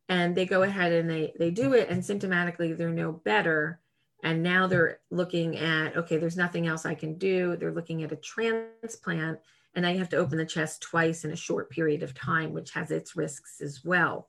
And 0.10 0.36
they 0.36 0.46
go 0.46 0.64
ahead 0.64 0.94
and 0.94 1.10
they, 1.10 1.34
they 1.38 1.52
do 1.52 1.74
it 1.74 1.90
and 1.90 2.02
symptomatically 2.02 2.78
they're 2.78 2.90
no 2.90 3.12
better. 3.12 3.80
And 4.24 4.44
now 4.44 4.68
they're 4.68 5.00
looking 5.12 5.58
at, 5.58 5.96
okay, 5.96 6.18
there's 6.18 6.38
nothing 6.38 6.68
else 6.68 6.86
I 6.86 6.96
can 6.96 7.18
do. 7.18 7.56
They're 7.56 7.74
looking 7.74 8.04
at 8.04 8.12
a 8.12 8.18
transplant 8.18 9.40
and 9.78 9.86
you 9.94 10.00
have 10.00 10.10
to 10.10 10.18
open 10.18 10.40
the 10.40 10.46
chest 10.46 10.82
twice 10.82 11.24
in 11.24 11.32
a 11.32 11.36
short 11.36 11.70
period 11.70 12.02
of 12.02 12.16
time, 12.16 12.52
which 12.52 12.72
has 12.72 12.90
its 12.90 13.16
risks 13.16 13.62
as 13.62 13.86
well. 13.86 14.28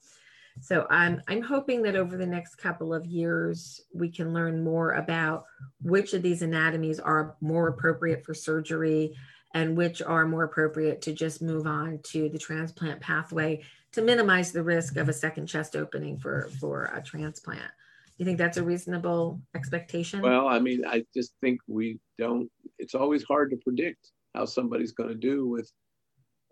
So 0.61 0.85
I'm, 0.91 1.23
I'm 1.27 1.41
hoping 1.41 1.81
that 1.83 1.95
over 1.95 2.17
the 2.17 2.27
next 2.27 2.55
couple 2.55 2.93
of 2.93 3.07
years, 3.07 3.81
we 3.91 4.09
can 4.09 4.31
learn 4.31 4.63
more 4.63 4.93
about 4.93 5.45
which 5.81 6.13
of 6.13 6.21
these 6.21 6.43
anatomies 6.43 6.99
are 6.99 7.35
more 7.41 7.67
appropriate 7.67 8.23
for 8.23 8.35
surgery 8.35 9.15
and 9.55 9.75
which 9.75 10.03
are 10.03 10.27
more 10.27 10.43
appropriate 10.43 11.01
to 11.03 11.13
just 11.13 11.41
move 11.41 11.65
on 11.65 11.99
to 12.03 12.29
the 12.29 12.37
transplant 12.37 13.01
pathway 13.01 13.63
to 13.93 14.03
minimize 14.03 14.51
the 14.51 14.61
risk 14.61 14.97
of 14.97 15.09
a 15.09 15.13
second 15.13 15.47
chest 15.47 15.75
opening 15.75 16.19
for, 16.19 16.47
for 16.59 16.91
a 16.93 17.01
transplant. 17.01 17.71
You 18.17 18.25
think 18.25 18.37
that's 18.37 18.57
a 18.57 18.63
reasonable 18.63 19.41
expectation? 19.55 20.21
Well, 20.21 20.47
I 20.47 20.59
mean, 20.59 20.85
I 20.85 21.05
just 21.15 21.33
think 21.41 21.59
we 21.67 21.97
don't, 22.19 22.51
it's 22.77 22.93
always 22.93 23.23
hard 23.23 23.49
to 23.49 23.57
predict 23.57 24.11
how 24.33 24.45
somebody's 24.45 24.91
going 24.91 25.09
to 25.09 25.15
do 25.15 25.47
with, 25.47 25.71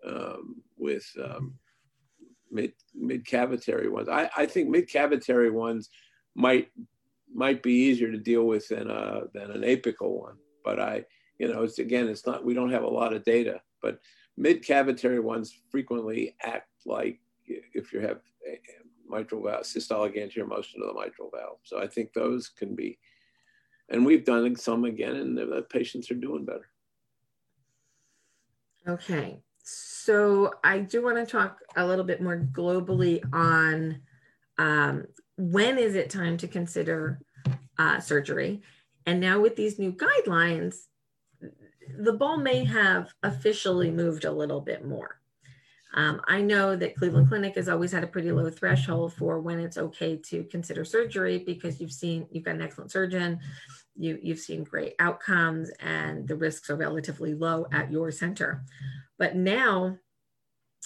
um, 0.06 0.62
with, 0.76 1.06
um, 1.22 1.54
mid 2.50 2.72
mid 2.94 3.24
cavitary 3.24 3.90
ones. 3.90 4.08
I, 4.08 4.30
I 4.36 4.46
think 4.46 4.68
mid 4.68 4.88
cavitary 4.88 5.52
ones 5.52 5.90
might 6.34 6.70
might 7.32 7.62
be 7.62 7.72
easier 7.72 8.10
to 8.10 8.18
deal 8.18 8.44
with 8.44 8.68
than 8.68 8.90
a 8.90 9.22
than 9.34 9.50
an 9.50 9.62
apical 9.62 10.20
one. 10.20 10.36
But 10.64 10.80
I, 10.80 11.04
you 11.38 11.52
know, 11.52 11.62
it's 11.62 11.78
again, 11.78 12.08
it's 12.08 12.26
not 12.26 12.44
we 12.44 12.54
don't 12.54 12.72
have 12.72 12.84
a 12.84 12.88
lot 12.88 13.12
of 13.12 13.24
data, 13.24 13.60
but 13.82 14.00
mid 14.36 14.64
cavitary 14.64 15.22
ones 15.22 15.52
frequently 15.70 16.36
act 16.42 16.70
like 16.86 17.20
if 17.46 17.92
you 17.92 18.00
have 18.00 18.20
mitral 19.08 19.42
valve 19.42 19.62
systolic 19.62 20.20
anterior 20.20 20.46
motion 20.46 20.82
of 20.82 20.88
the 20.88 21.00
mitral 21.00 21.30
valve. 21.34 21.58
So 21.64 21.80
I 21.80 21.86
think 21.86 22.12
those 22.12 22.48
can 22.48 22.74
be, 22.74 22.98
and 23.88 24.04
we've 24.04 24.24
done 24.24 24.54
some 24.56 24.84
again, 24.84 25.16
and 25.16 25.36
the 25.36 25.66
patients 25.70 26.10
are 26.10 26.14
doing 26.14 26.44
better. 26.44 26.68
Okay, 28.88 29.42
so 29.62 30.54
I 30.64 30.78
do 30.78 31.02
want 31.04 31.16
to 31.18 31.26
talk 31.30 31.58
a 31.76 31.86
little 31.86 32.04
bit 32.04 32.22
more 32.22 32.38
globally 32.38 33.22
on 33.34 34.00
um, 34.56 35.06
when 35.36 35.76
is 35.76 35.94
it 35.94 36.08
time 36.08 36.38
to 36.38 36.48
consider 36.48 37.20
uh, 37.78 38.00
surgery. 38.00 38.62
And 39.06 39.20
now 39.20 39.40
with 39.40 39.56
these 39.56 39.78
new 39.78 39.92
guidelines, 39.92 40.76
the 41.98 42.12
ball 42.12 42.38
may 42.38 42.64
have 42.64 43.12
officially 43.22 43.90
moved 43.90 44.24
a 44.24 44.32
little 44.32 44.60
bit 44.60 44.84
more. 44.84 45.20
Um, 45.94 46.20
I 46.28 46.42
know 46.42 46.76
that 46.76 46.96
Cleveland 46.96 47.28
Clinic 47.28 47.54
has 47.56 47.68
always 47.68 47.92
had 47.92 48.04
a 48.04 48.08
pretty 48.08 48.30
low 48.30 48.50
threshold 48.50 49.14
for 49.14 49.40
when 49.40 49.58
it's 49.58 49.78
okay 49.78 50.16
to 50.16 50.44
consider 50.44 50.84
surgery 50.84 51.38
because 51.38 51.80
you've 51.80 51.92
seen 51.92 52.26
you've 52.30 52.44
got 52.44 52.56
an 52.56 52.62
excellent 52.62 52.92
surgeon, 52.92 53.40
you, 53.98 54.18
you've 54.22 54.38
seen 54.38 54.64
great 54.64 54.94
outcomes, 54.98 55.70
and 55.80 56.26
the 56.26 56.36
risks 56.36 56.70
are 56.70 56.76
relatively 56.76 57.34
low 57.34 57.66
at 57.72 57.90
your 57.90 58.10
center. 58.10 58.64
But 59.18 59.34
now 59.36 59.98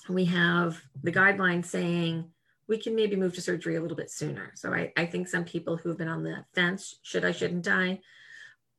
we 0.09 0.25
have 0.25 0.81
the 1.03 1.13
guidelines 1.13 1.67
saying 1.67 2.25
we 2.69 2.79
can 2.79 2.97
maybe 2.97 3.17
move 3.17 3.35
to 3.35 3.43
surgery 3.43 3.77
a 3.77 3.83
little 3.83 3.97
bit 3.97 4.11
sooner. 4.11 4.53
So 4.55 4.73
I, 4.73 4.93
I 4.97 5.05
think 5.05 5.29
some 5.29 5.45
people 5.45 5.77
who've 5.77 5.99
been 5.99 6.09
on 6.09 6.23
the 6.23 6.45
fence, 6.55 6.99
should 7.03 7.25
I, 7.25 7.33
shouldn't 7.33 7.69
I, 7.69 8.01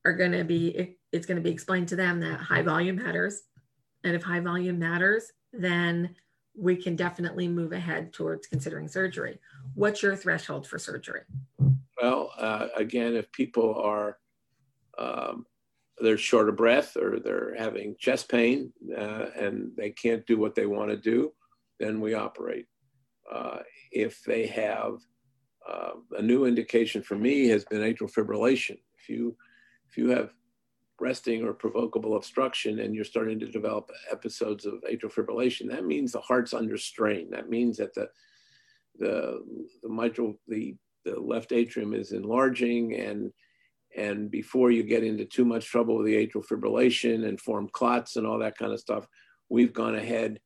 are 0.03 0.13
going 0.13 0.31
to 0.31 0.43
be, 0.43 0.97
it's 1.11 1.27
going 1.27 1.37
to 1.37 1.43
be 1.43 1.51
explained 1.51 1.89
to 1.89 1.95
them 1.95 2.19
that 2.21 2.39
high 2.39 2.63
volume 2.63 2.95
matters. 2.95 3.43
And 4.03 4.15
if 4.15 4.23
high 4.23 4.39
volume 4.39 4.79
matters, 4.79 5.31
then 5.53 6.15
we 6.57 6.75
can 6.75 6.95
definitely 6.95 7.47
move 7.47 7.71
ahead 7.71 8.13
towards 8.13 8.47
considering 8.47 8.87
surgery. 8.87 9.39
What's 9.75 10.01
your 10.01 10.15
threshold 10.15 10.67
for 10.67 10.79
surgery? 10.79 11.21
Well, 12.01 12.31
uh, 12.37 12.67
again, 12.75 13.15
if 13.15 13.31
people 13.31 13.75
are 13.75 14.17
um, 14.97 15.45
they're 15.99 16.17
short 16.17 16.49
of 16.49 16.55
breath 16.55 16.97
or 16.97 17.19
they're 17.19 17.55
having 17.57 17.95
chest 17.99 18.29
pain 18.29 18.71
uh, 18.97 19.27
and 19.37 19.71
they 19.77 19.91
can't 19.91 20.25
do 20.25 20.37
what 20.37 20.55
they 20.55 20.65
want 20.65 20.89
to 20.89 20.97
do, 20.97 21.31
then 21.79 22.01
we 22.01 22.13
operate. 22.13 22.67
Uh, 23.31 23.59
if 23.91 24.23
they 24.23 24.47
have 24.47 24.97
uh, 25.69 25.91
a 26.17 26.21
new 26.21 26.45
indication 26.45 27.01
for 27.01 27.15
me 27.15 27.47
has 27.47 27.63
been 27.65 27.81
atrial 27.81 28.11
fibrillation. 28.11 28.77
If 28.99 29.09
you 29.09 29.35
if 29.89 29.97
you 29.97 30.09
have 30.09 30.31
resting 30.99 31.43
or 31.43 31.53
provocable 31.53 32.15
obstruction 32.15 32.79
and 32.79 32.95
you're 32.95 33.03
starting 33.03 33.39
to 33.39 33.45
develop 33.45 33.89
episodes 34.11 34.65
of 34.65 34.75
atrial 34.89 35.13
fibrillation, 35.13 35.69
that 35.69 35.85
means 35.85 36.11
the 36.11 36.21
heart's 36.21 36.53
under 36.53 36.77
strain. 36.77 37.29
That 37.29 37.49
means 37.49 37.77
that 37.77 37.93
the 37.93 38.09
the 38.99 39.43
the 39.81 39.89
mitral 39.89 40.35
the 40.47 40.75
the 41.05 41.19
left 41.19 41.51
atrium 41.51 41.93
is 41.93 42.11
enlarging 42.11 42.95
and 42.95 43.31
and 43.95 44.31
before 44.31 44.71
you 44.71 44.83
get 44.83 45.03
into 45.03 45.25
too 45.25 45.45
much 45.45 45.65
trouble 45.65 45.97
with 45.97 46.07
the 46.07 46.15
atrial 46.15 46.45
fibrillation 46.45 47.27
and 47.27 47.39
form 47.39 47.69
clots 47.71 48.15
and 48.15 48.25
all 48.25 48.39
that 48.39 48.57
kind 48.57 48.73
of 48.73 48.79
stuff, 48.79 49.07
we've 49.49 49.73
gone 49.73 49.95
ahead 49.95 50.39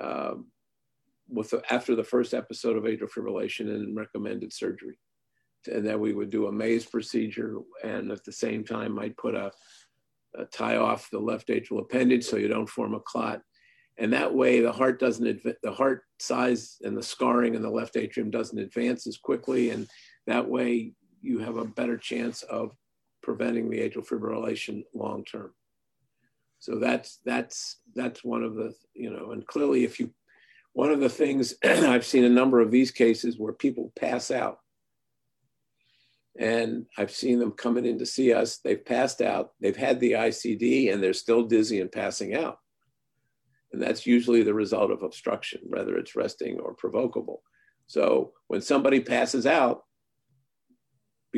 uh, 0.00 0.34
with 1.28 1.50
the, 1.50 1.62
after 1.70 1.94
the 1.94 2.04
first 2.04 2.34
episode 2.34 2.76
of 2.76 2.84
atrial 2.84 3.10
fibrillation 3.10 3.72
and 3.74 3.96
recommended 3.96 4.52
surgery. 4.52 4.98
And 5.72 5.86
then 5.86 6.00
we 6.00 6.12
would 6.12 6.30
do 6.30 6.46
a 6.46 6.52
maze 6.52 6.86
procedure 6.86 7.58
and 7.84 8.10
at 8.10 8.24
the 8.24 8.32
same 8.32 8.64
time 8.64 8.92
might 8.92 9.16
put 9.16 9.34
a, 9.34 9.52
a 10.36 10.44
tie 10.46 10.76
off 10.76 11.10
the 11.10 11.18
left 11.18 11.48
atrial 11.48 11.80
appendage 11.80 12.24
so 12.24 12.36
you 12.36 12.48
don't 12.48 12.68
form 12.68 12.94
a 12.94 13.00
clot. 13.00 13.42
And 13.98 14.12
that 14.12 14.32
way 14.32 14.60
the 14.60 14.72
heart 14.72 15.00
doesn't, 15.00 15.42
the 15.62 15.72
heart 15.72 16.02
size 16.20 16.76
and 16.82 16.96
the 16.96 17.02
scarring 17.02 17.54
in 17.54 17.62
the 17.62 17.70
left 17.70 17.96
atrium 17.96 18.30
doesn't 18.30 18.58
advance 18.58 19.06
as 19.06 19.18
quickly. 19.18 19.70
And 19.70 19.88
that 20.26 20.48
way 20.48 20.92
you 21.20 21.40
have 21.40 21.56
a 21.56 21.64
better 21.64 21.96
chance 21.96 22.42
of 22.42 22.72
preventing 23.28 23.68
the 23.68 23.78
atrial 23.78 24.08
fibrillation 24.08 24.84
long 24.94 25.22
term. 25.22 25.52
So 26.60 26.78
that's 26.78 27.18
that's 27.26 27.76
that's 27.94 28.24
one 28.24 28.42
of 28.42 28.54
the 28.54 28.72
you 28.94 29.10
know, 29.10 29.32
and 29.32 29.46
clearly 29.46 29.84
if 29.84 30.00
you 30.00 30.14
one 30.72 30.90
of 30.90 31.00
the 31.00 31.10
things 31.10 31.52
I've 31.64 32.06
seen 32.06 32.24
a 32.24 32.30
number 32.30 32.58
of 32.60 32.70
these 32.70 32.90
cases 32.90 33.38
where 33.38 33.52
people 33.52 33.92
pass 34.00 34.30
out. 34.30 34.60
And 36.40 36.86
I've 36.96 37.10
seen 37.10 37.38
them 37.38 37.50
coming 37.52 37.84
in 37.84 37.98
to 37.98 38.06
see 38.06 38.32
us. 38.32 38.58
They've 38.64 38.82
passed 38.82 39.20
out. 39.20 39.50
They've 39.60 39.76
had 39.76 40.00
the 40.00 40.12
ICD 40.12 40.90
and 40.90 41.02
they're 41.02 41.12
still 41.12 41.42
dizzy 41.42 41.80
and 41.82 41.92
passing 41.92 42.34
out. 42.34 42.58
And 43.72 43.82
that's 43.82 44.06
usually 44.06 44.42
the 44.42 44.54
result 44.54 44.90
of 44.90 45.02
obstruction, 45.02 45.60
whether 45.64 45.98
it's 45.98 46.16
resting 46.16 46.60
or 46.60 46.72
provocable. 46.72 47.42
So 47.88 48.32
when 48.46 48.62
somebody 48.62 49.00
passes 49.00 49.46
out, 49.46 49.82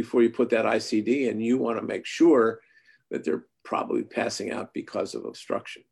before 0.00 0.22
you 0.22 0.30
put 0.30 0.48
that 0.48 0.64
ICD 0.64 1.28
in, 1.28 1.40
you 1.40 1.58
want 1.58 1.78
to 1.78 1.84
make 1.84 2.06
sure 2.06 2.60
that 3.10 3.22
they're 3.22 3.44
probably 3.64 4.02
passing 4.02 4.50
out 4.50 4.72
because 4.72 5.14
of 5.14 5.26
obstruction. 5.26 5.82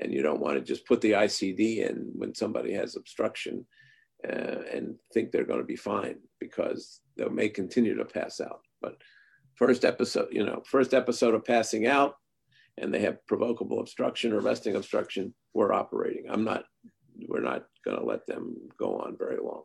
And 0.00 0.10
you 0.10 0.22
don't 0.22 0.40
want 0.40 0.56
to 0.56 0.62
just 0.62 0.86
put 0.86 1.02
the 1.02 1.12
ICD 1.12 1.88
in 1.88 2.12
when 2.14 2.34
somebody 2.34 2.72
has 2.72 2.96
obstruction 2.96 3.66
uh, 4.26 4.60
and 4.72 4.94
think 5.12 5.30
they're 5.30 5.44
going 5.44 5.60
to 5.60 5.66
be 5.66 5.76
fine 5.76 6.16
because 6.40 7.00
they 7.18 7.28
may 7.28 7.50
continue 7.50 7.94
to 7.96 8.06
pass 8.06 8.40
out. 8.40 8.60
But 8.80 8.96
first 9.54 9.84
episode, 9.84 10.28
you 10.32 10.44
know, 10.46 10.62
first 10.64 10.94
episode 10.94 11.34
of 11.34 11.44
passing 11.44 11.86
out 11.86 12.14
and 12.78 12.92
they 12.92 13.00
have 13.00 13.26
provocable 13.26 13.80
obstruction 13.80 14.32
or 14.32 14.40
resting 14.40 14.76
obstruction, 14.76 15.34
we're 15.52 15.74
operating. 15.74 16.24
I'm 16.30 16.44
not, 16.44 16.64
we're 17.28 17.40
not 17.40 17.66
going 17.84 17.98
to 17.98 18.04
let 18.04 18.26
them 18.26 18.56
go 18.78 18.96
on 18.96 19.18
very 19.18 19.36
long. 19.42 19.64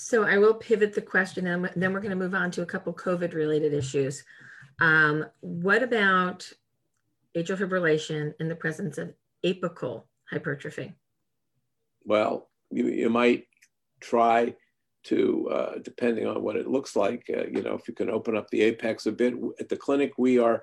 So 0.00 0.22
I 0.22 0.38
will 0.38 0.54
pivot 0.54 0.94
the 0.94 1.02
question 1.02 1.48
and 1.48 1.68
then 1.74 1.92
we're 1.92 2.00
going 2.00 2.10
to 2.10 2.16
move 2.16 2.34
on 2.34 2.52
to 2.52 2.62
a 2.62 2.66
couple 2.66 2.94
COVID 2.94 3.34
related 3.34 3.72
issues. 3.74 4.22
Um, 4.80 5.26
what 5.40 5.82
about 5.82 6.48
atrial 7.36 7.58
fibrillation 7.58 8.32
in 8.38 8.48
the 8.48 8.54
presence 8.54 8.96
of 8.96 9.12
apical 9.44 10.04
hypertrophy? 10.30 10.94
Well, 12.04 12.48
you, 12.70 12.86
you 12.86 13.10
might 13.10 13.48
try 14.00 14.54
to, 15.06 15.48
uh, 15.50 15.78
depending 15.82 16.28
on 16.28 16.44
what 16.44 16.54
it 16.54 16.68
looks 16.68 16.94
like, 16.94 17.24
uh, 17.36 17.48
you 17.50 17.62
know, 17.62 17.74
if 17.74 17.88
you 17.88 17.94
can 17.94 18.08
open 18.08 18.36
up 18.36 18.48
the 18.50 18.62
apex 18.62 19.06
a 19.06 19.12
bit. 19.12 19.34
At 19.58 19.68
the 19.68 19.76
clinic, 19.76 20.12
we 20.16 20.38
are 20.38 20.62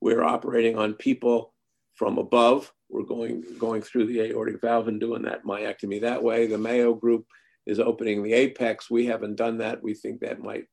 we're 0.00 0.22
operating 0.22 0.78
on 0.78 0.94
people 0.94 1.54
from 1.96 2.18
above. 2.18 2.72
We're 2.88 3.02
going 3.02 3.42
going 3.58 3.82
through 3.82 4.06
the 4.06 4.20
aortic 4.20 4.60
valve 4.60 4.86
and 4.86 5.00
doing 5.00 5.22
that 5.22 5.44
myectomy 5.44 6.00
that 6.02 6.22
way. 6.22 6.46
The 6.46 6.56
Mayo 6.56 6.94
group 6.94 7.26
is 7.66 7.78
opening 7.78 8.22
the 8.22 8.32
apex. 8.32 8.90
We 8.90 9.06
haven't 9.06 9.36
done 9.36 9.58
that. 9.58 9.82
We 9.82 9.94
think 9.94 10.20
that 10.20 10.40
might 10.40 10.64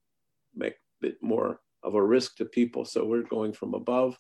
make 0.55 0.75
it 1.01 1.17
more 1.21 1.59
of 1.83 1.95
a 1.95 2.03
risk 2.03 2.38
to 2.38 2.45
people. 2.45 2.85
So 2.85 3.05
we're 3.05 3.23
going 3.23 3.53
from 3.53 3.73
above. 3.73 4.17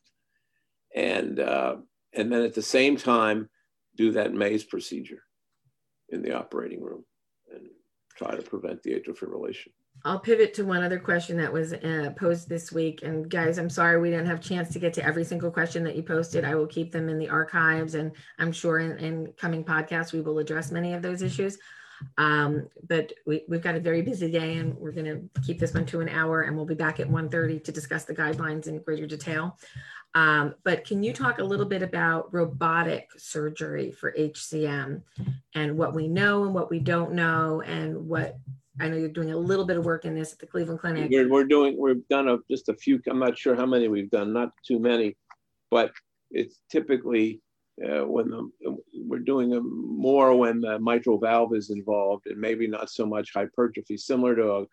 And, 0.95 1.39
uh, 1.39 1.77
and 2.13 2.31
then 2.31 2.43
at 2.43 2.53
the 2.53 2.61
same 2.61 2.97
time, 2.97 3.49
do 3.95 4.11
that 4.11 4.33
maze 4.33 4.63
procedure 4.63 5.23
in 6.09 6.21
the 6.21 6.37
operating 6.37 6.81
room 6.81 7.03
and 7.53 7.67
try 8.15 8.35
to 8.35 8.41
prevent 8.41 8.83
the 8.83 8.91
atrial 8.91 9.17
fibrillation. 9.17 9.69
I'll 10.05 10.19
pivot 10.19 10.53
to 10.55 10.63
one 10.63 10.83
other 10.83 10.99
question 10.99 11.37
that 11.37 11.51
was 11.51 11.73
uh, 11.73 12.13
posed 12.15 12.47
this 12.47 12.71
week. 12.71 13.01
And 13.01 13.29
guys, 13.29 13.57
I'm 13.57 13.69
sorry 13.69 13.99
we 13.99 14.11
didn't 14.11 14.27
have 14.27 14.39
a 14.39 14.43
chance 14.43 14.69
to 14.69 14.79
get 14.79 14.93
to 14.93 15.05
every 15.05 15.23
single 15.23 15.51
question 15.51 15.83
that 15.85 15.95
you 15.95 16.03
posted. 16.03 16.45
I 16.45 16.55
will 16.55 16.67
keep 16.67 16.91
them 16.91 17.09
in 17.09 17.17
the 17.17 17.29
archives, 17.29 17.95
and 17.95 18.11
I'm 18.37 18.51
sure 18.51 18.79
in, 18.79 18.97
in 18.99 19.33
coming 19.37 19.63
podcasts 19.63 20.13
we 20.13 20.21
will 20.21 20.39
address 20.39 20.71
many 20.71 20.93
of 20.93 21.01
those 21.01 21.21
issues. 21.21 21.57
Um, 22.17 22.67
but 22.87 23.13
we, 23.25 23.43
have 23.51 23.61
got 23.61 23.75
a 23.75 23.79
very 23.79 24.01
busy 24.01 24.31
day, 24.31 24.57
and 24.57 24.75
we're 24.77 24.91
going 24.91 25.05
to 25.05 25.41
keep 25.41 25.59
this 25.59 25.73
one 25.73 25.85
to 25.87 26.01
an 26.01 26.09
hour, 26.09 26.41
and 26.43 26.55
we'll 26.55 26.65
be 26.65 26.75
back 26.75 26.99
at 26.99 27.07
1:30 27.07 27.63
to 27.63 27.71
discuss 27.71 28.05
the 28.05 28.15
guidelines 28.15 28.67
in 28.67 28.79
greater 28.79 29.07
detail. 29.07 29.57
Um, 30.15 30.55
but 30.63 30.85
can 30.85 31.03
you 31.03 31.13
talk 31.13 31.39
a 31.39 31.43
little 31.43 31.65
bit 31.65 31.83
about 31.83 32.33
robotic 32.33 33.09
surgery 33.17 33.91
for 33.91 34.13
HCM 34.17 35.01
and 35.53 35.77
what 35.77 35.93
we 35.93 36.07
know 36.07 36.43
and 36.43 36.53
what 36.53 36.69
we 36.71 36.79
don't 36.79 37.13
know, 37.13 37.61
and 37.61 38.07
what 38.07 38.37
I 38.79 38.87
know 38.87 38.97
you're 38.97 39.09
doing 39.09 39.31
a 39.31 39.37
little 39.37 39.65
bit 39.65 39.77
of 39.77 39.85
work 39.85 40.05
in 40.05 40.15
this 40.15 40.33
at 40.33 40.39
the 40.39 40.47
Cleveland 40.47 40.79
Clinic. 40.79 41.09
We're, 41.09 41.29
we're 41.29 41.43
doing, 41.45 41.75
we've 41.77 42.07
done 42.09 42.27
a, 42.27 42.37
just 42.49 42.69
a 42.69 42.73
few, 42.75 43.01
I'm 43.09 43.19
not 43.19 43.37
sure 43.37 43.55
how 43.55 43.65
many 43.65 43.87
we've 43.87 44.09
done, 44.09 44.33
not 44.33 44.51
too 44.65 44.79
many, 44.79 45.17
but 45.71 45.91
it's 46.31 46.59
typically 46.69 47.41
uh, 47.83 48.05
when 48.05 48.29
the, 48.29 48.49
we're 48.93 49.19
doing 49.19 49.49
more 49.63 50.35
when 50.35 50.61
the 50.61 50.79
mitral 50.79 51.19
valve 51.19 51.53
is 51.53 51.69
involved 51.69 52.25
and 52.27 52.39
maybe 52.39 52.67
not 52.67 52.89
so 52.89 53.05
much 53.05 53.31
hypertrophy, 53.33 53.97
similar 53.97 54.35
to 54.35 54.51
a, 54.51 54.65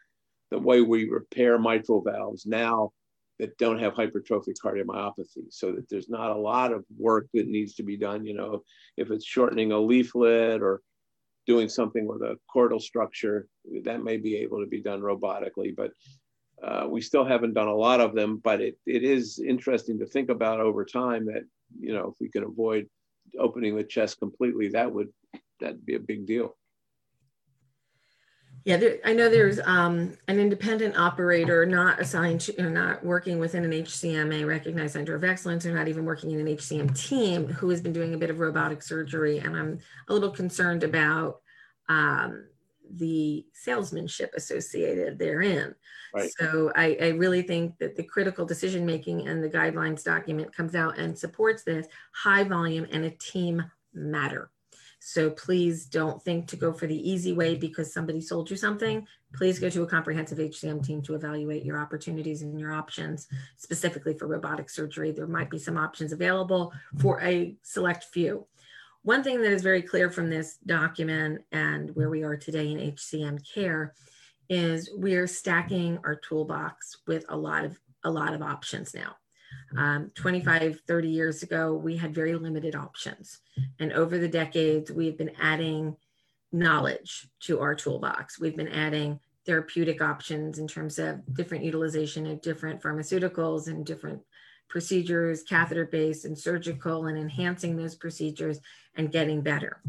the 0.50 0.58
way 0.58 0.80
we 0.80 1.08
repair 1.08 1.58
mitral 1.58 2.02
valves 2.02 2.46
now 2.46 2.92
that 3.38 3.58
don't 3.58 3.80
have 3.80 3.94
hypertrophic 3.94 4.54
cardiomyopathy. 4.64 5.46
So 5.50 5.72
that 5.72 5.88
there's 5.88 6.08
not 6.08 6.30
a 6.30 6.38
lot 6.38 6.72
of 6.72 6.84
work 6.96 7.26
that 7.34 7.48
needs 7.48 7.74
to 7.74 7.82
be 7.82 7.96
done. 7.96 8.24
You 8.24 8.34
know, 8.34 8.62
if 8.96 9.10
it's 9.10 9.26
shortening 9.26 9.72
a 9.72 9.78
leaflet 9.78 10.62
or 10.62 10.80
doing 11.46 11.68
something 11.68 12.06
with 12.06 12.22
a 12.22 12.38
chordal 12.54 12.80
structure, 12.80 13.48
that 13.82 14.02
may 14.02 14.16
be 14.16 14.36
able 14.36 14.60
to 14.60 14.66
be 14.66 14.80
done 14.80 15.00
robotically, 15.00 15.74
but 15.76 15.90
uh, 16.62 16.86
we 16.88 17.00
still 17.02 17.24
haven't 17.24 17.52
done 17.52 17.68
a 17.68 17.74
lot 17.74 18.00
of 18.00 18.14
them, 18.14 18.40
but 18.42 18.60
it, 18.60 18.78
it 18.86 19.02
is 19.02 19.38
interesting 19.38 19.98
to 19.98 20.06
think 20.06 20.30
about 20.30 20.60
over 20.60 20.84
time 20.84 21.26
that, 21.26 21.42
you 21.78 21.92
know, 21.92 22.08
if 22.08 22.14
we 22.20 22.28
can 22.30 22.44
avoid 22.44 22.88
opening 23.38 23.76
the 23.76 23.84
chest 23.84 24.18
completely, 24.18 24.68
that 24.68 24.92
would, 24.92 25.08
that'd 25.60 25.84
be 25.84 25.94
a 25.94 26.00
big 26.00 26.26
deal. 26.26 26.56
Yeah, 28.64 28.78
there, 28.78 28.98
I 29.04 29.12
know 29.12 29.28
there's 29.28 29.60
um, 29.60 30.16
an 30.26 30.38
independent 30.38 30.98
operator 30.98 31.66
not 31.66 32.00
assigned 32.00 32.40
to, 32.42 32.70
not 32.70 33.04
working 33.04 33.38
within 33.38 33.62
an 33.62 33.72
HCMA 33.72 34.46
recognized 34.46 34.94
center 34.94 35.14
of 35.14 35.22
excellence, 35.22 35.66
or 35.66 35.74
not 35.74 35.88
even 35.88 36.06
working 36.06 36.30
in 36.30 36.40
an 36.40 36.46
HCM 36.46 36.98
team 36.98 37.46
who 37.46 37.68
has 37.68 37.82
been 37.82 37.92
doing 37.92 38.14
a 38.14 38.18
bit 38.18 38.30
of 38.30 38.40
robotic 38.40 38.82
surgery. 38.82 39.38
And 39.38 39.54
I'm 39.54 39.80
a 40.08 40.14
little 40.14 40.30
concerned 40.30 40.82
about 40.82 41.40
um, 41.90 42.46
the 42.92 43.44
salesmanship 43.52 44.32
associated 44.36 45.18
therein. 45.18 45.74
Right. 46.14 46.30
So 46.38 46.72
I, 46.76 46.96
I 47.00 47.08
really 47.08 47.42
think 47.42 47.78
that 47.78 47.96
the 47.96 48.04
critical 48.04 48.44
decision 48.44 48.86
making 48.86 49.26
and 49.26 49.42
the 49.42 49.50
guidelines 49.50 50.04
document 50.04 50.54
comes 50.54 50.74
out 50.74 50.98
and 50.98 51.18
supports 51.18 51.64
this 51.64 51.86
high 52.12 52.44
volume 52.44 52.86
and 52.90 53.04
a 53.04 53.10
team 53.10 53.64
matter. 53.92 54.50
So 55.06 55.28
please 55.28 55.84
don't 55.84 56.22
think 56.22 56.48
to 56.48 56.56
go 56.56 56.72
for 56.72 56.86
the 56.86 57.10
easy 57.10 57.34
way 57.34 57.56
because 57.56 57.92
somebody 57.92 58.22
sold 58.22 58.50
you 58.50 58.56
something. 58.56 59.06
Please 59.34 59.58
go 59.58 59.68
to 59.68 59.82
a 59.82 59.86
comprehensive 59.86 60.38
HCM 60.38 60.82
team 60.82 61.02
to 61.02 61.14
evaluate 61.14 61.62
your 61.62 61.78
opportunities 61.78 62.40
and 62.40 62.58
your 62.58 62.72
options, 62.72 63.26
specifically 63.58 64.14
for 64.14 64.26
robotic 64.26 64.70
surgery. 64.70 65.12
There 65.12 65.26
might 65.26 65.50
be 65.50 65.58
some 65.58 65.76
options 65.76 66.12
available 66.12 66.72
for 67.00 67.20
a 67.20 67.54
select 67.60 68.04
few. 68.04 68.46
One 69.04 69.22
thing 69.22 69.42
that 69.42 69.52
is 69.52 69.62
very 69.62 69.82
clear 69.82 70.10
from 70.10 70.30
this 70.30 70.56
document 70.64 71.42
and 71.52 71.94
where 71.94 72.08
we 72.08 72.22
are 72.22 72.38
today 72.38 72.72
in 72.72 72.78
HCM 72.78 73.38
care 73.52 73.92
is 74.48 74.88
we're 74.94 75.26
stacking 75.26 75.98
our 76.04 76.16
toolbox 76.16 76.96
with 77.06 77.26
a 77.28 77.36
lot 77.36 77.66
of 77.66 77.78
a 78.04 78.10
lot 78.10 78.32
of 78.32 78.40
options 78.40 78.94
now. 78.94 79.14
Um, 79.76 80.10
25, 80.14 80.80
30 80.88 81.08
years 81.08 81.42
ago, 81.42 81.74
we 81.74 81.98
had 81.98 82.14
very 82.14 82.34
limited 82.34 82.74
options. 82.74 83.40
And 83.78 83.92
over 83.92 84.18
the 84.18 84.28
decades, 84.28 84.90
we've 84.90 85.18
been 85.18 85.32
adding 85.38 85.96
knowledge 86.50 87.28
to 87.40 87.60
our 87.60 87.74
toolbox. 87.74 88.40
We've 88.40 88.56
been 88.56 88.68
adding 88.68 89.20
therapeutic 89.44 90.00
options 90.00 90.58
in 90.58 90.66
terms 90.66 90.98
of 90.98 91.20
different 91.34 91.64
utilization 91.64 92.26
of 92.26 92.40
different 92.40 92.80
pharmaceuticals 92.82 93.68
and 93.68 93.84
different 93.84 94.22
procedures, 94.68 95.42
catheter 95.42 95.86
based 95.86 96.24
and 96.24 96.36
surgical, 96.36 97.06
and 97.06 97.18
enhancing 97.18 97.76
those 97.76 97.94
procedures 97.94 98.60
and 98.96 99.12
getting 99.12 99.40
better. 99.40 99.80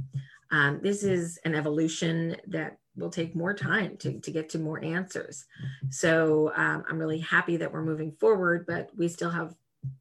Um, 0.52 0.80
this 0.82 1.04
is 1.04 1.40
an 1.46 1.56
evolution 1.56 2.36
that 2.48 2.78
will 2.96 3.10
take 3.10 3.36
more 3.36 3.54
time 3.54 3.98
to, 3.98 4.20
to 4.20 4.32
get 4.32 4.50
to 4.50 4.60
more 4.60 4.84
answers. 4.84 5.46
So 5.90 6.52
um, 6.56 6.84
I'm 6.90 7.00
really 7.00 7.20
happy 7.20 7.58
that 7.58 7.72
we're 7.72 7.84
moving 7.84 8.12
forward, 8.14 8.66
but 8.68 8.90
we 8.96 9.08
still 9.08 9.30
have 9.30 9.54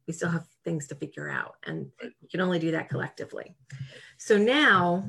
we 0.07 0.13
still 0.13 0.29
have 0.29 0.47
things 0.63 0.87
to 0.87 0.95
figure 0.95 1.29
out 1.29 1.57
and 1.67 1.91
we 2.01 2.27
can 2.27 2.41
only 2.41 2.57
do 2.57 2.71
that 2.71 2.89
collectively. 2.89 3.53
So 4.17 4.35
now 4.35 5.07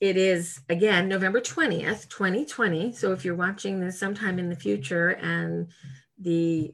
it 0.00 0.16
is 0.16 0.60
again 0.68 1.08
November 1.08 1.40
20th, 1.40 2.08
2020. 2.08 2.92
So 2.92 3.12
if 3.12 3.24
you're 3.24 3.34
watching 3.34 3.80
this 3.80 3.98
sometime 3.98 4.38
in 4.38 4.48
the 4.48 4.56
future 4.56 5.10
and 5.10 5.68
the 6.18 6.72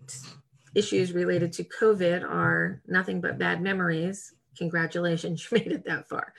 issues 0.74 1.12
related 1.12 1.52
to 1.54 1.64
COVID 1.64 2.22
are 2.22 2.82
nothing 2.86 3.20
but 3.20 3.38
bad 3.38 3.60
memories, 3.62 4.34
congratulations, 4.56 5.46
you 5.50 5.58
made 5.58 5.72
it 5.72 5.84
that 5.86 6.08
far. 6.08 6.32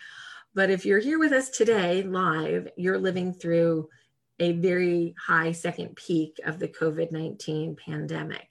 But 0.56 0.70
if 0.70 0.86
you're 0.86 1.00
here 1.00 1.20
with 1.20 1.32
us 1.32 1.50
today 1.50 2.04
live, 2.04 2.68
you're 2.78 3.00
living 3.00 3.34
through 3.34 3.90
a 4.40 4.52
very 4.54 5.16
high 5.20 5.52
second 5.52 5.96
peak 5.96 6.40
of 6.46 6.60
the 6.60 6.68
COVID 6.68 7.12
19 7.12 7.76
pandemic. 7.76 8.48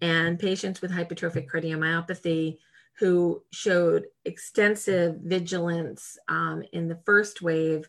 And 0.00 0.38
patients 0.38 0.80
with 0.80 0.90
hypertrophic 0.90 1.50
cardiomyopathy 1.50 2.58
who 2.98 3.42
showed 3.52 4.06
extensive 4.24 5.16
vigilance 5.22 6.18
um, 6.28 6.62
in 6.72 6.88
the 6.88 6.98
first 7.06 7.40
wave, 7.40 7.88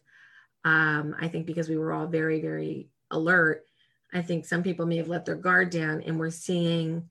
um, 0.64 1.16
I 1.20 1.28
think 1.28 1.46
because 1.46 1.68
we 1.68 1.78
were 1.78 1.92
all 1.92 2.08
very, 2.08 2.42
very 2.42 2.90
alert, 3.12 3.66
I 4.14 4.22
think 4.22 4.46
some 4.46 4.64
people 4.64 4.86
may 4.86 4.98
have 4.98 5.08
let 5.08 5.26
their 5.26 5.36
guard 5.36 5.70
down, 5.70 6.02
and 6.06 6.20
we're 6.20 6.32
seeing 6.32 7.10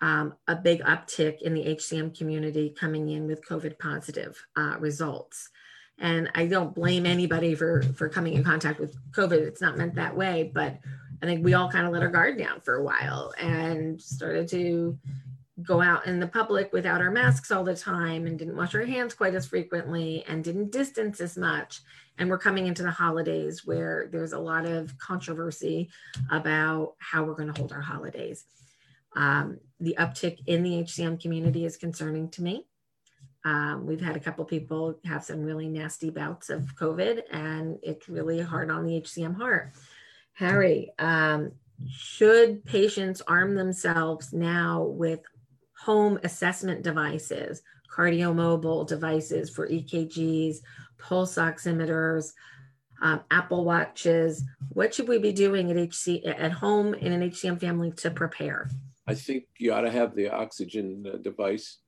um, 0.00 0.34
a 0.48 0.56
big 0.56 0.80
uptick 0.82 1.42
in 1.42 1.54
the 1.54 1.64
HCM 1.64 2.16
community 2.16 2.74
coming 2.78 3.08
in 3.10 3.26
with 3.26 3.46
COVID 3.46 3.78
positive 3.78 4.42
uh, 4.56 4.76
results. 4.78 5.50
And 5.98 6.30
I 6.34 6.46
don't 6.46 6.74
blame 6.74 7.04
anybody 7.04 7.54
for 7.54 7.82
for 7.82 8.08
coming 8.08 8.34
in 8.34 8.44
contact 8.44 8.80
with 8.80 8.96
COVID. 9.12 9.32
It's 9.32 9.60
not 9.60 9.76
meant 9.76 9.94
that 9.96 10.16
way, 10.16 10.50
but 10.54 10.78
I 11.22 11.26
think 11.26 11.44
we 11.44 11.52
all 11.52 11.70
kind 11.70 11.86
of 11.86 11.92
let 11.92 12.02
our 12.02 12.08
guard 12.08 12.38
down 12.38 12.60
for 12.60 12.76
a 12.76 12.82
while 12.82 13.34
and 13.38 14.00
started 14.00 14.48
to 14.48 14.98
go 15.62 15.82
out 15.82 16.06
in 16.06 16.18
the 16.18 16.26
public 16.26 16.72
without 16.72 17.02
our 17.02 17.10
masks 17.10 17.50
all 17.50 17.64
the 17.64 17.76
time 17.76 18.26
and 18.26 18.38
didn't 18.38 18.56
wash 18.56 18.74
our 18.74 18.86
hands 18.86 19.12
quite 19.12 19.34
as 19.34 19.46
frequently 19.46 20.24
and 20.26 20.42
didn't 20.42 20.72
distance 20.72 21.20
as 21.20 21.36
much. 21.36 21.80
And 22.20 22.28
we're 22.28 22.38
coming 22.38 22.66
into 22.66 22.82
the 22.82 22.90
holidays 22.90 23.64
where 23.64 24.10
there's 24.12 24.34
a 24.34 24.38
lot 24.38 24.66
of 24.66 24.96
controversy 24.98 25.88
about 26.30 26.92
how 26.98 27.24
we're 27.24 27.34
going 27.34 27.50
to 27.50 27.58
hold 27.58 27.72
our 27.72 27.80
holidays. 27.80 28.44
Um, 29.16 29.58
the 29.80 29.96
uptick 29.98 30.40
in 30.46 30.62
the 30.62 30.82
HCM 30.82 31.18
community 31.18 31.64
is 31.64 31.78
concerning 31.78 32.28
to 32.32 32.42
me. 32.42 32.66
Um, 33.46 33.86
we've 33.86 34.02
had 34.02 34.16
a 34.16 34.20
couple 34.20 34.44
people 34.44 35.00
have 35.06 35.24
some 35.24 35.40
really 35.40 35.66
nasty 35.66 36.10
bouts 36.10 36.50
of 36.50 36.76
COVID, 36.76 37.22
and 37.30 37.78
it's 37.82 38.06
really 38.06 38.42
hard 38.42 38.70
on 38.70 38.84
the 38.84 39.00
HCM 39.00 39.36
heart. 39.36 39.72
Harry, 40.34 40.92
um, 40.98 41.52
should 41.88 42.62
patients 42.66 43.22
arm 43.26 43.54
themselves 43.54 44.34
now 44.34 44.82
with 44.82 45.20
home 45.78 46.18
assessment 46.22 46.82
devices, 46.82 47.62
KardiaMobile 47.90 48.86
devices 48.86 49.48
for 49.48 49.66
EKGs, 49.66 50.58
pulse 51.00 51.36
oximeters, 51.36 52.32
um, 53.02 53.20
Apple 53.30 53.64
watches? 53.64 54.44
What 54.70 54.94
should 54.94 55.08
we 55.08 55.18
be 55.18 55.32
doing 55.32 55.70
at 55.70 55.76
HC 55.76 56.24
at 56.26 56.52
home 56.52 56.94
in 56.94 57.12
an 57.12 57.28
HCM 57.30 57.60
family 57.60 57.92
to 57.92 58.10
prepare? 58.10 58.68
I 59.06 59.14
think 59.14 59.44
you 59.58 59.72
ought 59.72 59.80
to 59.82 59.90
have 59.90 60.14
the 60.14 60.28
oxygen 60.28 61.04
uh, 61.12 61.16
device. 61.18 61.78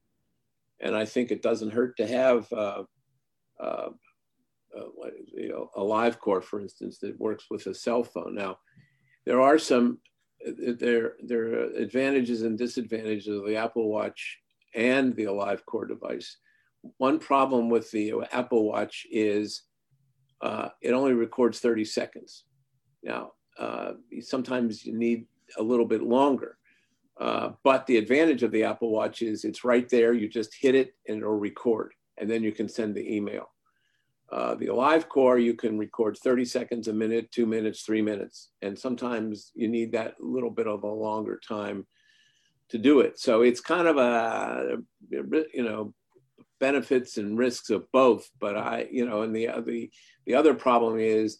And 0.80 0.96
I 0.96 1.04
think 1.04 1.30
it 1.30 1.42
doesn't 1.42 1.72
hurt 1.72 1.96
to 1.98 2.06
have 2.08 2.52
uh, 2.52 2.82
uh, 3.60 3.90
uh, 4.76 5.08
you 5.34 5.50
know, 5.50 5.70
AliveCor, 5.76 6.42
for 6.42 6.60
instance, 6.60 6.98
that 6.98 7.18
works 7.20 7.46
with 7.50 7.66
a 7.66 7.74
cell 7.74 8.02
phone. 8.02 8.34
Now, 8.34 8.58
there 9.24 9.40
are 9.40 9.58
some 9.58 9.98
uh, 10.46 10.72
there 10.78 11.14
there 11.22 11.44
are 11.44 11.64
advantages 11.74 12.42
and 12.42 12.58
disadvantages 12.58 13.28
of 13.28 13.46
the 13.46 13.56
Apple 13.56 13.88
Watch 13.88 14.38
and 14.74 15.14
the 15.14 15.24
AliveCor 15.24 15.88
device. 15.88 16.38
One 16.98 17.18
problem 17.18 17.68
with 17.68 17.90
the 17.90 18.14
Apple 18.32 18.64
Watch 18.64 19.06
is 19.10 19.62
uh, 20.40 20.68
it 20.80 20.92
only 20.92 21.12
records 21.12 21.60
30 21.60 21.84
seconds. 21.84 22.44
Now, 23.02 23.32
uh, 23.58 23.92
sometimes 24.20 24.84
you 24.84 24.96
need 24.96 25.26
a 25.58 25.62
little 25.62 25.86
bit 25.86 26.02
longer. 26.02 26.58
Uh, 27.20 27.50
but 27.62 27.86
the 27.86 27.98
advantage 27.98 28.42
of 28.42 28.50
the 28.50 28.64
Apple 28.64 28.90
Watch 28.90 29.22
is 29.22 29.44
it's 29.44 29.64
right 29.64 29.88
there. 29.88 30.12
You 30.12 30.28
just 30.28 30.54
hit 30.58 30.74
it 30.74 30.94
and 31.06 31.18
it'll 31.18 31.38
record, 31.38 31.92
and 32.18 32.28
then 32.28 32.42
you 32.42 32.52
can 32.52 32.68
send 32.68 32.94
the 32.94 33.14
email. 33.14 33.50
Uh, 34.32 34.54
the 34.54 34.66
AliveCor, 34.66 35.42
you 35.42 35.52
can 35.54 35.76
record 35.76 36.16
30 36.16 36.46
seconds, 36.46 36.88
a 36.88 36.92
minute, 36.92 37.30
two 37.30 37.44
minutes, 37.44 37.82
three 37.82 38.00
minutes. 38.00 38.48
And 38.62 38.78
sometimes 38.78 39.52
you 39.54 39.68
need 39.68 39.92
that 39.92 40.14
little 40.18 40.50
bit 40.50 40.66
of 40.66 40.84
a 40.84 40.88
longer 40.88 41.38
time 41.46 41.86
to 42.70 42.78
do 42.78 43.00
it. 43.00 43.20
So 43.20 43.42
it's 43.42 43.60
kind 43.60 43.86
of 43.86 43.98
a, 43.98 44.78
you 45.10 45.62
know, 45.62 45.92
benefits 46.62 47.18
and 47.18 47.36
risks 47.36 47.68
of 47.70 47.90
both. 47.92 48.30
But 48.40 48.56
I, 48.56 48.86
you 48.90 49.06
know, 49.06 49.22
and 49.22 49.36
the, 49.36 49.48
the, 49.66 49.90
the 50.26 50.34
other 50.34 50.54
problem 50.54 50.98
is 50.98 51.38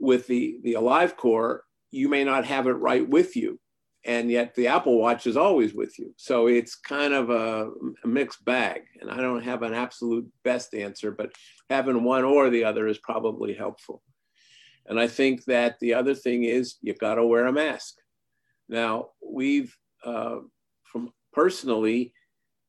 with 0.00 0.26
the, 0.26 0.58
the 0.64 0.74
AliveCor, 0.74 1.60
you 1.90 2.08
may 2.08 2.24
not 2.24 2.46
have 2.46 2.66
it 2.66 2.72
right 2.72 3.08
with 3.08 3.36
you 3.36 3.60
and 4.04 4.30
yet 4.30 4.54
the 4.54 4.66
Apple 4.66 4.98
Watch 4.98 5.26
is 5.26 5.36
always 5.36 5.74
with 5.74 5.98
you. 5.98 6.12
So 6.16 6.48
it's 6.48 6.74
kind 6.74 7.14
of 7.14 7.30
a, 7.30 7.70
a, 8.02 8.08
mixed 8.08 8.44
bag. 8.44 8.82
And 9.00 9.10
I 9.10 9.18
don't 9.18 9.44
have 9.44 9.62
an 9.62 9.74
absolute 9.74 10.26
best 10.42 10.74
answer, 10.74 11.12
but 11.12 11.32
having 11.70 12.02
one 12.02 12.24
or 12.24 12.50
the 12.50 12.64
other 12.64 12.88
is 12.88 12.98
probably 12.98 13.54
helpful. 13.54 14.02
And 14.86 14.98
I 14.98 15.06
think 15.06 15.44
that 15.44 15.78
the 15.78 15.94
other 15.94 16.14
thing 16.14 16.42
is 16.42 16.76
you've 16.82 16.98
got 16.98 17.14
to 17.14 17.26
wear 17.26 17.46
a 17.46 17.52
mask. 17.52 17.94
Now, 18.68 19.10
we've, 19.24 19.76
uh, 20.04 20.38
from 20.90 21.12
personally, 21.32 22.12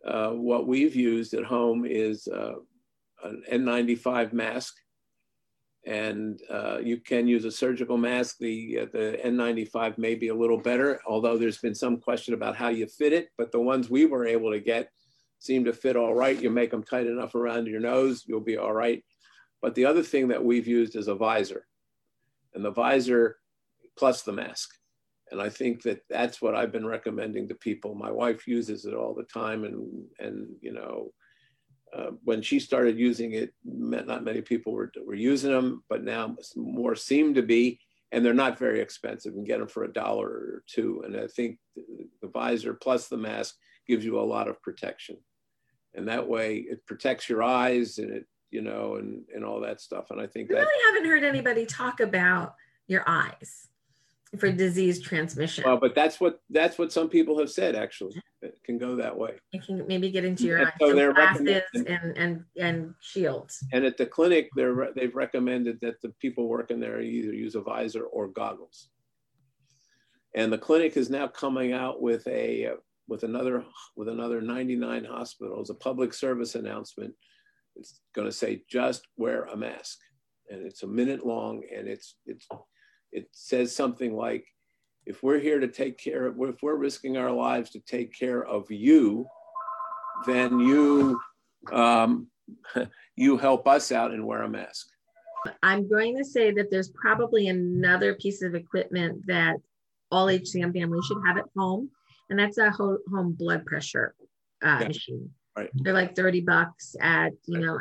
uh, 0.06 0.32
what 0.32 0.68
we've 0.68 0.96
used 0.96 1.34
at 1.34 1.44
home 1.44 1.86
is 1.86 2.28
uh, 2.28 2.56
an 3.24 3.44
N95 3.52 4.34
mask 4.34 4.76
and 5.86 6.40
uh, 6.50 6.78
you 6.82 6.98
can 6.98 7.28
use 7.28 7.46
a 7.46 7.52
surgical 7.52 7.98
mask. 7.98 8.38
The, 8.40 8.80
uh, 8.82 8.86
the 8.94 9.20
N95 9.24 9.98
may 9.98 10.16
be 10.16 10.30
a 10.30 10.36
little 10.36 10.58
better, 10.58 11.02
although 11.06 11.38
there's 11.38 11.58
been 11.58 11.76
some 11.76 11.98
question 11.98 12.34
about 12.34 12.56
how 12.56 12.70
you 12.70 12.88
fit 12.88 13.12
it, 13.12 13.30
but 13.38 13.52
the 13.52 13.60
ones 13.60 13.90
we 13.90 14.06
were 14.06 14.26
able 14.26 14.52
to 14.52 14.60
get 14.60 14.90
seem 15.40 15.66
to 15.66 15.74
fit 15.74 15.98
all 15.98 16.16
right. 16.16 16.42
You 16.42 16.50
make 16.50 16.72
them 16.72 16.84
tight 16.84 17.08
enough 17.08 17.36
around 17.36 17.68
your 17.68 17.82
nose, 17.82 18.24
you'll 18.26 18.40
be 18.40 18.58
all 18.58 18.74
right. 18.74 19.04
But 19.62 19.76
the 19.76 19.86
other 19.86 20.04
thing 20.04 20.30
that 20.30 20.44
we've 20.44 20.68
used 20.68 20.96
is 20.96 21.10
a 21.10 21.16
visor, 21.16 21.66
and 22.54 22.64
the 22.64 22.72
visor 22.72 23.38
plus 23.98 24.22
the 24.22 24.34
mask. 24.34 24.70
And 25.34 25.42
I 25.42 25.50
think 25.50 25.82
that 25.82 26.02
that's 26.12 26.44
what 26.44 26.54
I've 26.54 26.72
been 26.72 26.86
recommending 26.86 27.48
to 27.48 27.56
people. 27.56 27.96
My 27.96 28.12
wife 28.12 28.48
uses 28.48 28.86
it 28.86 28.94
all 28.94 29.16
the 29.16 29.24
time, 29.24 29.64
and 29.64 30.06
and 30.20 30.48
you 30.62 30.72
know, 30.72 31.12
uh, 31.92 32.12
when 32.24 32.44
she 32.44 32.60
started 32.60 33.00
using 33.00 33.34
it, 33.34 33.52
not 33.66 34.24
many 34.24 34.42
people 34.42 34.74
were, 34.74 34.92
were 35.04 35.16
using 35.16 35.52
them, 35.52 35.84
but 35.90 36.04
now 36.04 36.36
more 36.56 36.96
seem 36.96 37.34
to 37.34 37.42
be, 37.42 37.80
and 38.12 38.24
they're 38.24 38.32
not 38.32 38.60
very 38.60 38.80
expensive 38.80 39.34
and 39.34 39.48
get 39.48 39.58
them 39.58 39.68
for 39.68 39.86
a 39.86 39.92
dollar 39.92 40.28
or 40.28 40.64
two. 40.68 41.02
And 41.04 41.18
I 41.18 41.26
think 41.26 41.58
the 42.22 42.28
visor 42.28 42.76
plus 42.76 43.08
the 43.08 43.18
mask 43.18 43.56
gives 43.88 44.06
you 44.06 44.20
a 44.20 44.22
lot 44.22 44.48
of 44.48 44.62
protection. 44.62 45.18
And 45.96 46.08
that 46.10 46.28
way 46.28 46.58
it 46.58 46.86
protects 46.86 47.28
your 47.28 47.42
eyes 47.42 47.98
and 47.98 48.12
it, 48.12 48.26
you 48.52 48.62
know, 48.62 48.98
and, 48.98 49.24
and 49.34 49.44
all 49.44 49.62
that 49.62 49.82
stuff. 49.82 50.12
And 50.12 50.22
I 50.22 50.28
think 50.28 50.52
I 50.52 50.60
really 50.60 50.94
haven't 50.94 51.10
heard 51.10 51.24
anybody 51.24 51.66
talk 51.66 52.02
about 52.02 52.54
your 52.86 53.04
eyes 53.08 53.70
for 54.40 54.52
disease 54.52 55.02
transmission. 55.02 55.64
Well, 55.66 55.78
but 55.78 55.96
that's 55.96 56.20
what 56.20 56.40
that's 56.50 56.78
what 56.78 56.92
some 56.92 57.10
people 57.10 57.38
have 57.40 57.52
said. 57.52 57.76
Actually, 57.76 58.20
it 58.42 58.58
can 58.66 58.78
go 58.78 58.96
that 58.96 59.18
way. 59.18 59.36
It 59.52 59.66
can 59.66 59.86
maybe 59.88 60.10
get 60.10 60.26
into 60.26 60.46
your 60.46 60.60
eyes. 60.60 60.74
So, 60.80 60.92
so 60.92 61.14
glasses 61.14 61.62
and 61.76 62.18
and 62.18 62.44
and 62.58 62.94
shields. 63.02 63.64
And 63.72 63.86
at 63.86 63.98
the 63.98 64.06
clinic, 64.06 64.50
they're 64.56 64.90
they've 64.96 65.16
recommended 65.16 65.80
that 65.82 66.02
the 66.02 66.10
people 66.20 66.48
working 66.48 66.80
there 66.80 67.02
either 67.02 67.34
use 67.34 67.56
a 67.56 67.62
visor 67.62 68.04
or 68.04 68.28
goggles. 68.28 68.90
And 70.36 70.52
the 70.52 70.58
clinic 70.58 70.98
is 70.98 71.10
now 71.10 71.28
coming 71.28 71.74
out 71.74 72.02
with 72.02 72.28
a 72.28 72.72
with 73.08 73.24
another 73.24 73.64
with 73.96 74.10
another 74.10 74.42
99 74.42 75.06
hospitals 75.06 75.70
a 75.70 75.76
public 75.76 76.14
service 76.14 76.56
announcement. 76.56 77.14
It's 77.76 78.02
going 78.16 78.28
to 78.28 78.32
say 78.32 78.64
just 78.70 79.08
wear 79.18 79.46
a 79.46 79.58
mask, 79.58 80.00
and 80.50 80.66
it's 80.66 80.84
a 80.84 80.88
minute 80.88 81.26
long, 81.26 81.64
and 81.76 81.88
it's 81.88 82.16
it's 82.26 82.48
it 83.14 83.28
says 83.32 83.76
something 83.76 84.16
like, 84.16 84.46
if 85.06 85.22
we're 85.22 85.40
here 85.40 85.60
to 85.60 85.68
take 85.68 85.98
care 85.98 86.28
of, 86.28 86.36
if 86.42 86.62
we're 86.62 86.76
risking 86.76 87.18
our 87.18 87.32
lives 87.32 87.70
to 87.72 87.80
take 87.80 88.18
care 88.18 88.44
of 88.46 88.70
you, 88.72 89.26
then 90.26 90.60
you, 90.60 91.20
um, 91.72 92.28
you 93.16 93.38
help 93.38 93.68
us 93.68 93.92
out 93.92 94.12
and 94.12 94.26
wear 94.26 94.44
a 94.44 94.50
mask. 94.50 94.88
I'm 95.62 95.90
going 95.90 96.18
to 96.18 96.24
say 96.24 96.52
that 96.52 96.72
there's 96.72 96.90
probably 96.90 97.48
another 97.48 98.16
piece 98.16 98.42
of 98.42 98.56
equipment 98.56 99.24
that 99.28 99.58
all 100.10 100.28
HCM 100.28 100.74
families 100.74 101.06
should 101.06 101.22
have 101.28 101.38
at 101.38 101.46
home, 101.58 101.90
and 102.30 102.40
that's 102.40 102.58
a 102.58 102.72
home 102.72 103.36
blood 103.38 103.66
pressure 103.66 104.16
uh, 104.64 104.78
yeah. 104.82 104.88
machine. 104.88 105.30
Right. 105.58 105.70
They're 105.74 105.94
like 105.94 106.16
30 106.16 106.42
bucks 106.42 106.96
at, 107.02 107.34
you 107.46 107.60
know, 107.60 107.80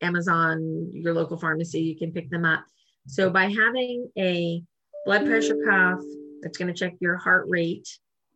Amazon, 0.00 0.90
your 0.92 1.14
local 1.14 1.36
pharmacy, 1.36 1.80
you 1.80 1.96
can 1.96 2.12
pick 2.12 2.30
them 2.30 2.44
up. 2.44 2.64
So 3.06 3.30
by 3.30 3.44
having 3.44 4.10
a 4.18 4.62
blood 5.04 5.26
pressure 5.26 5.56
cuff 5.64 6.00
that's 6.42 6.58
going 6.58 6.72
to 6.72 6.78
check 6.78 6.94
your 7.00 7.16
heart 7.16 7.46
rate 7.48 7.88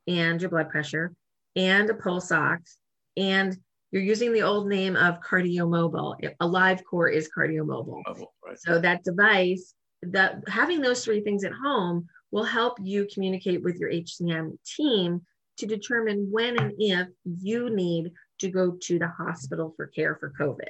and 0.06 0.40
your 0.40 0.50
blood 0.50 0.70
pressure 0.70 1.12
and 1.56 1.88
a 1.90 1.94
pulse 1.94 2.30
ox 2.32 2.78
and 3.16 3.56
you're 3.90 4.02
using 4.02 4.32
the 4.32 4.42
old 4.42 4.68
name 4.68 4.96
of 4.96 5.20
KardiaMobile. 5.20 6.34
AliveCor 6.42 7.12
is 7.12 7.30
KardiaMobile. 7.36 8.02
Oh, 8.06 8.26
right. 8.46 8.58
So 8.58 8.78
that 8.78 9.02
device, 9.02 9.74
that 10.02 10.42
having 10.46 10.80
those 10.80 11.04
three 11.04 11.22
things 11.22 11.44
at 11.44 11.52
home 11.52 12.06
will 12.30 12.44
help 12.44 12.78
you 12.82 13.08
communicate 13.12 13.62
with 13.62 13.76
your 13.76 13.90
HCM 13.90 14.58
team 14.76 15.22
to 15.56 15.66
determine 15.66 16.28
when 16.30 16.58
and 16.58 16.72
if 16.78 17.08
you 17.24 17.70
need 17.70 18.12
to 18.40 18.50
go 18.50 18.72
to 18.82 18.98
the 18.98 19.08
hospital 19.08 19.72
for 19.76 19.86
care 19.86 20.16
for 20.16 20.32
COVID. 20.38 20.68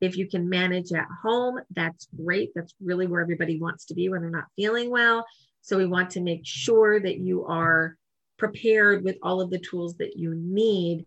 If 0.00 0.16
you 0.16 0.26
can 0.26 0.48
manage 0.48 0.92
at 0.92 1.06
home, 1.22 1.60
that's 1.70 2.08
great. 2.16 2.52
That's 2.54 2.74
really 2.82 3.06
where 3.06 3.20
everybody 3.20 3.58
wants 3.58 3.86
to 3.86 3.94
be 3.94 4.08
when 4.08 4.22
they're 4.22 4.30
not 4.30 4.46
feeling 4.56 4.90
well. 4.90 5.26
So 5.62 5.76
we 5.76 5.86
want 5.86 6.10
to 6.10 6.20
make 6.20 6.42
sure 6.44 6.98
that 7.00 7.18
you 7.18 7.44
are 7.46 7.96
prepared 8.38 9.04
with 9.04 9.18
all 9.22 9.40
of 9.40 9.50
the 9.50 9.58
tools 9.58 9.96
that 9.98 10.16
you 10.16 10.34
need 10.34 11.06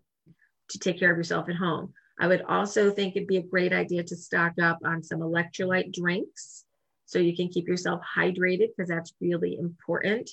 to 0.68 0.78
take 0.78 0.98
care 0.98 1.10
of 1.10 1.16
yourself 1.16 1.48
at 1.48 1.56
home. 1.56 1.92
I 2.18 2.28
would 2.28 2.42
also 2.42 2.90
think 2.90 3.16
it'd 3.16 3.26
be 3.26 3.38
a 3.38 3.42
great 3.42 3.72
idea 3.72 4.04
to 4.04 4.16
stock 4.16 4.52
up 4.62 4.78
on 4.84 5.02
some 5.02 5.18
electrolyte 5.18 5.92
drinks 5.92 6.64
so 7.06 7.18
you 7.18 7.36
can 7.36 7.48
keep 7.48 7.66
yourself 7.66 8.00
hydrated 8.16 8.68
because 8.76 8.88
that's 8.88 9.14
really 9.20 9.58
important. 9.58 10.30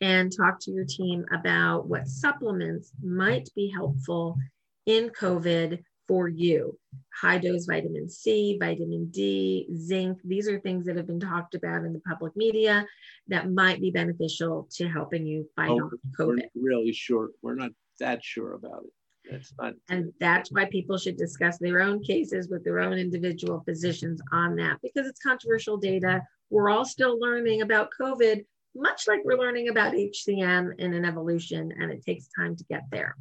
And 0.00 0.34
talk 0.34 0.60
to 0.60 0.70
your 0.70 0.84
team 0.84 1.26
about 1.32 1.86
what 1.88 2.06
supplements 2.06 2.92
might 3.02 3.48
be 3.54 3.68
helpful 3.68 4.38
in 4.86 5.10
COVID 5.10 5.82
for 6.08 6.26
you. 6.26 6.76
High 7.20 7.38
dose 7.38 7.66
vitamin 7.66 8.08
C, 8.08 8.56
vitamin 8.58 9.10
D, 9.10 9.68
zinc. 9.76 10.18
These 10.24 10.48
are 10.48 10.58
things 10.58 10.86
that 10.86 10.96
have 10.96 11.06
been 11.06 11.20
talked 11.20 11.54
about 11.54 11.84
in 11.84 11.92
the 11.92 12.00
public 12.00 12.34
media 12.34 12.86
that 13.28 13.50
might 13.50 13.80
be 13.80 13.90
beneficial 13.90 14.66
to 14.72 14.88
helping 14.88 15.26
you 15.26 15.48
fight 15.54 15.70
oh, 15.70 15.80
off 15.80 15.92
COVID. 16.18 16.48
We're 16.54 16.78
really 16.78 16.92
sure. 16.92 17.30
We're 17.42 17.54
not 17.54 17.72
that 18.00 18.24
sure 18.24 18.54
about 18.54 18.84
it. 18.84 18.92
That's 19.30 19.52
not. 19.60 19.74
And 19.90 20.12
that's 20.20 20.50
why 20.50 20.64
people 20.66 20.96
should 20.96 21.16
discuss 21.16 21.58
their 21.58 21.82
own 21.82 22.02
cases 22.02 22.48
with 22.48 22.64
their 22.64 22.80
own 22.80 22.94
individual 22.94 23.62
physicians 23.66 24.20
on 24.32 24.56
that 24.56 24.78
because 24.82 25.06
it's 25.06 25.20
controversial 25.20 25.76
data. 25.76 26.22
We're 26.50 26.70
all 26.70 26.86
still 26.86 27.20
learning 27.20 27.60
about 27.60 27.90
COVID, 28.00 28.44
much 28.74 29.06
like 29.06 29.20
we're 29.24 29.38
learning 29.38 29.68
about 29.68 29.92
HCM 29.92 30.78
in 30.78 30.94
an 30.94 31.04
evolution, 31.04 31.72
and 31.78 31.90
it 31.90 32.02
takes 32.04 32.28
time 32.38 32.56
to 32.56 32.64
get 32.64 32.84
there. 32.90 33.16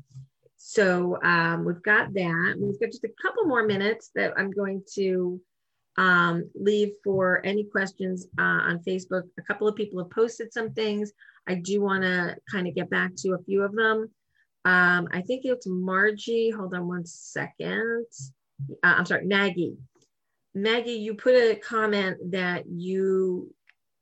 So 0.70 1.18
um, 1.24 1.64
we've 1.64 1.82
got 1.82 2.14
that. 2.14 2.58
We've 2.60 2.78
got 2.78 2.92
just 2.92 3.06
a 3.06 3.22
couple 3.22 3.46
more 3.46 3.66
minutes 3.66 4.12
that 4.16 4.34
I'm 4.36 4.52
going 4.52 4.84
to 4.96 5.40
um, 5.96 6.50
leave 6.56 6.92
for 7.06 7.40
any 7.46 7.64
questions 7.64 8.28
uh, 8.38 8.42
on 8.42 8.80
Facebook. 8.86 9.24
A 9.40 9.44
couple 9.44 9.70
of 9.70 9.78
people 9.78 10.04
have 10.04 10.12
posted 10.12 10.52
some 10.52 10.74
things. 10.74 11.14
I 11.48 11.56
do 11.56 11.80
want 11.80 12.04
to 12.04 12.36
kind 12.52 12.68
of 12.68 12.76
get 12.76 12.90
back 12.90 13.12
to 13.20 13.36
a 13.36 13.44
few 13.46 13.64
of 13.64 13.74
them. 13.74 14.10
Um, 14.66 15.08
I 15.14 15.22
think 15.22 15.46
it's 15.46 15.66
Margie. 15.66 16.50
Hold 16.50 16.74
on 16.74 16.86
one 16.86 17.06
second. 17.06 18.06
Uh, 18.70 18.76
I'm 18.98 19.06
sorry, 19.06 19.26
Maggie. 19.26 19.78
Maggie, 20.54 20.92
you 20.92 21.14
put 21.14 21.36
a 21.36 21.56
comment 21.56 22.18
that 22.32 22.66
you 22.68 23.56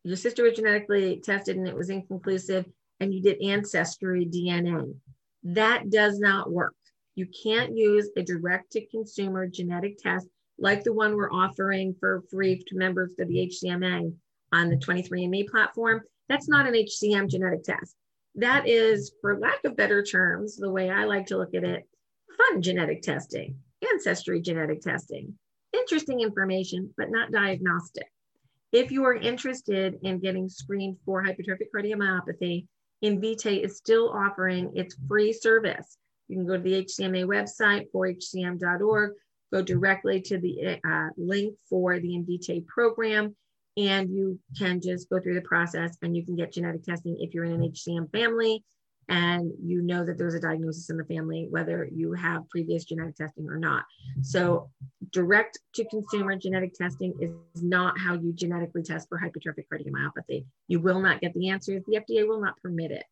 your 0.04 0.16
sister 0.16 0.42
was 0.42 0.54
genetically 0.54 1.22
tested 1.24 1.58
and 1.58 1.68
it 1.68 1.76
was 1.76 1.92
inconclusive, 1.92 2.66
and 3.00 3.14
you 3.14 3.22
did 3.22 3.40
ancestry 3.44 4.26
DNA. 4.26 4.96
That 5.46 5.92
does 5.92 6.20
not 6.20 6.52
work. 6.52 6.76
You 7.14 7.28
can't 7.44 7.78
use 7.78 8.10
a 8.18 8.24
direct 8.24 8.72
to 8.72 8.86
consumer 8.88 9.48
genetic 9.48 10.00
test 10.00 10.28
like 10.58 10.84
the 10.84 10.94
one 10.94 11.16
we're 11.16 11.32
offering 11.32 11.96
for 12.00 12.24
free 12.32 12.64
to 12.68 12.76
members 12.76 13.14
of 13.20 13.28
the 13.28 13.48
HCMA 13.48 14.14
on 14.52 14.70
the 14.70 14.78
23andMe 14.78 15.48
platform. 15.48 16.02
That's 16.30 16.50
not 16.50 16.68
an 16.68 16.74
HCM 16.74 17.30
genetic 17.30 17.64
test. 17.64 17.96
That 18.34 18.68
is, 18.68 19.14
for 19.22 19.38
lack 19.40 19.64
of 19.64 19.78
better 19.78 20.04
terms, 20.04 20.58
the 20.58 20.72
way 20.72 20.90
I 20.90 21.06
like 21.06 21.28
to 21.28 21.38
look 21.38 21.54
at 21.54 21.64
it, 21.64 21.88
fun 22.38 22.62
genetic 22.62 23.02
testing, 23.02 23.58
ancestry 23.92 24.42
genetic 24.42 24.82
testing, 24.82 25.38
interesting 25.74 26.22
information, 26.22 26.94
but 26.98 27.12
not 27.12 27.32
diagnostic. 27.32 28.08
If 28.72 28.92
you 28.92 29.06
are 29.06 29.14
interested 29.14 30.00
in 30.02 30.20
getting 30.20 30.50
screened 30.50 30.98
for 31.06 31.24
hypertrophic 31.24 31.68
cardiomyopathy, 31.74 32.66
Invitae 33.04 33.64
is 33.64 33.78
still 33.78 34.10
offering 34.10 34.72
its 34.76 34.96
free 35.08 35.34
service. 35.34 35.98
You 36.28 36.38
can 36.38 36.48
go 36.48 36.58
to 36.58 36.64
the 36.64 36.84
HCMA 36.84 37.26
website, 37.26 37.92
4hcm.org, 37.94 39.12
go 39.54 39.62
directly 39.62 40.22
to 40.22 40.38
the 40.38 40.80
uh, 40.88 41.10
link 41.18 41.56
for 41.70 42.00
the 42.00 42.10
Invitae 42.10 42.66
program, 42.66 43.36
and 43.78 44.10
you 44.10 44.40
can 44.58 44.82
just 44.82 45.10
go 45.10 45.20
through 45.20 45.36
the 45.36 45.42
process 45.42 45.98
and 46.02 46.16
you 46.16 46.26
can 46.26 46.36
get 46.36 46.54
genetic 46.54 46.84
testing 46.84 47.18
if 47.20 47.34
you're 47.34 47.44
in 47.44 47.62
an 47.62 47.72
HCM 47.72 48.12
family 48.12 48.64
and 49.08 49.52
you 49.64 49.82
know 49.82 50.04
that 50.04 50.18
there's 50.18 50.34
a 50.34 50.40
diagnosis 50.40 50.90
in 50.90 50.98
the 50.98 51.06
family, 51.06 51.48
whether 51.50 51.88
you 51.94 52.14
have 52.14 52.50
previous 52.50 52.86
genetic 52.86 53.16
testing 53.16 53.48
or 53.48 53.58
not. 53.58 53.84
So, 54.22 54.70
direct 55.12 55.60
to 55.76 55.86
consumer 55.86 56.36
genetic 56.36 56.74
testing 56.74 57.14
is 57.20 57.62
not 57.62 58.00
how 58.00 58.14
you 58.14 58.34
genetically 58.34 58.82
test 58.82 59.08
for 59.08 59.20
hypertrophic 59.20 59.66
cardiomyopathy. 59.72 60.46
You 60.68 60.80
will 60.80 61.02
not 61.02 61.22
get 61.22 61.34
the 61.34 61.50
answers, 61.50 61.84
the 61.86 62.00
FDA 62.00 62.28
will 62.28 62.42
not 62.42 62.60
permit 62.62 62.92
it. 62.92 63.06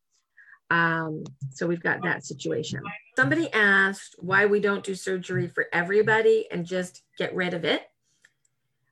Um, 0.70 1.24
so, 1.50 1.66
we've 1.66 1.82
got 1.82 2.02
that 2.02 2.24
situation. 2.24 2.82
Somebody 3.14 3.52
asked 3.52 4.16
why 4.18 4.46
we 4.46 4.58
don't 4.58 4.82
do 4.82 4.96
surgery 4.96 5.46
for 5.46 5.66
everybody 5.72 6.48
and 6.50 6.66
just 6.66 7.02
get 7.18 7.34
rid 7.34 7.54
of 7.54 7.64
it. 7.64 7.82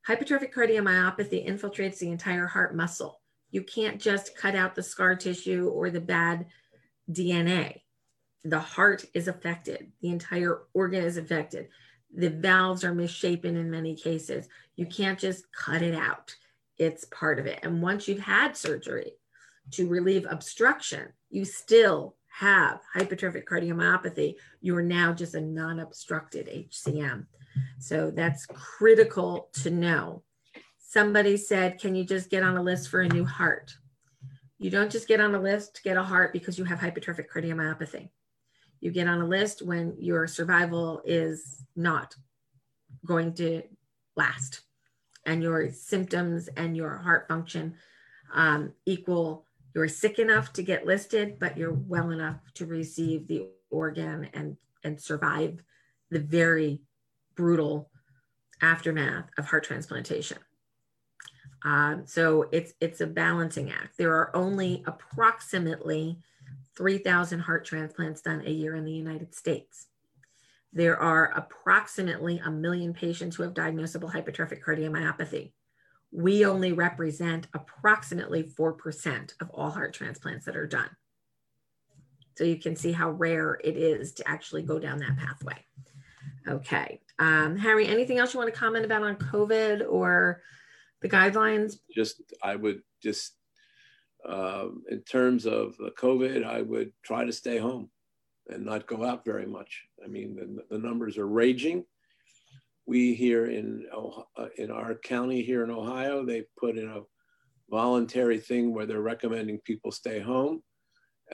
Hypertrophic 0.09 0.53
cardiomyopathy 0.53 1.49
infiltrates 1.49 1.99
the 1.99 2.11
entire 2.11 2.47
heart 2.47 2.77
muscle. 2.77 3.21
You 3.51 3.63
can't 3.63 4.01
just 4.01 4.37
cut 4.37 4.57
out 4.57 4.75
the 4.75 4.83
scar 4.83 5.15
tissue 5.15 5.69
or 5.69 5.91
the 5.91 6.01
bad 6.01 6.47
DNA. 7.13 7.81
The 8.45 8.61
heart 8.61 9.05
is 9.15 9.29
affected, 9.29 9.93
the 10.01 10.09
entire 10.09 10.63
organ 10.75 11.05
is 11.05 11.17
affected. 11.17 11.69
The 12.15 12.31
valves 12.31 12.85
are 12.85 12.95
misshapen 12.95 13.57
in 13.57 13.71
many 13.71 13.95
cases. 13.95 14.49
You 14.77 14.87
can't 14.87 15.19
just 15.19 15.51
cut 15.53 15.83
it 15.83 15.95
out, 15.95 16.35
it's 16.79 17.05
part 17.07 17.39
of 17.39 17.47
it. 17.47 17.61
And 17.63 17.81
once 17.81 18.09
you've 18.09 18.21
had 18.21 18.57
surgery 18.57 19.13
to 19.73 19.89
relieve 19.89 20.27
obstruction, 20.29 21.13
you 21.31 21.45
still 21.45 22.17
have 22.29 22.81
hypertrophic 22.97 23.45
cardiomyopathy. 23.45 24.35
You're 24.61 24.83
now 24.83 25.13
just 25.13 25.35
a 25.35 25.41
non 25.41 25.81
obstructed 25.81 26.49
HCM. 26.49 27.27
So 27.79 28.11
that's 28.11 28.47
critical 28.47 29.51
to 29.63 29.71
know. 29.71 30.23
Somebody 30.79 31.37
said, 31.37 31.81
Can 31.81 31.95
you 31.95 32.05
just 32.05 32.31
get 32.31 32.43
on 32.43 32.57
a 32.57 32.63
list 32.63 32.89
for 32.89 33.01
a 33.01 33.09
new 33.09 33.25
heart? 33.25 33.75
You 34.63 34.71
don't 34.71 34.93
just 34.93 35.09
get 35.09 35.21
on 35.21 35.35
a 35.35 35.41
list 35.41 35.75
to 35.75 35.83
get 35.83 35.97
a 35.97 36.03
heart 36.05 36.33
because 36.33 36.57
you 36.57 36.65
have 36.65 36.79
hypertrophic 36.79 37.27
cardiomyopathy. 37.29 38.11
You 38.81 38.93
get 38.93 39.09
on 39.09 39.21
a 39.21 39.27
list 39.27 39.61
when 39.61 39.97
your 39.99 40.29
survival 40.29 41.03
is 41.05 41.65
not 41.75 42.15
going 43.05 43.35
to 43.35 43.63
last 44.17 44.61
and 45.27 45.43
your 45.43 45.73
symptoms 45.73 46.49
and 46.57 46.77
your 46.77 46.97
heart 46.99 47.27
function 47.27 47.75
um, 48.33 48.73
equal 48.87 49.47
you're 49.75 49.89
sick 49.89 50.19
enough 50.19 50.53
to 50.53 50.63
get 50.63 50.87
listed, 50.87 51.39
but 51.39 51.57
you're 51.57 51.73
well 51.73 52.11
enough 52.11 52.37
to 52.55 52.67
receive 52.67 53.27
the 53.27 53.49
organ 53.71 54.29
and, 54.35 54.57
and 54.85 55.01
survive 55.01 55.63
the 56.11 56.21
very 56.21 56.83
brutal 57.35 57.91
aftermath 58.61 59.31
of 59.39 59.47
heart 59.47 59.65
transplantation. 59.65 60.39
Um, 61.65 62.07
so 62.07 62.49
it's 62.53 62.75
it's 62.81 63.01
a 63.01 63.07
balancing 63.07 63.71
act. 63.71 63.97
There 63.97 64.15
are 64.15 64.35
only 64.35 64.83
approximately 64.87 66.19
3,000 66.77 67.41
heart 67.41 67.65
transplants 67.65 68.23
done 68.23 68.43
a 68.47 68.51
year 68.51 68.75
in 68.75 68.85
the 68.85 68.93
United 68.93 69.35
States. 69.35 69.87
There 70.73 70.99
are 70.99 71.31
approximately 71.37 72.41
a 72.45 72.51
million 72.51 72.95
patients 72.95 73.37
who 73.37 73.43
have 73.43 73.53
diagnosable 73.53 74.11
hypertrophic 74.11 74.65
cardiomyopathy. 74.65 75.53
We 76.11 76.47
only 76.47 76.73
represent 76.73 77.47
approximately 77.55 78.43
4% 78.43 79.33
of 79.41 79.51
all 79.51 79.71
heart 79.71 79.93
transplants 79.93 80.47
that 80.47 80.57
are 80.57 80.67
done. 80.67 80.89
So 82.37 82.45
you 82.45 82.57
can 82.57 82.75
see 82.75 82.93
how 82.93 83.11
rare 83.11 83.61
it 83.63 83.77
is 83.77 84.13
to 84.15 84.29
actually 84.29 84.63
go 84.63 84.79
down 84.79 84.99
that 85.01 85.19
pathway. 85.19 85.65
Okay. 86.49 87.01
Um, 87.19 87.57
Harry, 87.57 87.87
anything 87.87 88.19
else 88.19 88.33
you 88.33 88.41
want 88.41 88.53
to 88.53 88.59
comment 88.59 88.85
about 88.85 89.03
on 89.03 89.17
COVID 89.17 89.87
or 89.89 90.43
the 91.03 91.09
guidelines? 91.09 91.79
Just, 91.95 92.23
I 92.43 92.57
would 92.57 92.83
just, 93.03 93.37
um, 94.27 94.85
in 94.89 95.01
terms 95.03 95.47
of 95.47 95.77
COVID, 95.99 96.45
I 96.45 96.63
would 96.63 96.93
try 97.05 97.25
to 97.25 97.33
stay 97.33 97.59
home 97.59 97.91
and 98.49 98.65
not 98.65 98.87
go 98.87 99.05
out 99.05 99.25
very 99.25 99.47
much. 99.47 99.83
I 100.05 100.09
mean, 100.09 100.37
the, 100.37 100.77
the 100.77 100.79
numbers 100.79 101.19
are 101.19 101.27
raging. 101.27 101.85
We 102.87 103.15
here 103.15 103.47
in 103.47 103.87
uh, 104.37 104.47
in 104.59 104.71
our 104.71 104.97
county 104.97 105.43
here 105.43 105.63
in 105.63 105.71
Ohio, 105.71 106.25
they 106.25 106.45
put 106.59 106.77
in 106.77 106.89
a 106.89 107.03
voluntary 107.71 108.39
thing 108.39 108.75
where 108.75 108.87
they're 108.87 109.01
recommending 109.01 109.61
people 109.61 109.93
stay 109.93 110.19
home. 110.19 110.63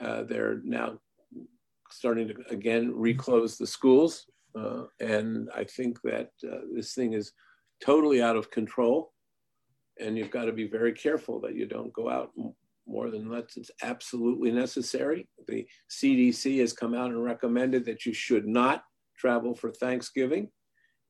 Uh, 0.00 0.24
they're 0.24 0.60
now 0.62 0.98
starting 1.90 2.28
to 2.28 2.34
again 2.50 2.92
reclose 2.94 3.56
the 3.56 3.66
schools, 3.66 4.26
uh, 4.54 4.84
and 5.00 5.48
I 5.54 5.64
think 5.64 6.00
that 6.02 6.30
uh, 6.44 6.60
this 6.74 6.92
thing 6.92 7.14
is 7.14 7.32
totally 7.82 8.20
out 8.20 8.36
of 8.36 8.50
control 8.50 9.12
and 10.00 10.16
you've 10.16 10.30
got 10.30 10.44
to 10.44 10.52
be 10.52 10.66
very 10.66 10.92
careful 10.92 11.40
that 11.40 11.54
you 11.54 11.66
don't 11.66 11.92
go 11.92 12.08
out 12.08 12.30
more 12.86 13.10
than 13.10 13.32
it's 13.34 13.70
absolutely 13.82 14.50
necessary. 14.50 15.28
The 15.46 15.66
CDC 15.90 16.60
has 16.60 16.72
come 16.72 16.94
out 16.94 17.10
and 17.10 17.22
recommended 17.22 17.84
that 17.84 18.06
you 18.06 18.14
should 18.14 18.46
not 18.46 18.82
travel 19.18 19.54
for 19.54 19.70
Thanksgiving, 19.70 20.48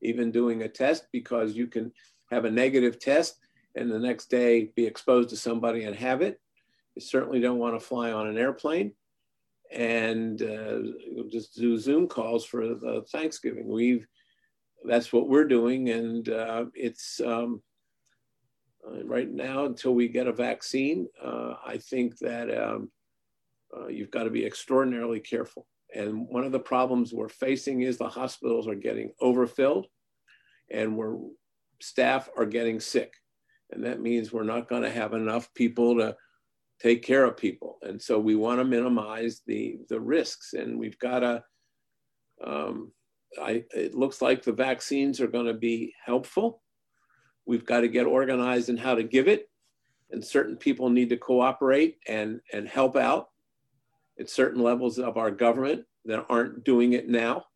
even 0.03 0.33
doing 0.33 0.63
a 0.63 0.69
test, 0.69 1.07
because 1.13 1.55
you 1.55 1.67
can 1.67 1.93
have 2.31 2.45
a 2.45 2.51
negative 2.51 2.99
test 2.99 3.39
and 3.77 3.91
the 3.91 3.99
next 3.99 4.29
day 4.29 4.71
be 4.75 4.87
exposed 4.87 5.29
to 5.31 5.37
somebody 5.37 5.85
and 5.85 5.95
have 5.95 6.21
it. 6.21 6.41
You 6.97 7.03
certainly 7.03 7.41
don't 7.41 7.59
want 7.59 7.79
to 7.79 7.87
fly 7.87 8.11
on 8.11 8.27
an 8.27 8.39
airplane 8.39 8.93
and 9.71 10.43
uh, 10.43 10.79
just 11.31 11.55
do 11.57 11.79
Zoom 11.79 12.09
calls 12.09 12.45
for 12.45 12.67
the 12.67 13.05
Thanksgiving. 13.11 13.69
We've 13.69 14.07
that's 14.85 15.13
what 15.13 15.29
we're 15.29 15.49
doing, 15.49 15.91
and 15.91 16.29
uh, 16.29 16.67
it's 16.73 17.21
um, 17.21 17.61
right 19.05 19.31
now, 19.31 19.65
until 19.65 19.95
we 19.95 20.09
get 20.09 20.27
a 20.27 20.33
vaccine, 20.33 21.09
uh, 21.23 21.55
I 21.67 21.79
think 21.79 22.19
that 22.19 22.51
um, 22.57 22.91
uh, 23.77 23.89
you've 23.89 24.11
got 24.11 24.25
to 24.25 24.31
be 24.31 24.45
extraordinarily 24.45 25.21
careful. 25.21 25.67
And 25.95 26.27
one 26.29 26.45
of 26.45 26.53
the 26.53 26.59
problems 26.61 27.13
we're 27.13 27.29
facing 27.29 27.83
is 27.83 27.97
the 27.97 28.09
hospitals 28.09 28.69
are 28.69 28.75
getting 28.75 29.13
overfilled 29.21 29.87
and 30.71 30.97
we're, 30.97 31.17
staff 31.81 32.29
are 32.37 32.47
getting 32.47 32.81
sick. 32.81 33.15
And 33.71 33.85
that 33.85 34.01
means 34.01 34.33
we're 34.33 34.43
not 34.43 34.69
going 34.69 34.83
to 34.83 34.91
have 34.91 35.13
enough 35.15 35.53
people 35.55 35.97
to 35.99 36.17
take 36.81 37.03
care 37.03 37.25
of 37.25 37.37
people. 37.37 37.79
And 37.83 38.01
so 38.01 38.19
we 38.19 38.37
want 38.37 38.61
to 38.61 38.65
minimize 38.65 39.43
the, 39.47 39.79
the 39.89 40.01
risks. 40.01 40.53
And 40.55 40.79
we've 40.79 40.99
got 40.99 41.21
to, 41.21 41.43
um, 42.45 42.93
I, 43.43 43.65
it 43.75 43.95
looks 43.95 44.23
like 44.23 44.43
the 44.43 44.53
vaccines 44.53 45.21
are 45.21 45.27
going 45.27 45.47
to 45.47 45.55
be 45.55 45.95
helpful. 46.05 46.63
We've 47.49 47.65
got 47.65 47.81
to 47.81 47.89
get 47.89 48.05
organized 48.05 48.69
in 48.69 48.77
how 48.77 48.95
to 48.95 49.03
give 49.03 49.27
it. 49.27 49.49
And 50.11 50.23
certain 50.23 50.55
people 50.55 50.91
need 50.91 51.09
to 51.09 51.17
cooperate 51.17 51.97
and, 52.07 52.41
and 52.53 52.69
help 52.69 52.95
out 52.95 53.31
at 54.21 54.29
certain 54.29 54.63
levels 54.63 54.99
of 54.99 55.17
our 55.17 55.31
government 55.31 55.87
that 56.05 56.27
aren't 56.29 56.63
doing 56.65 56.93
it 56.93 57.09
now. 57.09 57.47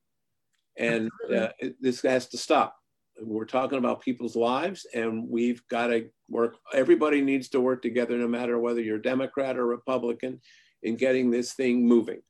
And 0.79 1.11
uh, 1.31 1.49
it, 1.59 1.77
this 1.79 2.01
has 2.03 2.27
to 2.29 2.39
stop. 2.39 2.75
We're 3.21 3.45
talking 3.45 3.77
about 3.77 4.01
people's 4.01 4.35
lives, 4.35 4.87
and 4.95 5.29
we've 5.29 5.63
got 5.69 5.89
to 5.89 6.09
work. 6.31 6.57
Everybody 6.73 7.21
needs 7.21 7.51
to 7.51 7.61
work 7.61 7.83
together, 7.83 8.17
no 8.17 8.27
matter 8.27 8.59
whether 8.59 8.81
you're 8.81 8.99
Democrat 8.99 9.59
or 9.59 9.67
Republican, 9.67 10.41
in 10.83 10.97
getting 10.97 11.31
this 11.31 11.53
thing 11.53 11.87
moving. 11.87 12.23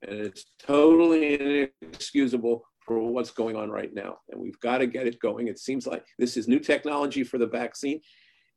And 0.00 0.18
it's 0.18 0.46
totally 0.58 1.68
inexcusable 1.82 2.62
for 2.88 2.98
what's 3.12 3.30
going 3.30 3.54
on 3.54 3.70
right 3.70 3.94
now. 3.94 4.18
And 4.30 4.40
we've 4.40 4.58
got 4.60 4.78
to 4.78 4.86
get 4.86 5.06
it 5.06 5.20
going. 5.20 5.46
It 5.46 5.58
seems 5.58 5.86
like 5.86 6.04
this 6.18 6.36
is 6.36 6.48
new 6.48 6.58
technology 6.58 7.22
for 7.22 7.38
the 7.38 7.46
vaccine. 7.46 8.00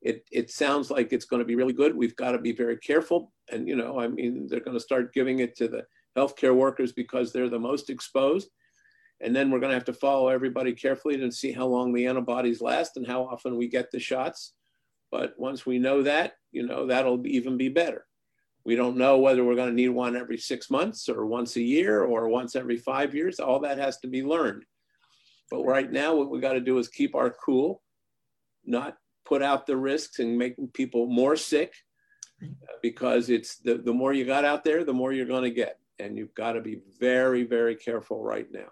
It, 0.02 0.24
it 0.32 0.50
sounds 0.50 0.90
like 0.90 1.14
it's 1.14 1.26
going 1.26 1.42
to 1.42 1.46
be 1.46 1.56
really 1.56 1.74
good. 1.74 1.96
We've 1.96 2.16
got 2.16 2.32
to 2.32 2.40
be 2.40 2.54
very 2.54 2.78
careful. 2.78 3.32
And, 3.52 3.68
you 3.68 3.76
know, 3.76 4.00
I 4.00 4.08
mean, 4.08 4.48
they're 4.48 4.62
going 4.62 4.78
to 4.78 4.84
start 4.84 5.14
giving 5.14 5.40
it 5.40 5.56
to 5.58 5.68
the 5.68 5.86
healthcare 6.18 6.56
workers 6.56 6.92
because 6.92 7.32
they're 7.32 7.50
the 7.50 7.60
most 7.60 7.90
exposed. 7.90 8.50
And 9.20 9.36
then 9.36 9.52
we're 9.52 9.60
going 9.60 9.70
to 9.70 9.76
have 9.76 9.86
to 9.86 9.94
follow 9.94 10.30
everybody 10.30 10.74
carefully 10.74 11.18
to 11.18 11.32
see 11.32 11.52
how 11.52 11.68
long 11.68 11.94
the 11.94 12.08
antibodies 12.08 12.62
last 12.62 12.98
and 12.98 13.06
how 13.06 13.24
often 13.24 13.58
we 13.58 13.68
get 13.68 13.92
the 13.92 14.00
shots. 14.00 14.54
But 15.12 15.34
once 15.38 15.66
we 15.66 15.78
know 15.78 16.02
that, 16.04 16.34
you 16.52 16.66
know, 16.66 16.88
that'll 16.88 17.28
even 17.28 17.58
be 17.58 17.70
better. 17.70 18.08
We 18.64 18.76
don't 18.76 18.98
know 18.98 19.18
whether 19.18 19.44
we're 19.44 19.56
going 19.56 19.70
to 19.70 19.76
need 19.76 19.90
one 19.90 20.16
every 20.16 20.38
six 20.38 20.70
months 20.70 21.10
or 21.10 21.26
once 21.26 21.56
a 21.56 21.62
year 21.62 22.04
or 22.04 22.28
once 22.30 22.56
every 22.56 22.78
five 22.78 23.16
years. 23.16 23.40
All 23.40 23.60
that 23.62 23.80
has 23.80 23.98
to 24.00 24.08
be 24.08 24.24
learned. 24.24 24.66
But 25.50 25.64
right 25.64 25.92
now, 25.92 26.16
what 26.16 26.30
we 26.30 26.40
got 26.40 26.54
to 26.54 26.62
do 26.62 26.78
is 26.78 26.88
keep 26.88 27.16
our 27.16 27.30
cool, 27.30 27.82
not 28.64 28.98
put 29.26 29.42
out 29.42 29.66
the 29.66 29.78
risks 29.78 30.20
and 30.20 30.38
making 30.38 30.70
people 30.70 31.08
more 31.08 31.36
sick 31.36 31.74
because 32.82 33.30
it's 33.30 33.58
the, 33.58 33.78
the 33.78 33.94
more 33.94 34.14
you 34.14 34.26
got 34.26 34.46
out 34.46 34.64
there, 34.64 34.84
the 34.84 34.94
more 34.94 35.12
you're 35.12 35.26
going 35.26 35.44
to 35.44 35.52
get. 35.52 35.80
And 36.00 36.18
you've 36.18 36.34
got 36.34 36.54
to 36.54 36.62
be 36.62 36.80
very, 37.00 37.44
very 37.44 37.76
careful 37.76 38.24
right 38.24 38.48
now. 38.52 38.70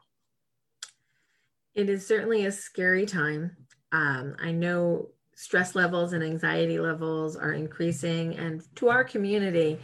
It 1.75 1.89
is 1.89 2.07
certainly 2.07 2.45
a 2.45 2.51
scary 2.51 3.05
time. 3.05 3.55
Um, 3.91 4.35
I 4.39 4.51
know 4.51 5.09
stress 5.39 5.73
levels 5.73 6.11
and 6.11 6.21
anxiety 6.21 6.77
levels 6.79 7.37
are 7.37 7.53
increasing, 7.53 8.35
and 8.35 8.61
to 8.75 8.89
our 8.89 9.05
community, 9.05 9.79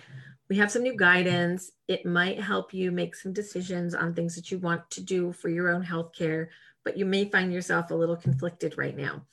we 0.49 0.57
have 0.57 0.69
some 0.69 0.83
new 0.83 0.97
guidance. 0.97 1.71
It 1.87 2.05
might 2.05 2.41
help 2.41 2.73
you 2.73 2.91
make 2.91 3.15
some 3.15 3.31
decisions 3.31 3.95
on 3.95 4.13
things 4.13 4.35
that 4.35 4.51
you 4.51 4.59
want 4.59 4.91
to 4.91 5.01
do 5.01 5.31
for 5.31 5.47
your 5.47 5.69
own 5.69 5.81
health 5.81 6.11
care, 6.13 6.49
but 6.83 6.97
you 6.97 7.05
may 7.05 7.29
find 7.29 7.53
yourself 7.53 7.89
a 7.89 7.95
little 7.95 8.17
conflicted 8.17 8.77
right 8.77 8.97
now. 8.97 9.25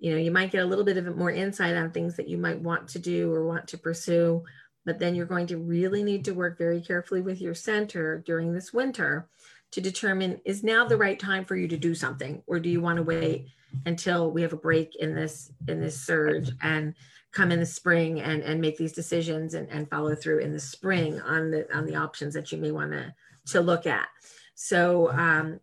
You 0.00 0.10
know, 0.10 0.18
you 0.18 0.32
might 0.32 0.50
get 0.50 0.64
a 0.64 0.66
little 0.66 0.84
bit 0.84 0.96
of 0.96 1.16
more 1.16 1.30
insight 1.30 1.76
on 1.76 1.92
things 1.92 2.16
that 2.16 2.28
you 2.28 2.36
might 2.36 2.60
want 2.60 2.88
to 2.88 2.98
do 2.98 3.32
or 3.32 3.46
want 3.46 3.68
to 3.68 3.78
pursue, 3.78 4.42
but 4.84 4.98
then 4.98 5.14
you're 5.14 5.24
going 5.24 5.46
to 5.46 5.58
really 5.58 6.02
need 6.02 6.24
to 6.24 6.34
work 6.34 6.58
very 6.58 6.80
carefully 6.80 7.20
with 7.20 7.40
your 7.40 7.54
center 7.54 8.24
during 8.26 8.52
this 8.52 8.72
winter 8.72 9.28
to 9.72 9.80
determine 9.80 10.40
is 10.44 10.62
now 10.62 10.84
the 10.84 10.96
right 10.96 11.18
time 11.18 11.44
for 11.44 11.56
you 11.56 11.68
to 11.68 11.76
do 11.76 11.94
something? 11.94 12.42
Or 12.46 12.58
do 12.58 12.68
you 12.68 12.80
want 12.80 12.96
to 12.96 13.02
wait 13.02 13.48
until 13.86 14.30
we 14.30 14.42
have 14.42 14.52
a 14.52 14.56
break 14.56 14.96
in 14.96 15.14
this 15.14 15.52
in 15.68 15.80
this 15.80 16.00
surge 16.00 16.50
and 16.62 16.94
come 17.32 17.52
in 17.52 17.60
the 17.60 17.66
spring 17.66 18.20
and 18.20 18.42
and 18.42 18.60
make 18.60 18.76
these 18.76 18.92
decisions 18.92 19.54
and, 19.54 19.68
and 19.70 19.88
follow 19.88 20.14
through 20.14 20.38
in 20.38 20.52
the 20.52 20.60
spring 20.60 21.20
on 21.20 21.50
the 21.50 21.72
on 21.76 21.86
the 21.86 21.94
options 21.94 22.34
that 22.34 22.50
you 22.50 22.58
may 22.58 22.72
want 22.72 22.90
to 22.92 23.14
to 23.46 23.60
look 23.60 23.86
at? 23.86 24.08
So 24.54 25.10
um, 25.12 25.60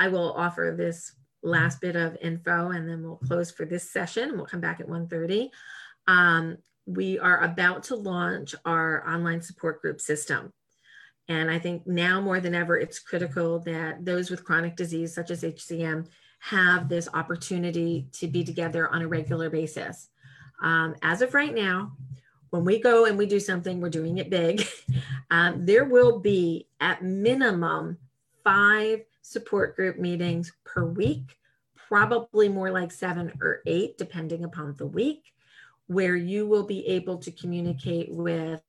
i 0.00 0.08
will 0.08 0.32
offer 0.32 0.74
this 0.76 1.12
last 1.42 1.80
bit 1.80 1.94
of 1.94 2.16
info 2.20 2.70
and 2.70 2.88
then 2.88 3.02
we'll 3.02 3.16
close 3.16 3.50
for 3.50 3.64
this 3.64 3.88
session 3.92 4.36
we'll 4.36 4.46
come 4.46 4.60
back 4.60 4.80
at 4.80 4.88
1.30 4.88 5.50
um, 6.08 6.58
we 6.86 7.18
are 7.18 7.42
about 7.44 7.84
to 7.84 7.94
launch 7.94 8.54
our 8.64 9.08
online 9.08 9.40
support 9.40 9.80
group 9.80 10.00
system 10.00 10.52
and 11.30 11.48
I 11.48 11.60
think 11.60 11.86
now 11.86 12.20
more 12.20 12.40
than 12.40 12.56
ever, 12.56 12.76
it's 12.76 12.98
critical 12.98 13.60
that 13.60 14.04
those 14.04 14.30
with 14.30 14.44
chronic 14.44 14.74
disease, 14.74 15.14
such 15.14 15.30
as 15.30 15.44
HCM, 15.44 16.08
have 16.40 16.88
this 16.88 17.08
opportunity 17.14 18.08
to 18.14 18.26
be 18.26 18.42
together 18.42 18.88
on 18.88 19.02
a 19.02 19.06
regular 19.06 19.48
basis. 19.48 20.08
Um, 20.60 20.96
as 21.02 21.22
of 21.22 21.32
right 21.32 21.54
now, 21.54 21.92
when 22.50 22.64
we 22.64 22.80
go 22.80 23.04
and 23.04 23.16
we 23.16 23.26
do 23.26 23.38
something, 23.38 23.80
we're 23.80 23.90
doing 23.90 24.18
it 24.18 24.28
big. 24.28 24.66
um, 25.30 25.64
there 25.64 25.84
will 25.84 26.18
be 26.18 26.66
at 26.80 27.04
minimum 27.04 27.96
five 28.42 29.02
support 29.22 29.76
group 29.76 30.00
meetings 30.00 30.52
per 30.64 30.84
week, 30.84 31.36
probably 31.76 32.48
more 32.48 32.72
like 32.72 32.90
seven 32.90 33.32
or 33.40 33.60
eight, 33.66 33.96
depending 33.98 34.42
upon 34.42 34.74
the 34.78 34.86
week, 34.86 35.32
where 35.86 36.16
you 36.16 36.48
will 36.48 36.64
be 36.64 36.84
able 36.88 37.18
to 37.18 37.30
communicate 37.30 38.08
with 38.10 38.60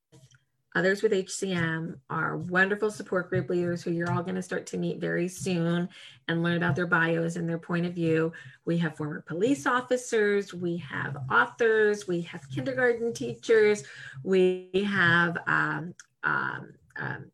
others 0.74 1.04
with 1.04 1.12
HCM, 1.12 1.96
our 2.10 2.38
wonderful 2.38 2.90
support 2.90 3.30
group 3.30 3.50
leaders 3.50 3.84
who 3.84 3.92
you're 3.92 4.12
all 4.12 4.24
going 4.24 4.36
to 4.36 4.42
start 4.42 4.66
to 4.68 4.78
meet 4.78 5.00
very 5.00 5.28
soon 5.28 5.90
and 6.28 6.44
learn 6.44 6.58
about 6.58 6.76
their 6.76 6.88
bios 6.88 7.36
and 7.36 7.48
their 7.48 7.58
point 7.58 7.86
of 7.86 7.94
view. 7.94 8.32
We 8.66 8.78
have 8.78 8.96
former 8.96 9.22
police 9.22 9.66
officers, 9.66 10.54
we 10.54 10.78
have 10.78 11.18
authors, 11.30 12.08
we 12.08 12.22
have 12.22 12.50
kindergarten 12.50 13.14
teachers, 13.14 13.84
we 14.24 14.70
have 14.88 15.38
um, 15.46 15.94
um, 16.24 16.74
um, 16.98 17.32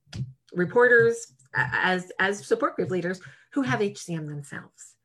reporters 0.53 1.33
as, 1.53 2.11
as 2.19 2.45
support 2.45 2.75
group 2.75 2.89
leaders 2.89 3.21
who 3.51 3.61
have 3.61 3.81
HCM 3.81 4.27
themselves. 4.27 4.95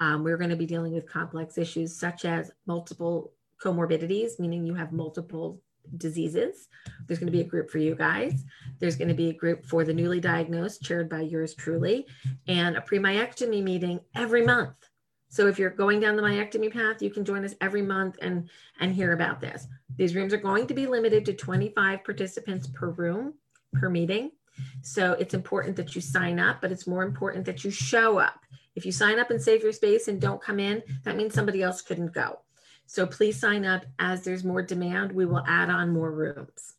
Um, 0.00 0.24
we're 0.24 0.36
going 0.36 0.50
to 0.50 0.56
be 0.56 0.66
dealing 0.66 0.92
with 0.92 1.08
complex 1.08 1.56
issues 1.56 1.96
such 1.96 2.24
as 2.24 2.50
multiple 2.66 3.32
comorbidities, 3.62 4.38
meaning 4.38 4.66
you 4.66 4.74
have 4.74 4.92
multiple 4.92 5.60
diseases. 5.96 6.68
There's 7.06 7.18
going 7.18 7.26
to 7.26 7.32
be 7.32 7.40
a 7.40 7.42
mm-hmm. 7.42 7.50
group 7.50 7.70
for 7.70 7.78
you 7.78 7.94
guys. 7.94 8.44
There's 8.78 8.96
going 8.96 9.08
to 9.08 9.14
be 9.14 9.30
a 9.30 9.34
group 9.34 9.66
for 9.66 9.84
the 9.84 9.94
newly 9.94 10.20
diagnosed, 10.20 10.82
chaired 10.82 11.08
by 11.08 11.20
yours 11.22 11.54
truly, 11.54 12.06
and 12.46 12.76
a 12.76 12.80
pre 12.80 12.98
myectomy 12.98 13.62
meeting 13.62 14.00
every 14.14 14.44
month. 14.44 14.74
So 15.28 15.48
if 15.48 15.58
you're 15.58 15.70
going 15.70 16.00
down 16.00 16.16
the 16.16 16.22
myectomy 16.22 16.72
path, 16.72 17.02
you 17.02 17.10
can 17.10 17.24
join 17.24 17.44
us 17.44 17.54
every 17.60 17.82
month 17.82 18.16
and, 18.22 18.48
and 18.80 18.94
hear 18.94 19.12
about 19.12 19.40
this. 19.40 19.66
These 19.96 20.14
rooms 20.14 20.32
are 20.32 20.38
going 20.38 20.66
to 20.68 20.74
be 20.74 20.86
limited 20.86 21.24
to 21.26 21.34
25 21.34 22.04
participants 22.04 22.68
per 22.68 22.90
room, 22.90 23.34
per 23.74 23.90
meeting. 23.90 24.30
So 24.82 25.12
it's 25.12 25.34
important 25.34 25.76
that 25.76 25.94
you 25.94 26.00
sign 26.00 26.38
up, 26.38 26.60
but 26.60 26.72
it's 26.72 26.86
more 26.86 27.02
important 27.02 27.44
that 27.46 27.64
you 27.64 27.70
show 27.70 28.18
up. 28.18 28.40
If 28.74 28.86
you 28.86 28.92
sign 28.92 29.18
up 29.18 29.30
and 29.30 29.40
save 29.40 29.62
your 29.62 29.72
space 29.72 30.08
and 30.08 30.20
don't 30.20 30.42
come 30.42 30.60
in, 30.60 30.82
that 31.04 31.16
means 31.16 31.34
somebody 31.34 31.62
else 31.62 31.82
couldn't 31.82 32.12
go. 32.12 32.40
So 32.86 33.06
please 33.06 33.38
sign 33.38 33.64
up 33.64 33.84
as 33.98 34.22
there's 34.22 34.44
more 34.44 34.62
demand. 34.62 35.12
We 35.12 35.26
will 35.26 35.44
add 35.46 35.70
on 35.70 35.92
more 35.92 36.10
rooms. 36.12 36.74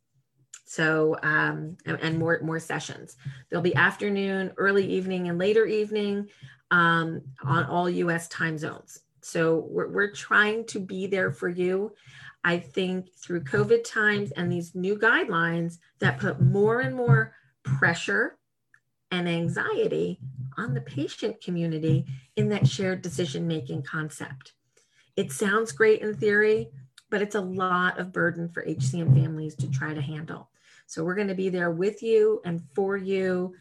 So, 0.65 1.17
um, 1.23 1.77
and, 1.85 1.97
and, 2.01 2.19
more, 2.19 2.39
more 2.41 2.59
sessions. 2.59 3.15
There'll 3.49 3.63
be 3.63 3.75
afternoon, 3.75 4.51
early 4.57 4.85
evening, 4.85 5.29
and 5.29 5.37
later 5.37 5.65
evening 5.65 6.27
um, 6.71 7.21
on 7.41 7.63
all 7.65 7.89
US 7.89 8.27
time 8.27 8.57
zones. 8.57 8.99
So 9.21 9.65
we're, 9.69 9.87
we're 9.87 10.11
trying 10.11 10.65
to 10.67 10.79
be 10.79 11.07
there 11.07 11.31
for 11.31 11.47
you. 11.47 11.93
I 12.43 12.59
think 12.59 13.13
through 13.13 13.43
COVID 13.45 13.83
times 13.83 14.31
and 14.31 14.51
these 14.51 14.75
new 14.75 14.97
guidelines 14.97 15.77
that 15.99 16.19
put 16.19 16.41
more 16.41 16.81
and 16.81 16.95
more 16.95 17.33
pressure 17.63 18.37
and 19.11 19.27
anxiety 19.27 20.19
on 20.57 20.73
the 20.73 20.81
patient 20.81 21.41
community 21.41 22.05
in 22.35 22.49
that 22.49 22.67
shared 22.67 23.01
decision 23.01 23.47
making 23.47 23.83
concept. 23.83 24.53
It 25.17 25.31
sounds 25.31 25.73
great 25.73 26.01
in 26.01 26.15
theory, 26.15 26.69
but 27.09 27.21
it's 27.21 27.35
a 27.35 27.41
lot 27.41 27.99
of 27.99 28.13
burden 28.13 28.47
for 28.47 28.63
HCM 28.63 29.19
families 29.19 29.55
to 29.55 29.69
try 29.69 29.93
to 29.93 30.01
handle. 30.01 30.49
So 30.85 31.03
we're 31.03 31.15
going 31.15 31.27
to 31.27 31.35
be 31.35 31.49
there 31.49 31.71
with 31.71 32.01
you 32.01 32.41
and 32.45 32.61
for 32.73 32.95
you 32.95 33.55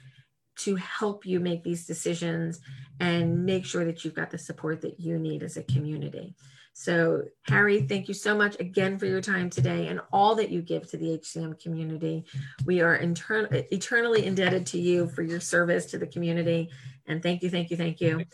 to 0.58 0.76
help 0.76 1.26
you 1.26 1.40
make 1.40 1.64
these 1.64 1.86
decisions 1.86 2.60
and 3.00 3.44
make 3.44 3.66
sure 3.66 3.84
that 3.84 4.04
you've 4.04 4.14
got 4.14 4.30
the 4.30 4.38
support 4.38 4.80
that 4.82 5.00
you 5.00 5.18
need 5.18 5.42
as 5.42 5.56
a 5.56 5.62
community. 5.64 6.34
So, 6.72 7.22
Harry, 7.44 7.80
thank 7.82 8.06
you 8.06 8.14
so 8.14 8.36
much 8.36 8.60
again 8.60 8.98
for 8.98 9.06
your 9.06 9.22
time 9.22 9.48
today 9.48 9.88
and 9.88 10.00
all 10.12 10.34
that 10.34 10.50
you 10.50 10.60
give 10.60 10.88
to 10.90 10.98
the 10.98 11.18
HCM 11.18 11.58
community. 11.58 12.26
We 12.66 12.82
are 12.82 13.00
eternally 13.02 14.26
indebted 14.26 14.66
to 14.66 14.78
you 14.78 15.08
for 15.08 15.22
your 15.22 15.40
service 15.40 15.86
to 15.86 15.98
the 15.98 16.06
community. 16.06 16.70
And 17.06 17.22
thank 17.22 17.42
you, 17.42 17.48
thank 17.48 17.70
you, 17.70 17.78
thank 17.78 18.00
you. 18.00 18.24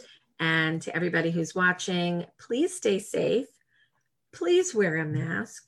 And 0.43 0.83
to 0.83 0.97
everybody 0.97 1.31
who's 1.31 1.55
watching, 1.55 2.27
please 2.37 2.75
stay 2.75 2.99
safe. 2.99 3.47
Please 4.33 4.75
wear 4.75 4.97
a 4.97 5.05
mask. 5.05 5.63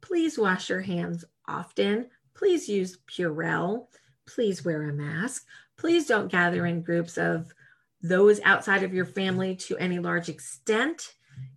Please 0.00 0.38
wash 0.38 0.70
your 0.70 0.80
hands 0.80 1.26
often. 1.46 2.08
Please 2.32 2.66
use 2.66 2.96
Purell. 3.06 3.88
Please 4.26 4.64
wear 4.64 4.88
a 4.88 4.94
mask. 4.94 5.44
Please 5.76 6.06
don't 6.06 6.32
gather 6.32 6.64
in 6.64 6.80
groups 6.80 7.18
of 7.18 7.52
those 8.00 8.40
outside 8.44 8.82
of 8.82 8.94
your 8.94 9.04
family 9.04 9.56
to 9.56 9.76
any 9.76 9.98
large 9.98 10.30
extent. 10.30 11.16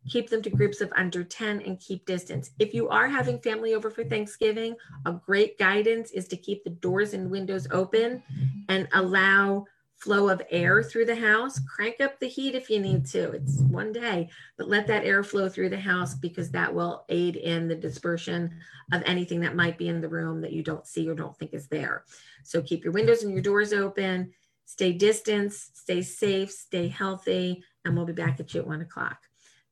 Keep 0.10 0.30
them 0.30 0.42
to 0.42 0.50
groups 0.50 0.82
of 0.82 0.92
under 0.94 1.24
10 1.24 1.62
and 1.62 1.80
keep 1.80 2.06
distance. 2.06 2.52
If 2.60 2.74
you 2.74 2.90
are 2.90 3.08
having 3.08 3.40
family 3.40 3.76
over 3.76 3.90
for 3.90 4.04
Thanksgiving, 4.04 4.76
a 5.06 5.14
great 5.14 5.58
guidance 5.58 6.12
is 6.12 6.28
to 6.28 6.36
keep 6.36 6.66
the 6.66 6.72
doors 6.72 7.14
and 7.14 7.32
windows 7.32 7.66
open 7.72 8.22
and 8.68 8.90
allow 8.92 9.68
flow 9.98 10.30
of 10.30 10.42
air 10.52 10.84
through 10.84 11.06
the 11.06 11.16
house. 11.16 11.60
Crank 11.60 12.00
up 12.02 12.20
the 12.20 12.28
heat 12.28 12.56
if 12.56 12.70
you 12.70 12.80
need 12.80 13.06
to. 13.08 13.32
It's 13.32 13.62
one 13.62 13.92
day, 13.92 14.30
but 14.58 14.70
let 14.70 14.88
that 14.88 15.06
air 15.06 15.24
flow 15.24 15.50
through 15.50 15.70
the 15.70 15.80
house 15.80 16.14
because 16.14 16.52
that 16.52 16.74
will 16.74 17.06
aid 17.10 17.36
in 17.36 17.68
the 17.68 17.76
dispersion 17.76 18.52
of 18.94 19.02
anything 19.06 19.40
that 19.42 19.56
might 19.56 19.78
be 19.78 19.88
in 19.88 20.02
the 20.02 20.08
room 20.08 20.42
that 20.42 20.54
you 20.54 20.64
don't 20.64 20.86
see 20.86 21.10
or 21.10 21.16
don't 21.16 21.38
think 21.38 21.54
is 21.54 21.68
there. 21.68 22.04
So 22.44 22.62
keep 22.62 22.84
your 22.84 22.94
windows 22.94 23.24
and 23.24 23.34
your 23.34 23.42
doors 23.42 23.74
open, 23.74 24.32
stay 24.66 24.94
distanced, 24.94 25.78
stay 25.78 26.02
safe, 26.02 26.52
stay 26.52 26.88
healthy, 26.88 27.64
and 27.84 27.96
we'll 27.96 28.06
be 28.06 28.14
back 28.14 28.40
at 28.40 28.54
you 28.54 28.62
at 28.62 28.68
one 28.68 28.82
o'clock. 28.82 29.18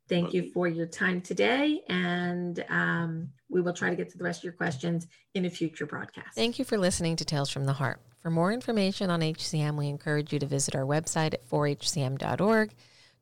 Thank 0.08 0.34
you 0.34 0.52
for 0.52 0.68
your 0.68 0.86
time 0.86 1.20
today, 1.20 1.82
and 1.90 2.64
um, 2.70 3.30
we 3.50 3.62
will 3.62 3.74
try 3.74 3.90
to 3.90 3.96
get 3.96 4.10
to 4.12 4.18
the 4.20 4.24
rest 4.24 4.42
of 4.42 4.44
your 4.44 4.54
questions 4.54 5.08
in 5.34 5.46
a 5.46 5.50
future 5.50 5.88
broadcast. 5.88 6.36
Thank 6.36 6.60
you 6.60 6.66
for 6.66 6.78
listening 6.78 7.16
to 7.16 7.26
Tales 7.26 7.50
from 7.50 7.66
the 7.66 7.74
Heart. 7.74 8.00
For 8.26 8.32
more 8.32 8.52
information 8.52 9.12
on 9.12 9.20
HCM, 9.20 9.78
we 9.78 9.88
encourage 9.88 10.34
you 10.34 10.40
to 10.40 10.48
visit 10.48 10.76
our 10.76 10.82
website 10.82 11.36
at 11.36 11.48
4hcm.org. 11.48 12.72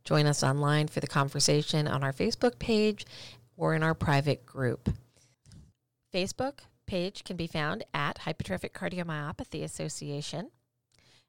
Join 0.05 0.25
us 0.25 0.43
online 0.43 0.87
for 0.87 1.01
the 1.01 1.07
conversation 1.07 1.89
on 1.89 2.05
our 2.05 2.13
Facebook 2.13 2.57
page 2.57 3.05
or 3.57 3.75
in 3.75 3.83
our 3.83 3.95
private 3.95 4.45
group. 4.45 4.87
Facebook 6.13 6.59
page 6.87 7.25
can 7.25 7.35
be 7.35 7.47
found 7.47 7.83
at 7.93 8.19
Hypertrophic 8.19 8.71
Cardiomyopathy 8.71 9.61
Association, 9.61 10.51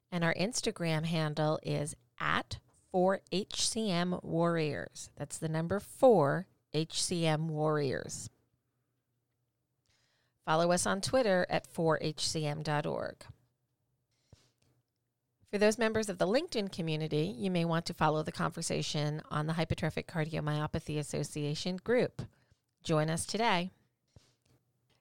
and 0.09 0.23
our 0.23 0.35
Instagram 0.35 1.03
handle 1.03 1.59
is 1.61 1.97
at 2.17 2.59
4HCM 2.93 4.23
Warriors. 4.23 5.09
That's 5.17 5.37
the 5.37 5.49
number 5.49 5.81
4 5.81 6.47
HCM 6.73 7.47
Warriors. 7.47 8.29
Follow 10.45 10.71
us 10.71 10.85
on 10.85 11.01
Twitter 11.01 11.45
at 11.49 11.67
4hcm.org. 11.73 13.25
For 15.55 15.59
those 15.59 15.77
members 15.77 16.09
of 16.09 16.17
the 16.17 16.27
LinkedIn 16.27 16.73
community, 16.73 17.33
you 17.33 17.49
may 17.49 17.63
want 17.63 17.85
to 17.85 17.93
follow 17.93 18.23
the 18.23 18.31
conversation 18.33 19.21
on 19.31 19.47
the 19.47 19.53
Hypertrophic 19.53 20.05
Cardiomyopathy 20.05 20.99
Association 20.99 21.77
group. 21.77 22.23
Join 22.83 23.09
us 23.09 23.25
today. 23.25 23.71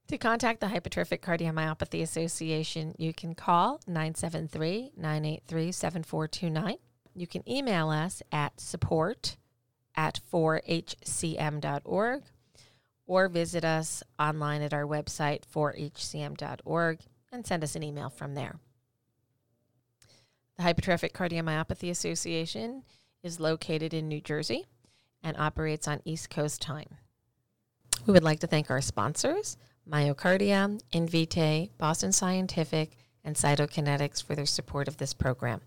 To 0.06 0.16
contact 0.16 0.60
the 0.60 0.68
Hypertrophic 0.68 1.22
Cardiomyopathy 1.22 2.02
Association, 2.02 2.94
you 2.98 3.12
can 3.12 3.34
call 3.34 3.80
973 3.88 4.92
983 4.96 5.72
7429 5.72 6.76
you 7.16 7.26
can 7.26 7.42
email 7.50 7.90
us 7.90 8.22
at 8.30 8.60
support 8.60 9.36
at 9.96 10.20
4hcm.org 10.32 12.22
or 13.08 13.28
visit 13.28 13.64
us 13.64 14.04
online 14.20 14.62
at 14.62 14.72
our 14.72 14.84
website, 14.84 15.40
4hcm.org, 15.52 17.00
and 17.32 17.44
send 17.44 17.64
us 17.64 17.74
an 17.74 17.82
email 17.82 18.08
from 18.08 18.36
there. 18.36 18.60
The 20.56 20.62
Hypertrophic 20.62 21.12
Cardiomyopathy 21.12 21.90
Association 21.90 22.84
is 23.24 23.40
located 23.40 23.92
in 23.92 24.06
New 24.06 24.20
Jersey 24.20 24.66
and 25.20 25.36
operates 25.36 25.88
on 25.88 26.00
East 26.04 26.30
Coast 26.30 26.62
time. 26.62 26.96
We 28.06 28.12
would 28.12 28.22
like 28.22 28.38
to 28.40 28.46
thank 28.46 28.70
our 28.70 28.80
sponsors, 28.80 29.56
MyoKardia, 29.90 30.80
Invitae, 30.92 31.70
Boston 31.76 32.12
Scientific, 32.12 32.96
and 33.24 33.34
Cytokinetics 33.34 34.22
for 34.22 34.36
their 34.36 34.46
support 34.46 34.86
of 34.86 34.98
this 34.98 35.12
program. 35.12 35.60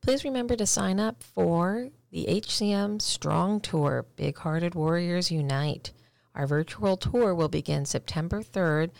Please 0.00 0.24
remember 0.24 0.56
to 0.56 0.66
sign 0.66 0.98
up 0.98 1.22
for 1.22 1.88
the 2.10 2.26
HCM 2.26 3.02
Strong 3.02 3.60
Tour 3.60 4.06
Big 4.16 4.38
Hearted 4.38 4.74
Warriors 4.74 5.30
Unite. 5.30 5.92
Our 6.34 6.46
virtual 6.46 6.96
tour 6.96 7.34
will 7.34 7.48
begin 7.48 7.84
September 7.84 8.42
3rd 8.42 8.92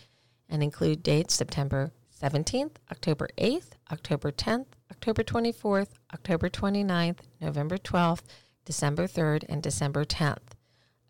and 0.51 0.63
include 0.63 1.03
dates 1.03 1.35
September 1.35 1.93
17th, 2.21 2.73
October 2.91 3.29
8th, 3.39 3.76
October 3.91 4.33
10th, 4.33 4.67
October 4.91 5.23
24th, 5.23 5.91
October 6.13 6.49
29th, 6.49 7.19
November 7.41 7.79
12th, 7.79 8.23
December 8.65 9.07
3rd, 9.07 9.45
and 9.49 9.63
December 9.63 10.05
10th. 10.05 10.55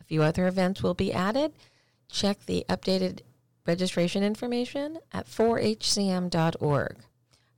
A 0.00 0.04
few 0.04 0.22
other 0.22 0.46
events 0.46 0.82
will 0.82 0.94
be 0.94 1.12
added. 1.12 1.52
Check 2.08 2.44
the 2.46 2.64
updated 2.68 3.20
registration 3.66 4.22
information 4.22 4.98
at 5.12 5.26
4hcm.org. 5.26 6.96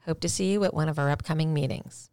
Hope 0.05 0.21
to 0.21 0.29
see 0.29 0.53
you 0.53 0.65
at 0.65 0.73
one 0.73 0.89
of 0.89 0.99
our 0.99 1.11
upcoming 1.11 1.53
meetings. 1.53 2.11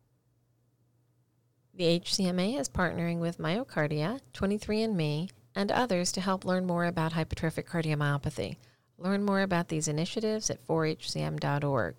The 1.73 1.99
HCMA 1.99 2.59
is 2.59 2.69
partnering 2.69 3.19
with 3.19 3.37
MyoKardia, 3.37 4.19
23andMe, 4.33 5.29
and 5.55 5.71
others 5.71 6.11
to 6.13 6.21
help 6.21 6.45
learn 6.45 6.65
more 6.65 6.85
about 6.85 7.13
hypertrophic 7.13 7.65
cardiomyopathy. 7.65 8.57
Learn 8.97 9.23
more 9.23 9.41
about 9.41 9.67
these 9.67 9.87
initiatives 9.87 10.49
at 10.49 10.65
4hcm.org. 10.65 11.95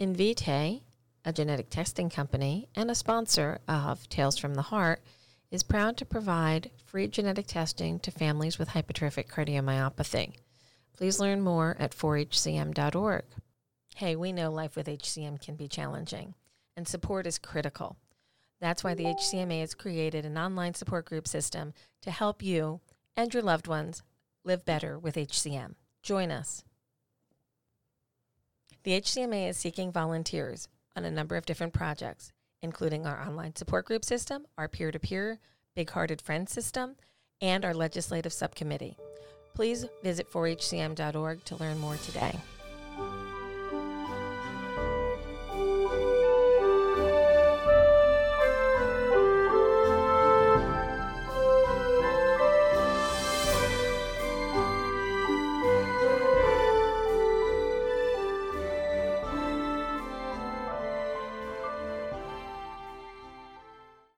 Invitae, 0.00 0.82
a 1.24 1.32
genetic 1.32 1.70
testing 1.70 2.10
company 2.10 2.68
and 2.74 2.90
a 2.90 2.96
sponsor 2.96 3.60
of 3.68 4.08
Tales 4.08 4.36
from 4.36 4.54
the 4.54 4.62
Heart, 4.62 5.00
is 5.52 5.62
proud 5.62 5.96
to 5.96 6.04
provide 6.04 6.72
free 6.84 7.06
genetic 7.06 7.46
testing 7.46 8.00
to 8.00 8.10
families 8.10 8.58
with 8.58 8.70
hypertrophic 8.70 9.28
cardiomyopathy. 9.28 10.34
Please 10.96 11.20
learn 11.20 11.40
more 11.40 11.76
at 11.78 11.92
4hcm.org. 11.92 13.24
Hey, 13.94 14.16
we 14.16 14.32
know 14.32 14.50
life 14.50 14.74
with 14.74 14.88
HCM 14.88 15.40
can 15.40 15.54
be 15.54 15.68
challenging, 15.68 16.34
and 16.76 16.88
support 16.88 17.24
is 17.26 17.38
critical. 17.38 17.96
That's 18.60 18.82
why 18.82 18.94
the 18.94 19.04
HCMA 19.04 19.60
has 19.60 19.74
created 19.74 20.26
an 20.26 20.36
online 20.36 20.74
support 20.74 21.04
group 21.04 21.28
system 21.28 21.72
to 22.02 22.10
help 22.10 22.42
you 22.42 22.80
and 23.16 23.32
your 23.32 23.44
loved 23.44 23.68
ones 23.68 24.02
live 24.42 24.64
better 24.64 24.98
with 24.98 25.14
HCM. 25.14 25.74
Join 26.02 26.32
us. 26.32 26.64
The 28.84 29.00
HCMA 29.00 29.48
is 29.48 29.56
seeking 29.56 29.92
volunteers 29.92 30.68
on 30.94 31.06
a 31.06 31.10
number 31.10 31.36
of 31.36 31.46
different 31.46 31.72
projects, 31.72 32.32
including 32.60 33.06
our 33.06 33.18
online 33.26 33.56
support 33.56 33.86
group 33.86 34.04
system, 34.04 34.44
our 34.58 34.68
peer 34.68 34.92
to 34.92 34.98
peer 34.98 35.38
Big 35.74 35.88
Hearted 35.88 36.20
Friends 36.20 36.52
system, 36.52 36.96
and 37.40 37.64
our 37.64 37.72
legislative 37.72 38.34
subcommittee. 38.34 38.98
Please 39.54 39.86
visit 40.02 40.30
4hcm.org 40.30 41.44
to 41.44 41.56
learn 41.56 41.78
more 41.78 41.96
today. 41.96 42.38